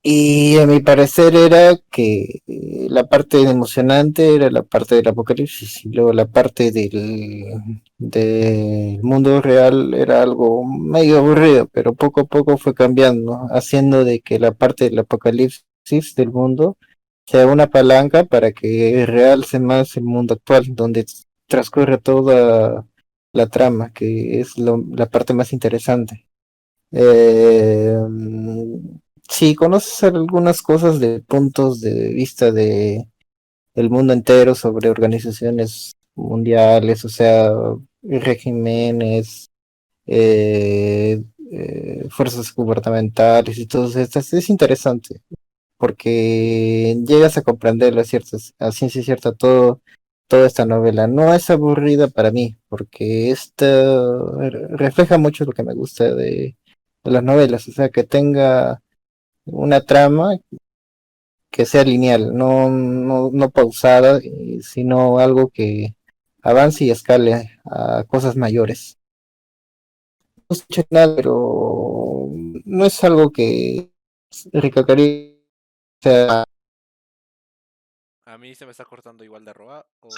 [0.06, 5.86] Y a mi parecer era que eh, la parte emocionante era la parte del apocalipsis
[5.86, 7.54] y luego la parte del,
[7.96, 14.20] del mundo real era algo medio aburrido, pero poco a poco fue cambiando, haciendo de
[14.20, 16.76] que la parte del apocalipsis del mundo
[17.26, 21.06] sea una palanca para que realce más el mundo actual, donde
[21.48, 22.86] transcurre toda
[23.32, 26.26] la trama, que es la parte más interesante.
[26.92, 27.96] Eh,
[29.28, 33.08] si conoces algunas cosas de puntos de vista de
[33.74, 37.50] el mundo entero sobre organizaciones mundiales, o sea,
[38.02, 39.50] regímenes,
[40.06, 41.22] eh,
[41.52, 45.22] eh, fuerzas gubernamentales y todo esto, es interesante
[45.84, 49.82] porque llegas a comprender a, ciertas, ciencia cierta todo,
[50.28, 51.06] toda esta novela.
[51.06, 53.66] No es aburrida para mí, porque esta
[54.70, 56.56] refleja mucho lo que me gusta de,
[57.04, 58.80] de las novelas, o sea, que tenga
[59.46, 60.38] una trama
[61.50, 64.20] que sea lineal, no, no, no pausada,
[64.60, 65.94] sino algo que
[66.42, 68.98] avance y escale a cosas mayores.
[70.48, 72.28] No escuché nada, pero
[72.64, 73.90] no es algo que
[74.52, 75.36] recalcaría.
[78.26, 79.86] a mí se me está cortando igual de Roa.
[80.00, 80.08] O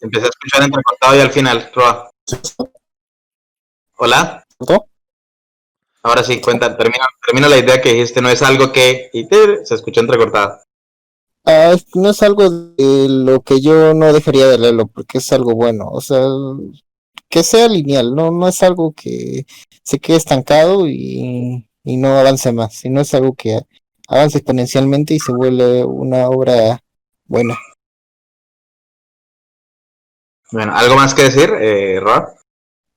[0.00, 2.10] empecé a escuchar entrecortado y al final, Roa.
[3.98, 4.44] ¿Hola?
[6.02, 9.10] Ahora sí, cuenta, termina, la idea que dijiste, no es algo que...
[9.12, 9.26] Y
[9.64, 10.58] se escuchó entrecortado.
[11.44, 15.54] Ah, no es algo de lo que yo no dejaría de leerlo, porque es algo
[15.54, 15.88] bueno.
[15.90, 16.26] O sea,
[17.28, 19.46] que sea lineal, no, no es algo que
[19.82, 23.60] se quede estancado y, y no avance más, sino es algo que
[24.08, 26.82] avance exponencialmente y se vuelve una obra
[27.24, 27.58] buena.
[30.50, 32.39] Bueno, ¿algo más que decir, eh, Rob?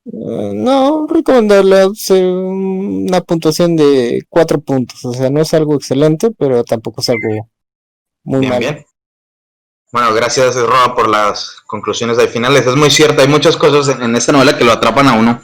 [0.05, 5.03] No, recomendarle una puntuación de cuatro puntos.
[5.05, 7.49] O sea, no es algo excelente, pero tampoco es algo
[8.23, 8.59] muy Bien, malo.
[8.59, 8.85] bien.
[9.91, 12.65] Bueno, gracias, Rob, por las conclusiones de finales.
[12.65, 15.41] Es muy cierto, hay muchas cosas en, esta novela que lo atrapan a uno.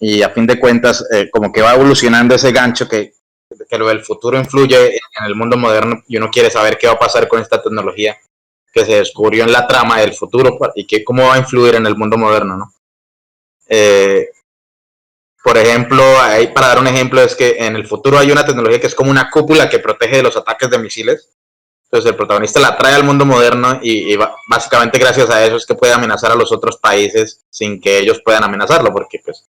[0.00, 3.12] Y a fin de cuentas, eh, como que va evolucionando ese gancho que,
[3.68, 6.94] que lo del futuro influye en el mundo moderno y uno quiere saber qué va
[6.94, 8.16] a pasar con esta tecnología
[8.72, 11.86] que se descubrió en la trama del futuro y que cómo va a influir en
[11.86, 12.72] el mundo moderno, ¿no?
[13.68, 14.30] Eh,
[15.42, 18.80] por ejemplo, ahí para dar un ejemplo es que en el futuro hay una tecnología
[18.80, 21.30] que es como una cúpula que protege de los ataques de misiles.
[21.84, 24.16] Entonces el protagonista la trae al mundo moderno y,
[24.48, 28.20] básicamente gracias a eso es que puede amenazar a los otros países sin que ellos
[28.24, 29.48] puedan amenazarlo, porque pues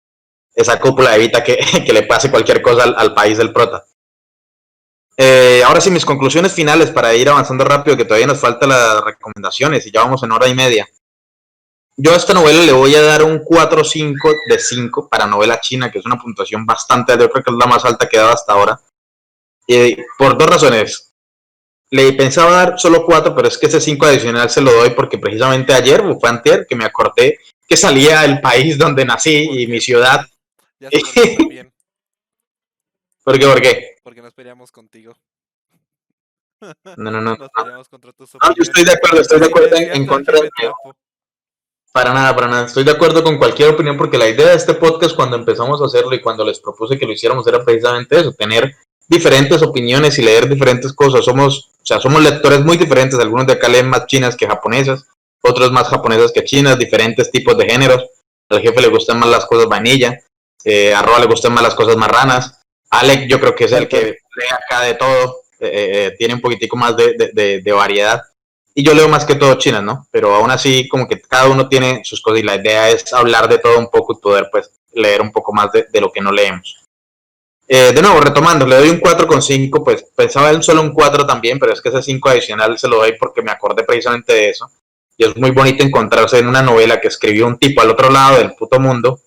[0.53, 3.85] esa cúpula evita que, le pase cualquier cosa al, al país del prota.
[5.17, 9.05] Eh, ahora sí, mis conclusiones finales para ir avanzando rápido, que todavía nos faltan las
[9.05, 10.89] recomendaciones y ya vamos en hora y media.
[11.97, 14.17] Yo a esta novela le voy a dar un 4-5
[14.49, 17.57] de 5 para novela china, que es una puntuación bastante alta, yo creo que es
[17.57, 18.81] la más alta que he dado hasta ahora.
[20.19, 21.13] Por dos razones.
[21.91, 25.19] Le pensaba dar solo 4, pero es que ese 5 adicional se lo doy porque
[25.19, 29.81] precisamente ayer, fue antier, que me acordé que salía el país donde nací y mi
[29.81, 30.27] ciudad.
[30.81, 30.99] Ya se
[33.23, 33.47] ¿Por qué?
[33.47, 33.95] ¿Por qué?
[34.03, 35.17] porque nos peleamos contigo.
[36.97, 37.37] No, no, no.
[37.37, 40.41] Nos peleamos contra tus No, yo estoy de acuerdo, estoy de acuerdo en, en contra
[40.41, 40.51] de
[41.95, 42.67] Para nada, para nada.
[42.67, 45.85] Estoy de acuerdo con cualquier opinión porque la idea de este podcast cuando empezamos a
[45.85, 48.75] hacerlo y cuando les propuse que lo hiciéramos era precisamente eso, tener
[49.09, 51.25] diferentes opiniones y leer diferentes cosas.
[51.25, 53.17] Somos, o sea, somos lectores muy diferentes.
[53.21, 55.05] Algunos de acá leen más chinas que japonesas,
[55.41, 58.05] otros más japonesas que chinas, diferentes tipos de géneros.
[58.51, 60.19] Al jefe le gustan más las cosas vainilla,
[60.65, 62.61] eh, a Roa le gustan más las cosas marranas.
[62.91, 65.71] Alec yo creo que es el que lee acá de todo, eh,
[66.11, 68.21] eh, tiene un poquitico más de, de- de- de variedad.
[68.75, 70.09] Y yo leo más que todo chinas, ¿no?
[70.11, 73.49] Pero aún así, como que cada uno tiene sus cosas y la idea es hablar
[73.49, 76.21] de todo un poco y poder, pues, leer un poco más de, de lo que
[76.21, 76.85] no leemos.
[77.67, 81.59] Eh, de nuevo, retomando, le doy un 4,5, pues pensaba en solo un 4 también,
[81.59, 84.71] pero es que ese 5 adicional se lo doy porque me acordé precisamente de eso.
[85.17, 88.39] Y es muy bonito encontrarse en una novela que escribió un tipo al otro lado
[88.39, 89.21] del puto mundo,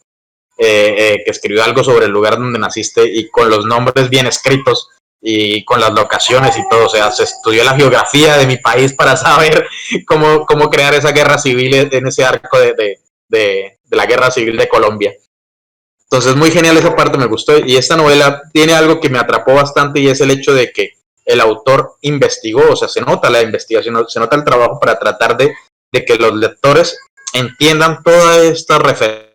[0.58, 4.28] eh, eh, que escribió algo sobre el lugar donde naciste y con los nombres bien
[4.28, 4.90] escritos
[5.22, 6.86] y con las locaciones y todo.
[6.86, 9.68] O sea, se estudió la geografía de mi país para saber
[10.08, 14.58] cómo, cómo crear esa guerra civil en ese arco de, de, de, la guerra civil
[14.58, 15.14] de Colombia.
[16.04, 17.58] Entonces, muy genial esa parte, me gustó.
[17.58, 20.92] Y esta novela tiene algo que me atrapó bastante y es el hecho de que
[21.26, 25.36] el autor investigó, o sea, se nota la investigación, se nota el trabajo para tratar
[25.36, 25.54] de,
[25.92, 26.98] de que los lectores
[27.34, 29.28] entiendan toda esta referencia.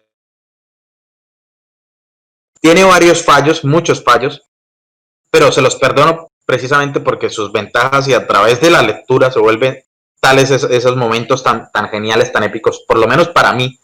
[2.63, 4.41] Tiene varios fallos, muchos fallos,
[5.33, 9.39] pero se los perdono precisamente porque sus ventajas y a través de la lectura se
[9.41, 9.83] vuelven
[10.21, 13.79] tales es- esos momentos tan, tan geniales, tan épicos, por lo menos para mí,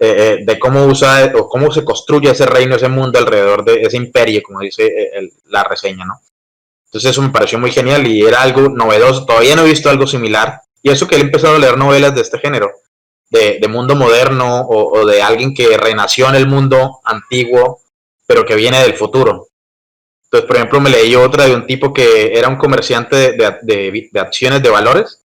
[0.00, 3.82] eh, eh, de cómo usa o cómo se construye ese reino, ese mundo alrededor de
[3.82, 6.20] ese imperio, como dice eh, el- la reseña, ¿no?
[6.86, 10.06] Entonces eso me pareció muy genial y era algo novedoso, todavía no he visto algo
[10.06, 12.70] similar, y eso que he empezado a leer novelas de este género,
[13.30, 17.80] de, de mundo moderno o, o de alguien que renació en el mundo antiguo,
[18.26, 19.48] pero que viene del futuro.
[20.34, 24.64] Entonces, por ejemplo, me leí otra de un tipo que era un comerciante de, acciones
[24.64, 25.22] de valores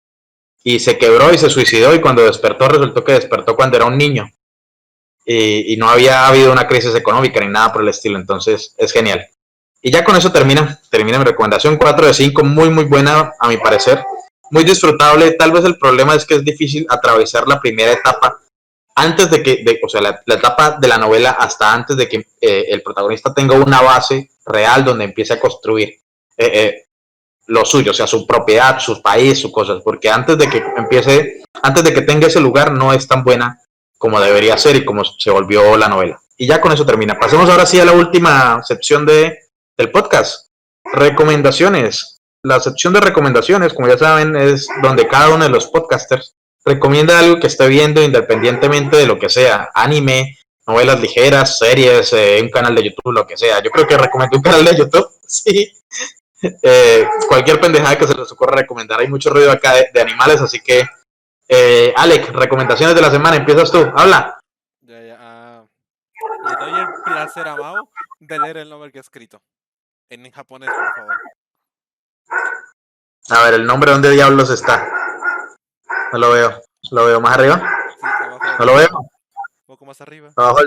[0.66, 3.98] y se quebró y se suicidó y cuando despertó resultó que despertó cuando era un
[3.98, 4.30] niño.
[5.26, 9.26] Y, no había habido una crisis económica ni nada por el estilo, entonces es genial.
[9.82, 11.78] Y ya con eso termina, termina mi recomendación.
[11.78, 14.04] 4 de 5, muy muy buena a mi parecer,
[14.52, 18.42] muy disfrutable, tal vez el problema es que es difícil atravesar la primera etapa
[18.94, 22.10] antes de que, de- o sea, la, la etapa de la novela hasta antes de
[22.10, 25.90] que eh, el protagonista tenga una base real donde empiece a construir
[26.38, 26.84] eh, eh,
[27.48, 31.44] lo suyo, o sea, su propiedad, su país, sus cosas, porque antes de que empiece,
[31.64, 33.62] antes de que tenga ese lugar no es tan buena
[33.98, 36.20] como debería ser y como se volvió la novela.
[36.38, 37.18] Y ya con eso termina.
[37.18, 39.40] Pasemos ahora sí a la última sección de,
[39.76, 40.50] del podcast.
[40.84, 42.20] Recomendaciones.
[42.44, 47.18] La sección de recomendaciones, como ya saben, es donde cada uno de los podcasters recomienda
[47.18, 50.38] algo que esté viendo independientemente de lo que sea, anime,
[50.68, 53.62] novelas ligeras, series, eh, un canal de YouTube, lo que sea.
[53.64, 55.74] Yo creo que recomendé un canal de YouTube, sí.
[56.62, 59.00] Eh, cualquier pendejada que se les ocurra recomendar.
[59.00, 60.86] Hay mucho ruido acá de, de animales, así que,
[61.48, 64.38] eh, Alec, recomendaciones de la semana, empiezas tú, habla.
[64.82, 65.66] Ya, ya, ah,
[66.46, 67.90] le doy el placer a Mao
[68.20, 69.42] de leer el nombre que ha escrito.
[70.10, 71.16] En japonés, por favor.
[73.30, 74.88] A ver, el nombre, ¿dónde diablos está?
[76.14, 76.62] No lo veo.
[76.92, 77.58] ¿Lo veo más arriba?
[78.00, 78.08] Sí,
[78.60, 78.88] ¿No lo veo?
[79.88, 80.32] Más arriba.
[80.36, 80.60] Abajo.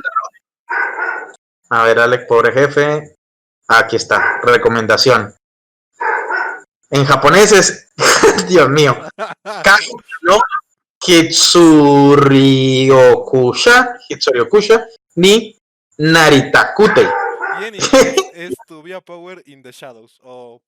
[1.70, 3.14] A ver, Alec, pobre jefe.
[3.68, 5.34] Aquí está, recomendación.
[6.90, 7.88] En japonés es,
[8.48, 8.96] Dios mío,
[9.44, 10.40] Kaku no
[11.06, 15.56] Hitsuryokusha, Hitsuryokusha, ni
[15.98, 17.08] Naritakute.
[17.60, 20.18] Y en inglés es To Be a Power in the Shadows.
[20.24, 20.60] O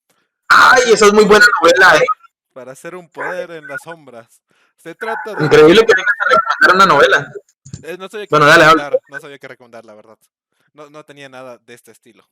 [0.49, 2.07] Ay, esa es muy buena novela, eh.
[2.53, 4.43] para hacer un poder en las sombras.
[4.77, 5.45] Se trata de.
[5.45, 7.33] Increíble que tengas que recomendar una novela.
[7.83, 10.19] Eh, no sabía qué Bueno, dale, recomendar, no sabía qué recomendar, la verdad.
[10.75, 12.29] No, no tenía nada de este estilo.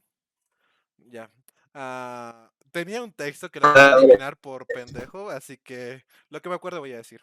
[0.97, 1.31] Ya.
[1.75, 4.05] Ah, tenía un texto que lo voy a Dale.
[4.05, 7.21] eliminar por pendejo, así que lo que me acuerdo voy a decir.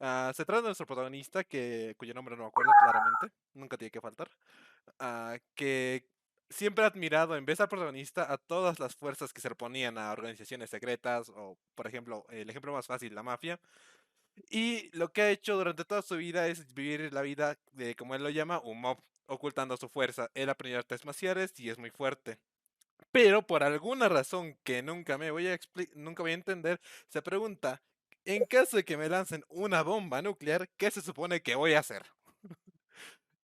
[0.00, 3.90] Ah, se trata de nuestro protagonista, que, cuyo nombre no me acuerdo claramente, nunca tiene
[3.90, 4.28] que faltar,
[4.98, 6.06] ah, que
[6.50, 10.12] siempre ha admirado, en vez al protagonista, a todas las fuerzas que se oponían a
[10.12, 13.58] organizaciones secretas, o por ejemplo, el ejemplo más fácil, la mafia.
[14.50, 18.14] Y lo que ha hecho durante toda su vida es vivir la vida de, como
[18.14, 20.30] él lo llama, un mob, ocultando su fuerza.
[20.34, 22.38] Él aprendió artes marciales y es muy fuerte.
[23.12, 25.58] Pero por alguna razón que nunca me voy a
[25.94, 27.82] nunca voy a entender, se pregunta,
[28.24, 31.80] en caso de que me lancen una bomba nuclear, ¿qué se supone que voy a
[31.80, 32.04] hacer?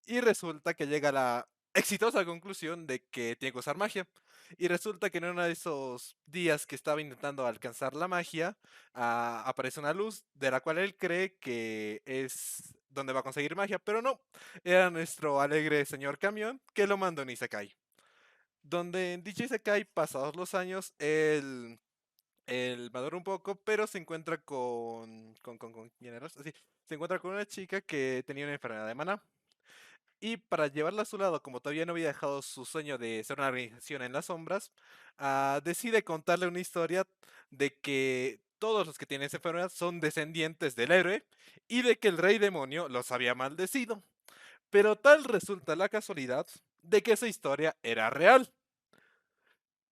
[0.06, 4.06] y resulta que llega a la exitosa conclusión de que tiene que usar magia.
[4.58, 8.56] Y resulta que en uno de esos días que estaba intentando alcanzar la magia,
[8.94, 13.56] ah, aparece una luz de la cual él cree que es donde va a conseguir
[13.56, 14.20] magia, pero no,
[14.64, 17.74] era nuestro alegre señor camión que lo mandó en Isekai.
[18.62, 21.78] Donde en dicho Isekai, pasados los años, él,
[22.46, 25.34] él madura un poco, pero se encuentra con...
[25.42, 26.28] con, con, con ¿quién era?
[26.28, 29.22] Se encuentra con una chica que tenía una enfermedad de maná.
[30.24, 33.40] Y para llevarla a su lado, como todavía no había dejado su sueño de ser
[33.40, 34.70] una organización en las sombras,
[35.18, 37.08] ah, decide contarle una historia
[37.50, 41.26] de que todos los que tienen esa enfermedad son descendientes del héroe
[41.66, 44.04] y de que el rey demonio los había maldecido.
[44.70, 46.46] Pero tal resulta la casualidad
[46.82, 48.52] de que esa historia era real.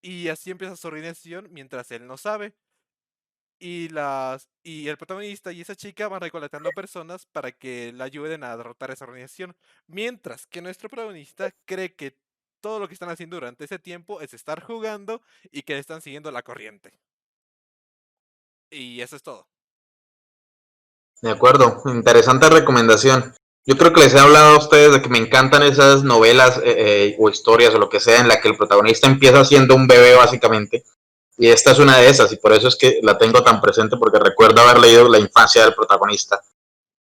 [0.03, 2.55] Y así empieza su organización mientras él no sabe.
[3.63, 8.43] Y, las, y el protagonista y esa chica van recolectando personas para que la ayuden
[8.43, 9.55] a derrotar esa organización.
[9.87, 12.17] Mientras que nuestro protagonista cree que
[12.61, 15.21] todo lo que están haciendo durante ese tiempo es estar jugando
[15.51, 16.99] y que le están siguiendo la corriente.
[18.71, 19.47] Y eso es todo.
[21.23, 23.35] De acuerdo, interesante recomendación.
[23.67, 26.63] Yo creo que les he hablado a ustedes de que me encantan esas novelas eh,
[26.65, 29.87] eh, o historias o lo que sea en la que el protagonista empieza siendo un
[29.87, 30.85] bebé básicamente.
[31.41, 33.97] Y esta es una de esas y por eso es que la tengo tan presente
[33.97, 36.39] porque recuerdo haber leído la infancia del protagonista.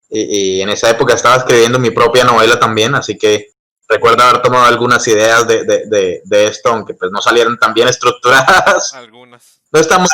[0.08, 0.20] Y,
[0.56, 3.48] y en esa época estaba escribiendo mi propia novela también, así que
[3.86, 7.74] recuerdo haber tomado algunas ideas de, de, de, de esto, aunque pues no salieron tan
[7.74, 8.94] bien estructuradas.
[8.94, 9.60] Algunas.
[9.70, 10.08] No está mal,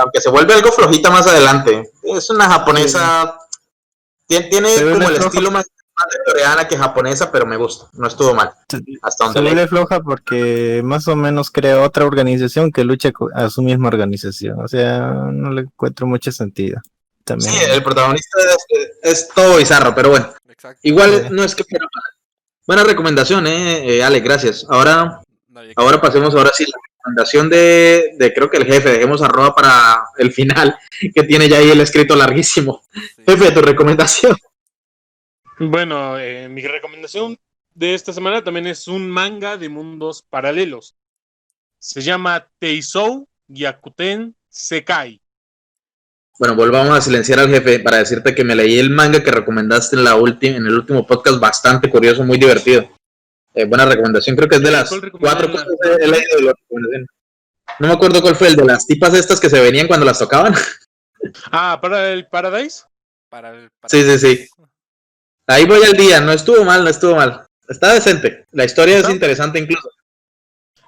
[0.00, 1.92] aunque se vuelve algo flojita más adelante.
[2.02, 3.38] Es una japonesa.
[4.26, 5.66] Tiene, tiene como el estilo más,
[5.98, 7.86] más de coreana que japonesa, pero me gusta.
[7.94, 8.50] No estuvo mal.
[9.02, 9.52] Hasta Se donde leí.
[9.54, 14.60] vuelve floja porque más o menos crea otra organización que lucha a su misma organización.
[14.60, 16.80] O sea, no le encuentro mucho sentido.
[17.24, 17.50] También.
[17.52, 18.38] Sí, el protagonista
[18.70, 20.32] es, es todo bizarro, pero bueno.
[20.48, 20.78] Exacto.
[20.82, 21.28] Igual Sí.
[21.30, 22.02] no es que fuera mal.
[22.66, 24.66] Buena recomendación, eh, eh, Ale, gracias.
[24.68, 25.20] Ahora,
[25.76, 30.02] ahora pasemos ahora sí la recomendación de, de creo que el jefe, dejemos arroba para
[30.18, 30.76] el final,
[31.14, 32.82] que tiene ya ahí el escrito larguísimo.
[32.92, 33.22] sí.
[33.26, 34.36] Jefe, tu recomendación.
[35.58, 37.36] Bueno, eh, mi recomendación
[37.74, 40.94] de esta semana también es un manga de mundos paralelos.
[41.78, 45.20] Se llama Teisou Gyakuten Sekai.
[46.38, 49.96] Bueno, volvamos a silenciar al jefe para decirte que me leí el manga que recomendaste
[49.96, 52.88] en, la última, en el último podcast, bastante curioso, muy divertido.
[53.54, 56.08] Eh, buena recomendación, creo que es de las ¿cuál recomendaron cuatro la- cosas que he
[56.08, 57.06] leído de la recomendación.
[57.80, 60.18] No me acuerdo cuál fue el de las tipas estas que se venían cuando las
[60.18, 60.54] tocaban.
[61.50, 62.84] Ah, para el Paradise.
[63.28, 64.48] Para el Sí, sí, sí.
[65.48, 67.46] Ahí voy al día, no estuvo mal, no estuvo mal.
[67.66, 69.90] Está decente, la historia es interesante incluso.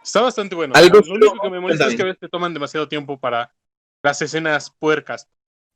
[0.02, 0.74] Está bastante bueno.
[0.76, 3.52] Algo Lo único que me molesta es que a veces te toman demasiado tiempo para
[4.02, 5.28] las escenas puercas.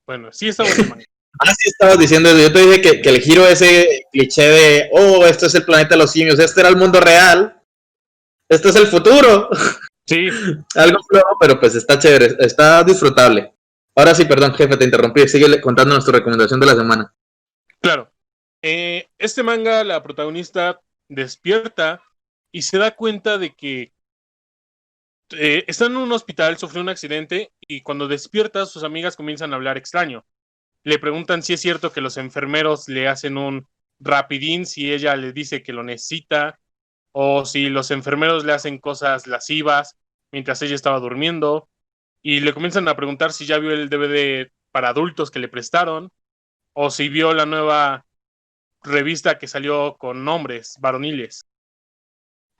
[0.06, 0.96] Bueno, sí está bueno.
[1.40, 2.38] Ah, sí, estabas diciendo eso.
[2.38, 5.90] Yo te dije que, que el giro ese cliché de, oh, esto es el planeta
[5.90, 7.60] de los simios, este era el mundo real,
[8.48, 9.48] este es el futuro.
[10.06, 10.28] Sí,
[10.74, 13.52] Algo flojo, pero pues está chévere, está disfrutable.
[13.96, 15.26] Ahora sí, perdón, jefe, te interrumpí.
[15.28, 17.14] Sigue contándonos tu recomendación de la semana.
[17.80, 18.10] Claro.
[18.66, 22.02] Eh, este manga, la protagonista despierta
[22.50, 23.92] y se da cuenta de que
[25.32, 29.56] eh, está en un hospital, sufrió un accidente y cuando despierta sus amigas comienzan a
[29.56, 30.24] hablar extraño.
[30.82, 33.68] Le preguntan si es cierto que los enfermeros le hacen un
[34.00, 36.58] rapidín si ella le dice que lo necesita
[37.12, 39.98] o si los enfermeros le hacen cosas lascivas
[40.32, 41.68] mientras ella estaba durmiendo
[42.22, 46.10] y le comienzan a preguntar si ya vio el DVD para adultos que le prestaron
[46.72, 48.06] o si vio la nueva
[48.84, 51.44] revista que salió con nombres varoniles.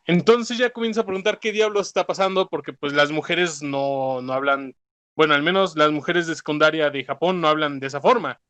[0.07, 4.33] Entonces ya comienza a preguntar qué diablos está pasando porque pues las mujeres no, no
[4.33, 4.75] hablan,
[5.17, 8.41] bueno, al menos las mujeres de secundaria de Japón no hablan de esa forma.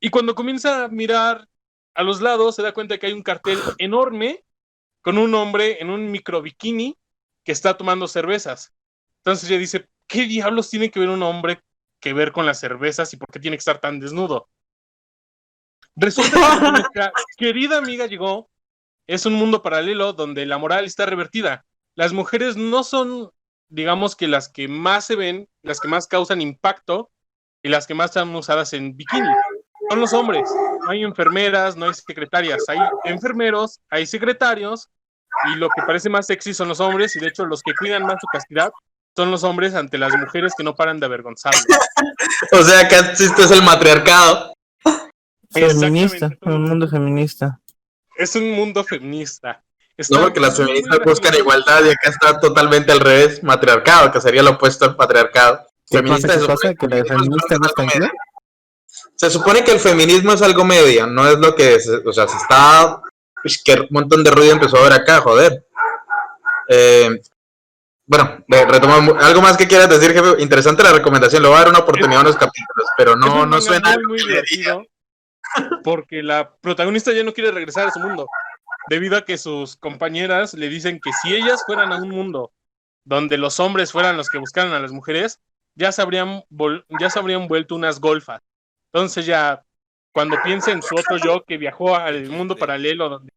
[0.00, 1.48] Y cuando comienza a mirar
[1.94, 4.44] a los lados se da cuenta que hay un cartel enorme
[5.02, 6.98] con un hombre en un micro bikini
[7.44, 8.74] que está tomando cervezas.
[9.18, 11.62] Entonces ella dice, ¿qué diablos tiene que ver un hombre
[12.00, 14.48] que ver con las cervezas y por qué tiene que estar tan desnudo?
[15.96, 18.50] Resulta que nuestra querida amiga llegó,
[19.06, 21.64] es un mundo paralelo donde la moral está revertida.
[21.94, 23.30] Las mujeres no son,
[23.68, 27.10] digamos que las que más se ven, las que más causan impacto
[27.62, 29.28] y las que más están usadas en bikini.
[29.90, 30.50] Son los hombres.
[30.84, 34.88] No hay enfermeras, no hay secretarias, hay enfermeros, hay secretarios
[35.52, 38.04] y lo que parece más sexy son los hombres y de hecho los que cuidan
[38.04, 38.72] más su castidad
[39.16, 41.64] son los hombres ante las mujeres que no paran de avergonzarlos.
[42.52, 44.53] O sea, que existe es el matriarcado.
[45.54, 47.60] Feminista, un mundo feminista.
[48.16, 49.62] Es un mundo feminista.
[49.96, 54.20] Está No, porque las feministas buscan igualdad y acá está totalmente al revés, matriarcado, que
[54.20, 55.64] sería lo opuesto al patriarcado.
[55.88, 56.40] ¿Qué Feminista pasa?
[56.40, 56.56] ¿Qué pasa?
[56.56, 57.98] supone ¿Que es qué?
[58.00, 58.12] medio.
[59.16, 62.26] Se supone que el feminismo es algo medio, no es lo que, se- o sea,
[62.26, 63.00] se está,
[63.42, 65.64] pues, que un montón de ruido empezó a ver acá, joder.
[66.68, 67.20] Eh,
[68.06, 71.60] bueno, re- retomamos, algo más que quieras decir, jefe, interesante la recomendación, le voy a
[71.60, 74.82] dar una oportunidad a unos capítulos, pero Es no, no suena muy, muy divertido
[75.82, 78.26] porque la protagonista ya no quiere regresar a su mundo
[78.88, 82.52] debido a que sus compañeras le dicen que si ellas fueran a un mundo
[83.04, 85.40] donde los hombres fueran los que buscaran a las mujeres
[85.74, 86.44] ya se habrían,
[87.00, 88.40] ya se habrían vuelto unas golfas.
[88.92, 89.64] Entonces ya
[90.12, 93.32] cuando piensa en su otro yo que viajó al mundo paralelo donde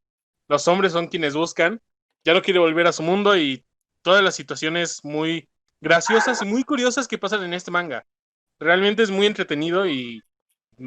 [0.47, 1.81] los hombres son quienes buscan
[2.23, 3.65] ya no quiere volver a su mundo y
[4.01, 5.49] todas las situaciones muy
[5.81, 8.05] graciosas y muy curiosas que pasan en este manga.
[8.59, 10.21] Realmente es muy entretenido y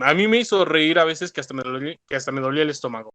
[0.02, 2.62] a mí me hizo reír a veces que hasta me dolía, que hasta me dolía
[2.62, 3.10] el estómago.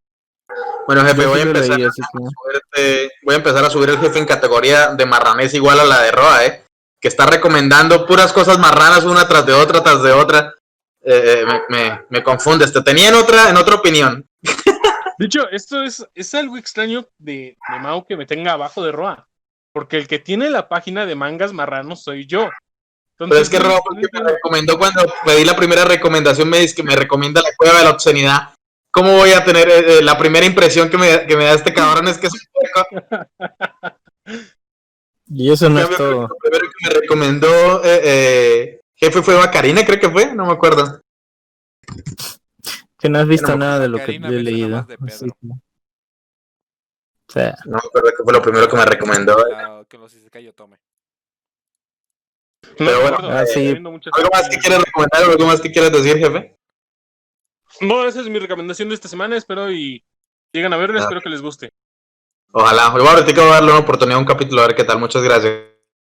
[0.87, 4.19] Bueno, jefe, voy a empezar leí, a subirte- voy a empezar a subir el jefe
[4.19, 6.63] en categoría de marranés igual a la de Roa, ¿eh?
[7.01, 10.53] Que está recomendando puras cosas marranas una tras de otra, tras de otra.
[11.01, 12.71] Eh, me, me, me confundes.
[12.73, 14.27] Te tenía en otra, en otra opinión.
[15.17, 18.91] De hecho, esto es, es algo extraño de, de Mau que me tenga abajo de
[18.91, 19.27] Roa.
[19.71, 22.49] Porque el que tiene la página de mangas marranos soy yo.
[23.17, 26.83] Pero es que el que me recomendó cuando pedí la primera recomendación, me dice que
[26.83, 28.53] me recomienda la cueva de la obscenidad.
[28.91, 31.73] ¿Cómo voy a tener eh, eh, la primera impresión que me, que me da este
[31.73, 32.07] cabrón?
[32.07, 33.27] Es que es un puerco.
[35.27, 36.27] Y eso no es todo.
[36.27, 40.53] Lo primero que me recomendó eh, eh, jefe fue Bacarina, creo que fue, no me
[40.53, 41.01] acuerdo.
[42.99, 44.85] Que no has visto nada de lo que yo he leído.
[44.87, 44.93] que-
[47.27, 49.35] O sea, No me acuerdo qué fue lo primero que me recomendó.
[49.55, 50.77] Ah, que los yo tome.
[52.77, 53.69] Pero bueno, ah, sí.
[53.69, 56.55] ¿Algo más que quieras recomendar o algo más que quieras decir, jefe?
[57.81, 59.37] No, esa es mi recomendación de esta semana.
[59.37, 60.03] Espero y
[60.53, 60.99] llegan a verla.
[60.99, 61.03] Ah.
[61.03, 61.71] Espero que les guste.
[62.51, 62.87] Ojalá.
[62.95, 64.99] Igual ahorita que voy a darle una oportunidad a un capítulo a ver qué tal.
[64.99, 65.53] Muchas gracias,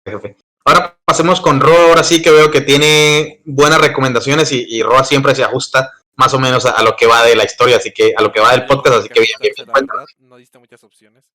[0.06, 0.38] jefe.
[0.66, 5.04] Ahora pasemos con Ro, ahora sí que veo que tiene buenas recomendaciones y, y Roa
[5.04, 7.92] siempre se ajusta más o menos a, a lo que va de la historia, así
[7.92, 9.68] que a lo que va del podcast, así que bien, bien, bien.
[9.68, 11.26] Verdad, no diste muchas opciones.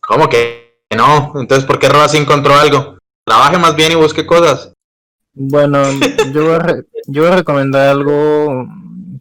[0.00, 1.32] ¿Cómo que no?
[1.36, 2.97] Entonces, ¿por qué Roa sí encontró algo?
[3.28, 4.72] Trabaje más bien y busque cosas.
[5.34, 5.82] bueno,
[6.34, 8.66] yo voy, a re- yo voy a recomendar algo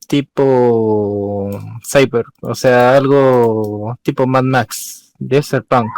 [0.08, 1.50] tipo
[1.86, 5.90] Cyber, o sea, algo tipo Mad Max, Desert Punk.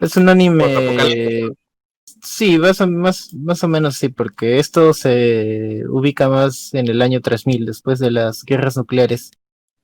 [0.00, 1.50] Es un anime.
[2.22, 7.00] Sí, más o, más, más o menos sí, porque esto se ubica más en el
[7.02, 9.30] año 3000, después de las guerras nucleares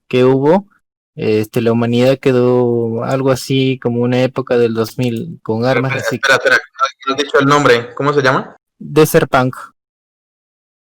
[0.08, 0.66] que hubo.
[1.14, 6.16] Este, la humanidad quedó algo así como una época del 2000 con armas espera, así.
[6.16, 6.58] espera, espera,
[7.06, 7.94] no has dicho el nombre.
[7.94, 8.56] ¿Cómo se llama?
[8.78, 9.54] Desert Punk.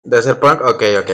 [0.03, 0.61] Desert Punk.
[0.63, 1.11] Ok, ok.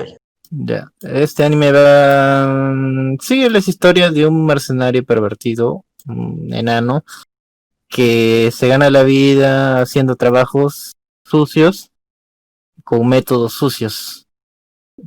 [0.51, 2.47] Ya, este anime va.
[2.74, 7.05] mm, Sigue las historias de un mercenario pervertido, un enano,
[7.89, 10.93] que se gana la vida haciendo trabajos
[11.24, 11.91] sucios
[12.85, 14.27] con métodos sucios.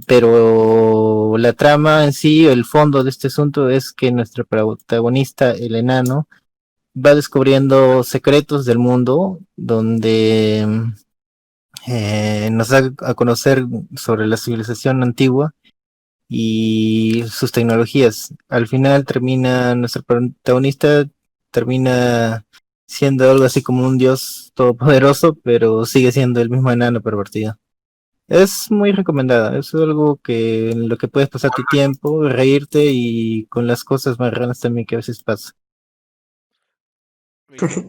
[0.07, 5.75] Pero la trama en sí, el fondo de este asunto es que nuestro protagonista, el
[5.75, 6.27] enano,
[6.95, 10.67] va descubriendo secretos del mundo donde
[11.87, 13.65] eh, nos da a conocer
[13.95, 15.53] sobre la civilización antigua
[16.29, 18.33] y sus tecnologías.
[18.49, 21.07] Al final termina, nuestro protagonista
[21.51, 22.45] termina
[22.87, 27.57] siendo algo así como un dios todopoderoso, pero sigue siendo el mismo enano pervertido.
[28.27, 33.45] Es muy recomendada, es algo que en lo que puedes pasar tu tiempo, reírte y
[33.47, 35.51] con las cosas más raras también que a veces pasa.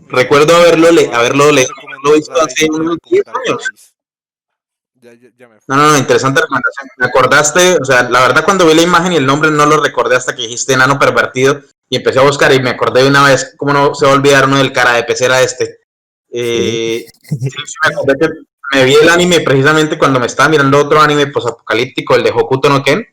[0.09, 3.69] Recuerdo haberlo le- haberlo mi leído, recomendado lo he visto hace unos recomendar 10 años.
[3.70, 3.90] Rise.
[5.01, 6.89] Ya, ya, ya me No, no, no, interesante recomendación.
[6.98, 9.82] Me acordaste, o sea, la verdad cuando vi la imagen y el nombre no lo
[9.82, 13.23] recordé hasta que dijiste enano pervertido y empecé a buscar y me acordé de una
[13.24, 15.78] vez, cómo no se va a olvidar uno del cara de pecera este.
[16.32, 17.51] Eh, sí, sí,
[17.85, 18.28] me acordé que
[18.75, 22.69] me vi el anime precisamente cuando me estaba mirando otro anime posapocalíptico, el de Hokuto
[22.69, 23.07] no Ken,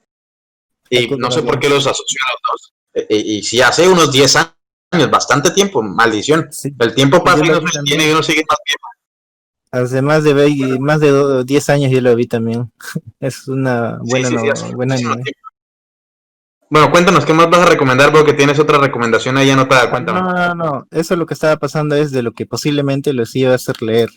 [0.90, 2.74] y Hokuto no no sé por qué los asoció a los dos.
[2.94, 6.48] Eh, eh, y sí, hace unos 10 años, bastante tiempo, maldición.
[6.52, 6.74] Sí.
[6.80, 8.78] El tiempo pasa y no se detiene y uno sigue más bien.
[9.74, 12.72] Hace más de ve- más de do- 10 años yo lo vi también.
[13.22, 15.14] Es una buena, Sí, sí, sí, no- hace buena anime.
[15.24, 15.40] tiempo.
[16.70, 18.14] Bueno, cuéntanos, ¿qué más vas a recomendar?
[18.14, 20.22] Veo que tienes otra recomendación ahí anotada, cuéntame.
[20.22, 23.52] No, no, no, eso lo que estaba pasando es de lo que posiblemente los iba
[23.52, 24.10] a hacer leer.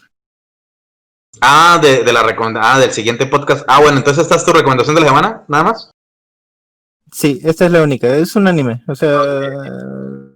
[1.40, 3.65] Ah, de, de la recomendación, ah, del siguiente podcast.
[3.69, 5.90] Ah, bueno, entonces esta es tu recomendación de la semana, nada más.
[7.12, 9.23] Sí, esta es la única, es un anime, o sea,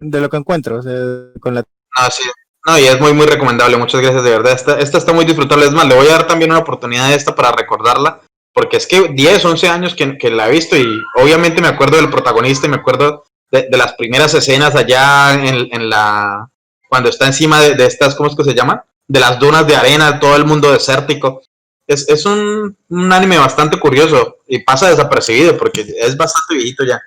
[0.00, 0.94] de lo que encuentro, o sea,
[1.40, 1.64] con la
[1.96, 2.22] Ah, sí.
[2.66, 3.76] No, y es muy, muy recomendable.
[3.76, 4.52] Muchas gracias, de verdad.
[4.52, 5.64] Esta, esta está muy disfrutable.
[5.64, 8.20] Es más, le voy a dar también una oportunidad a esta para recordarla.
[8.52, 11.96] Porque es que 10, 11 años que, que la he visto y obviamente me acuerdo
[11.96, 16.50] del protagonista y me acuerdo de, de las primeras escenas allá en, en la...
[16.88, 18.84] Cuando está encima de, de estas, ¿cómo es que se llama?
[19.08, 21.42] De las dunas de arena, todo el mundo desértico.
[21.86, 27.00] Es, es un, un anime bastante curioso y pasa desapercibido porque es bastante viejito ya.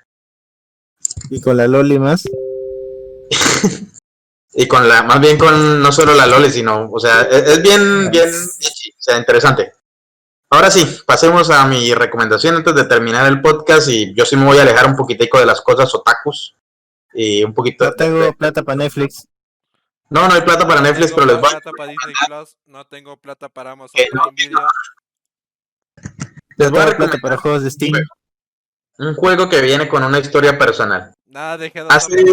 [1.29, 2.23] y con la Loli más.
[4.53, 7.61] Y con la, más bien con no solo la Loli, sino, o sea, es, es
[7.61, 9.71] bien, bien, o sea, interesante.
[10.49, 14.43] Ahora sí, pasemos a mi recomendación antes de terminar el podcast y yo sí me
[14.43, 16.57] voy a alejar un poquitico de las cosas otakus
[17.13, 19.25] y un poquito No tengo plata para Netflix.
[20.11, 22.57] No, no hay plata para Netflix, tengo pero les voy a plata para Disney Plus,
[22.65, 24.67] no tengo plata para Amazon no, Video.
[26.57, 27.93] les voy a recomendar para juegos de Steam.
[28.97, 31.13] un juego que viene con una historia personal.
[31.27, 32.25] Nada de G2, Hace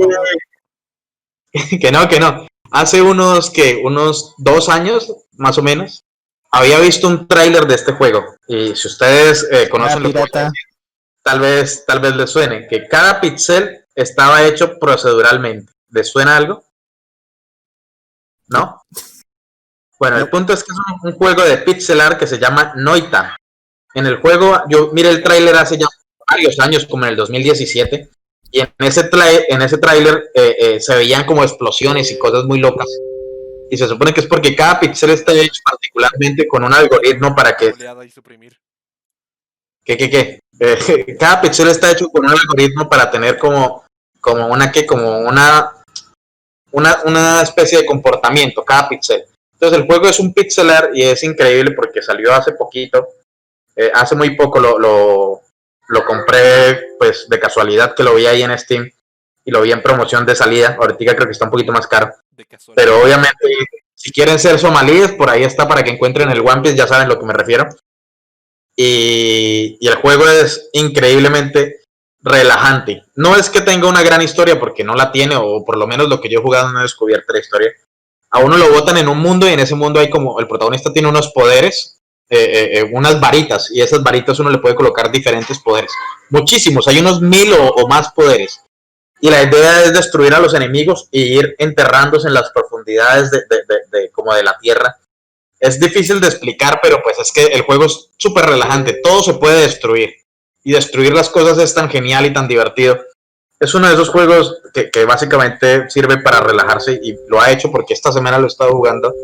[1.81, 2.49] que no, que no.
[2.73, 6.05] Hace unos que unos dos años, más o menos,
[6.51, 8.25] había visto un tráiler de este juego.
[8.49, 10.25] Y si ustedes eh, Ah, conocen lo que
[11.23, 15.73] tal vez, tal vez les suene, que cada pixel estaba hecho proceduralmente.
[15.91, 16.65] ¿Les suena algo?
[18.49, 18.83] ¿No?
[19.99, 22.73] Bueno, el punto es que es un, un juego de pixel art que se llama
[22.77, 23.37] Noita.
[23.95, 25.87] En el juego, yo miré el tráiler hace ya
[26.29, 28.09] varios años, como en el 2017,
[28.51, 29.11] y en ese,
[29.49, 32.87] en ese tráiler eh, eh, se veían como explosiones y cosas muy locas.
[33.71, 37.57] Y se supone que es porque cada pixel está hecho particularmente con un algoritmo para
[37.57, 37.75] que.
[39.85, 40.41] ¿Qué, qué, qué?
[40.61, 43.85] Eh, cada pixel está hecho con un algoritmo para tener como,
[44.21, 45.71] como una que, como una,
[46.73, 49.25] una, una especie de comportamiento, cada pixel.
[49.53, 53.09] Entonces el juego es un pixelar y es increíble porque salió hace poquito.
[53.75, 55.41] Eh, hace muy poco lo, lo,
[55.89, 58.91] lo compré pues de casualidad que lo vi ahí en Steam
[59.45, 60.77] y lo vi en promoción de salida.
[60.79, 62.13] Ahorita creo que está un poquito más caro.
[62.31, 62.47] De.
[62.75, 63.47] Pero obviamente,
[63.95, 67.07] si quieren ser somalíes, por ahí está para que encuentren el One Piece, ya saben
[67.07, 67.69] a lo que me refiero.
[68.77, 71.81] Y, y el juego es increíblemente
[72.23, 73.05] relajante.
[73.15, 76.09] No es que tenga una gran historia, porque no la tiene, o por lo menos
[76.09, 77.73] lo que yo he jugado no he descubierto la historia.
[78.31, 80.93] A uno lo botan en un mundo y en ese mundo hay como, el protagonista
[80.93, 82.01] tiene unos poderes,
[82.31, 85.91] eh, eh, eh, unas varitas, y esas varitas uno le puede colocar diferentes poderes.
[86.29, 88.61] Muchísimos, hay unos mil o, más poderes
[89.21, 93.39] y la idea es destruir a los enemigos e ir enterrándose en las profundidades de,
[93.49, 94.97] de- de- de- como de la tierra.
[95.59, 99.35] Es difícil de explicar, pero pues es que el juego es súper relajante, todo se
[99.35, 100.15] puede destruir
[100.69, 103.01] y destruir las cosas es tan genial y tan divertido.
[103.59, 104.61] Es uno de esos juegos
[104.93, 108.73] que, básicamente sirve para relajarse y lo ha hecho porque esta semana lo he estado
[108.73, 109.15] jugando.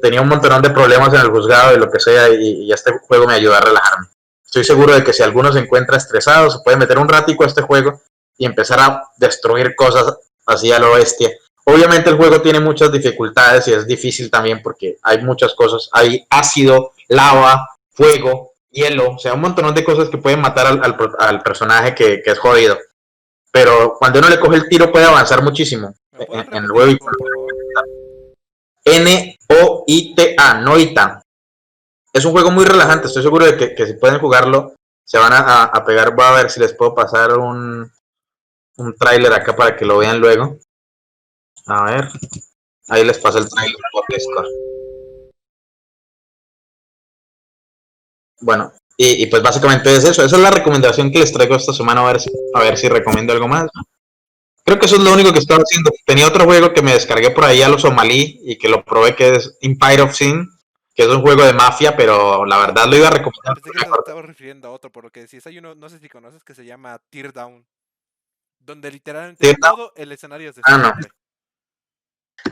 [0.00, 2.90] Tenía un montón de problemas en el juzgado y lo que sea y, y este
[3.06, 4.06] juego me ayuda a relajarme.
[4.46, 7.48] Estoy seguro de que si alguno se encuentra estresado, se puede meter un ratico a
[7.48, 8.00] este juego
[8.38, 10.10] y empezar a destruir cosas
[10.46, 11.28] así a lo bestia.
[11.66, 15.90] Obviamente el juego tiene muchas dificultades y es difícil también porque hay muchas cosas.
[15.92, 20.96] Hay ácido, lava, fuego, hielo, o sea, un montón de cosas que pueden matar al,
[21.18, 22.76] al personaje que, que es jodido.
[23.52, 26.68] Pero cuando uno le coge el tiro puede avanzar muchísimo ¿Me puedes en, en el
[26.70, 26.88] favor?
[28.84, 31.22] N-O-I-T-A, Noita.
[32.12, 34.74] Es un juego muy relajante, estoy seguro de que, que si pueden jugarlo,
[35.04, 36.14] se van a, a- a pegar.
[36.14, 37.90] Voy a ver si les puedo pasar un,
[38.76, 40.58] un tráiler acá para que lo vean luego.
[41.66, 42.08] A ver,
[42.88, 43.76] ahí les paso el tráiler
[48.40, 50.24] Bueno, y, y pues básicamente es eso.
[50.24, 52.00] Esa es la recomendación que les traigo esta semana.
[52.02, 53.68] A ver si, a ver si recomiendo algo más.
[54.64, 55.90] Creo que eso es lo único que estaba haciendo.
[56.06, 59.14] Tenía otro juego que me descargué por ahí a los somalí y que lo probé
[59.14, 60.48] que es Empire of Sin,
[60.94, 63.60] que es un juego de mafia, pero la verdad lo iba a recomendar.
[63.60, 65.46] Pensé que te estaba refiriendo a otro, por lo que decís.
[65.46, 67.66] Hay uno, no sé si conoces, que se llama Tear Down.
[68.58, 70.94] Donde literalmente todo el escenario es Ah, no.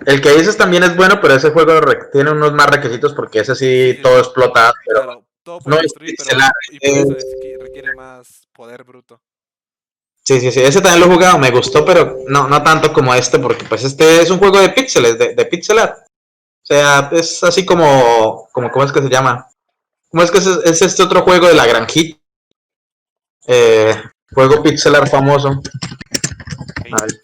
[0.04, 1.80] El que dices también es bueno, pero ese juego
[2.12, 4.74] tiene unos más requisitos porque ese sí Sí, todo explota.
[4.86, 5.21] Pero
[5.52, 8.84] todo por No es pero pixelar, y por eso es- es que requiere más poder
[8.84, 9.20] bruto.
[10.24, 13.12] Sí, sí, sí, ese también lo he jugado, me gustó, pero no, no tanto como
[13.12, 15.98] este, porque pues este es un juego de píxeles, de, de pixel art.
[15.98, 19.48] O sea, es así como, como, ¿cómo es que se llama?
[20.10, 22.18] ¿Cómo es que es, es este otro juego de la granjita?
[23.48, 24.00] Eh,
[24.32, 25.60] juego pixel art famoso.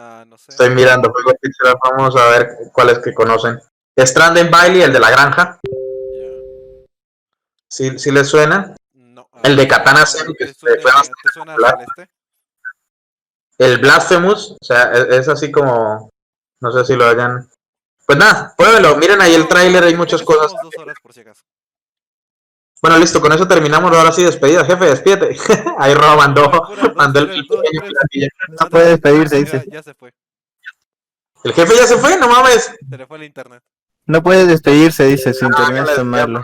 [0.00, 0.52] Ah, no sé.
[0.52, 3.58] estoy mirando, juego pixel art famoso, a ver cuáles que conocen.
[3.98, 5.58] Stranded Valley, el de la granja.
[7.68, 8.74] ¿Sí, sí les suena?
[8.94, 11.74] No, El de Katana Zero, que ¿te fue suena, bastante ¿te suena popular.
[11.94, 12.14] Celeste?
[13.58, 16.10] El Blasphemous, o sea, es, es así como,
[16.60, 17.48] no sé si lo hayan...
[18.06, 20.52] Pues nada, pruébelo, miren ahí el tráiler, hay muchas cosas.
[20.62, 21.42] dos horas por si acaso.
[22.80, 25.36] Bueno, listo, con eso terminamos, ahora sí, despedida, jefe, despídete.
[25.78, 26.50] ahí Rob mandó,
[27.18, 27.46] el.
[28.60, 29.68] No puede despedirse, Ya- dice.
[29.70, 30.14] Ya se fue.
[31.44, 32.72] El jefe ya se fue, no mames.
[32.88, 33.62] Se le fue el internet.
[34.06, 36.42] No puede despedirse, dice, su Ah, la- malo.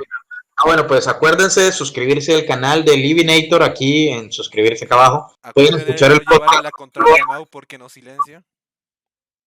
[0.64, 5.36] Ah, bueno, pues acuérdense de suscribirse al canal de Livinator aquí, en suscribirse acá abajo.
[5.54, 6.64] Pueden escuchar el podcast.
[7.50, 8.42] porque no silencia.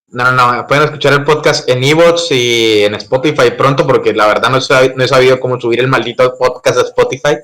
[0.09, 4.25] No, no, no, pueden escuchar el podcast en Evox y en Spotify pronto, porque la
[4.27, 7.37] verdad no he, sab- no he sabido cómo subir el maldito podcast a Spotify.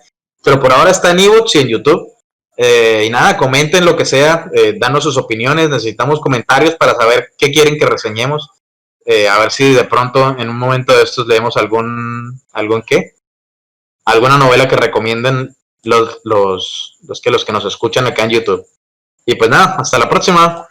[0.43, 2.07] Pero por ahora está en Evox y en YouTube.
[2.55, 7.33] Eh, y nada, comenten lo que sea, eh, danos sus opiniones, necesitamos comentarios para saber
[7.37, 8.49] qué quieren que reseñemos.
[9.05, 13.12] Eh, a ver si de pronto en un momento de estos leemos algún, algún qué,
[14.05, 18.65] alguna novela que recomienden los, los, los que los que nos escuchan acá en YouTube.
[19.25, 20.61] Y pues nada, hasta la próxima.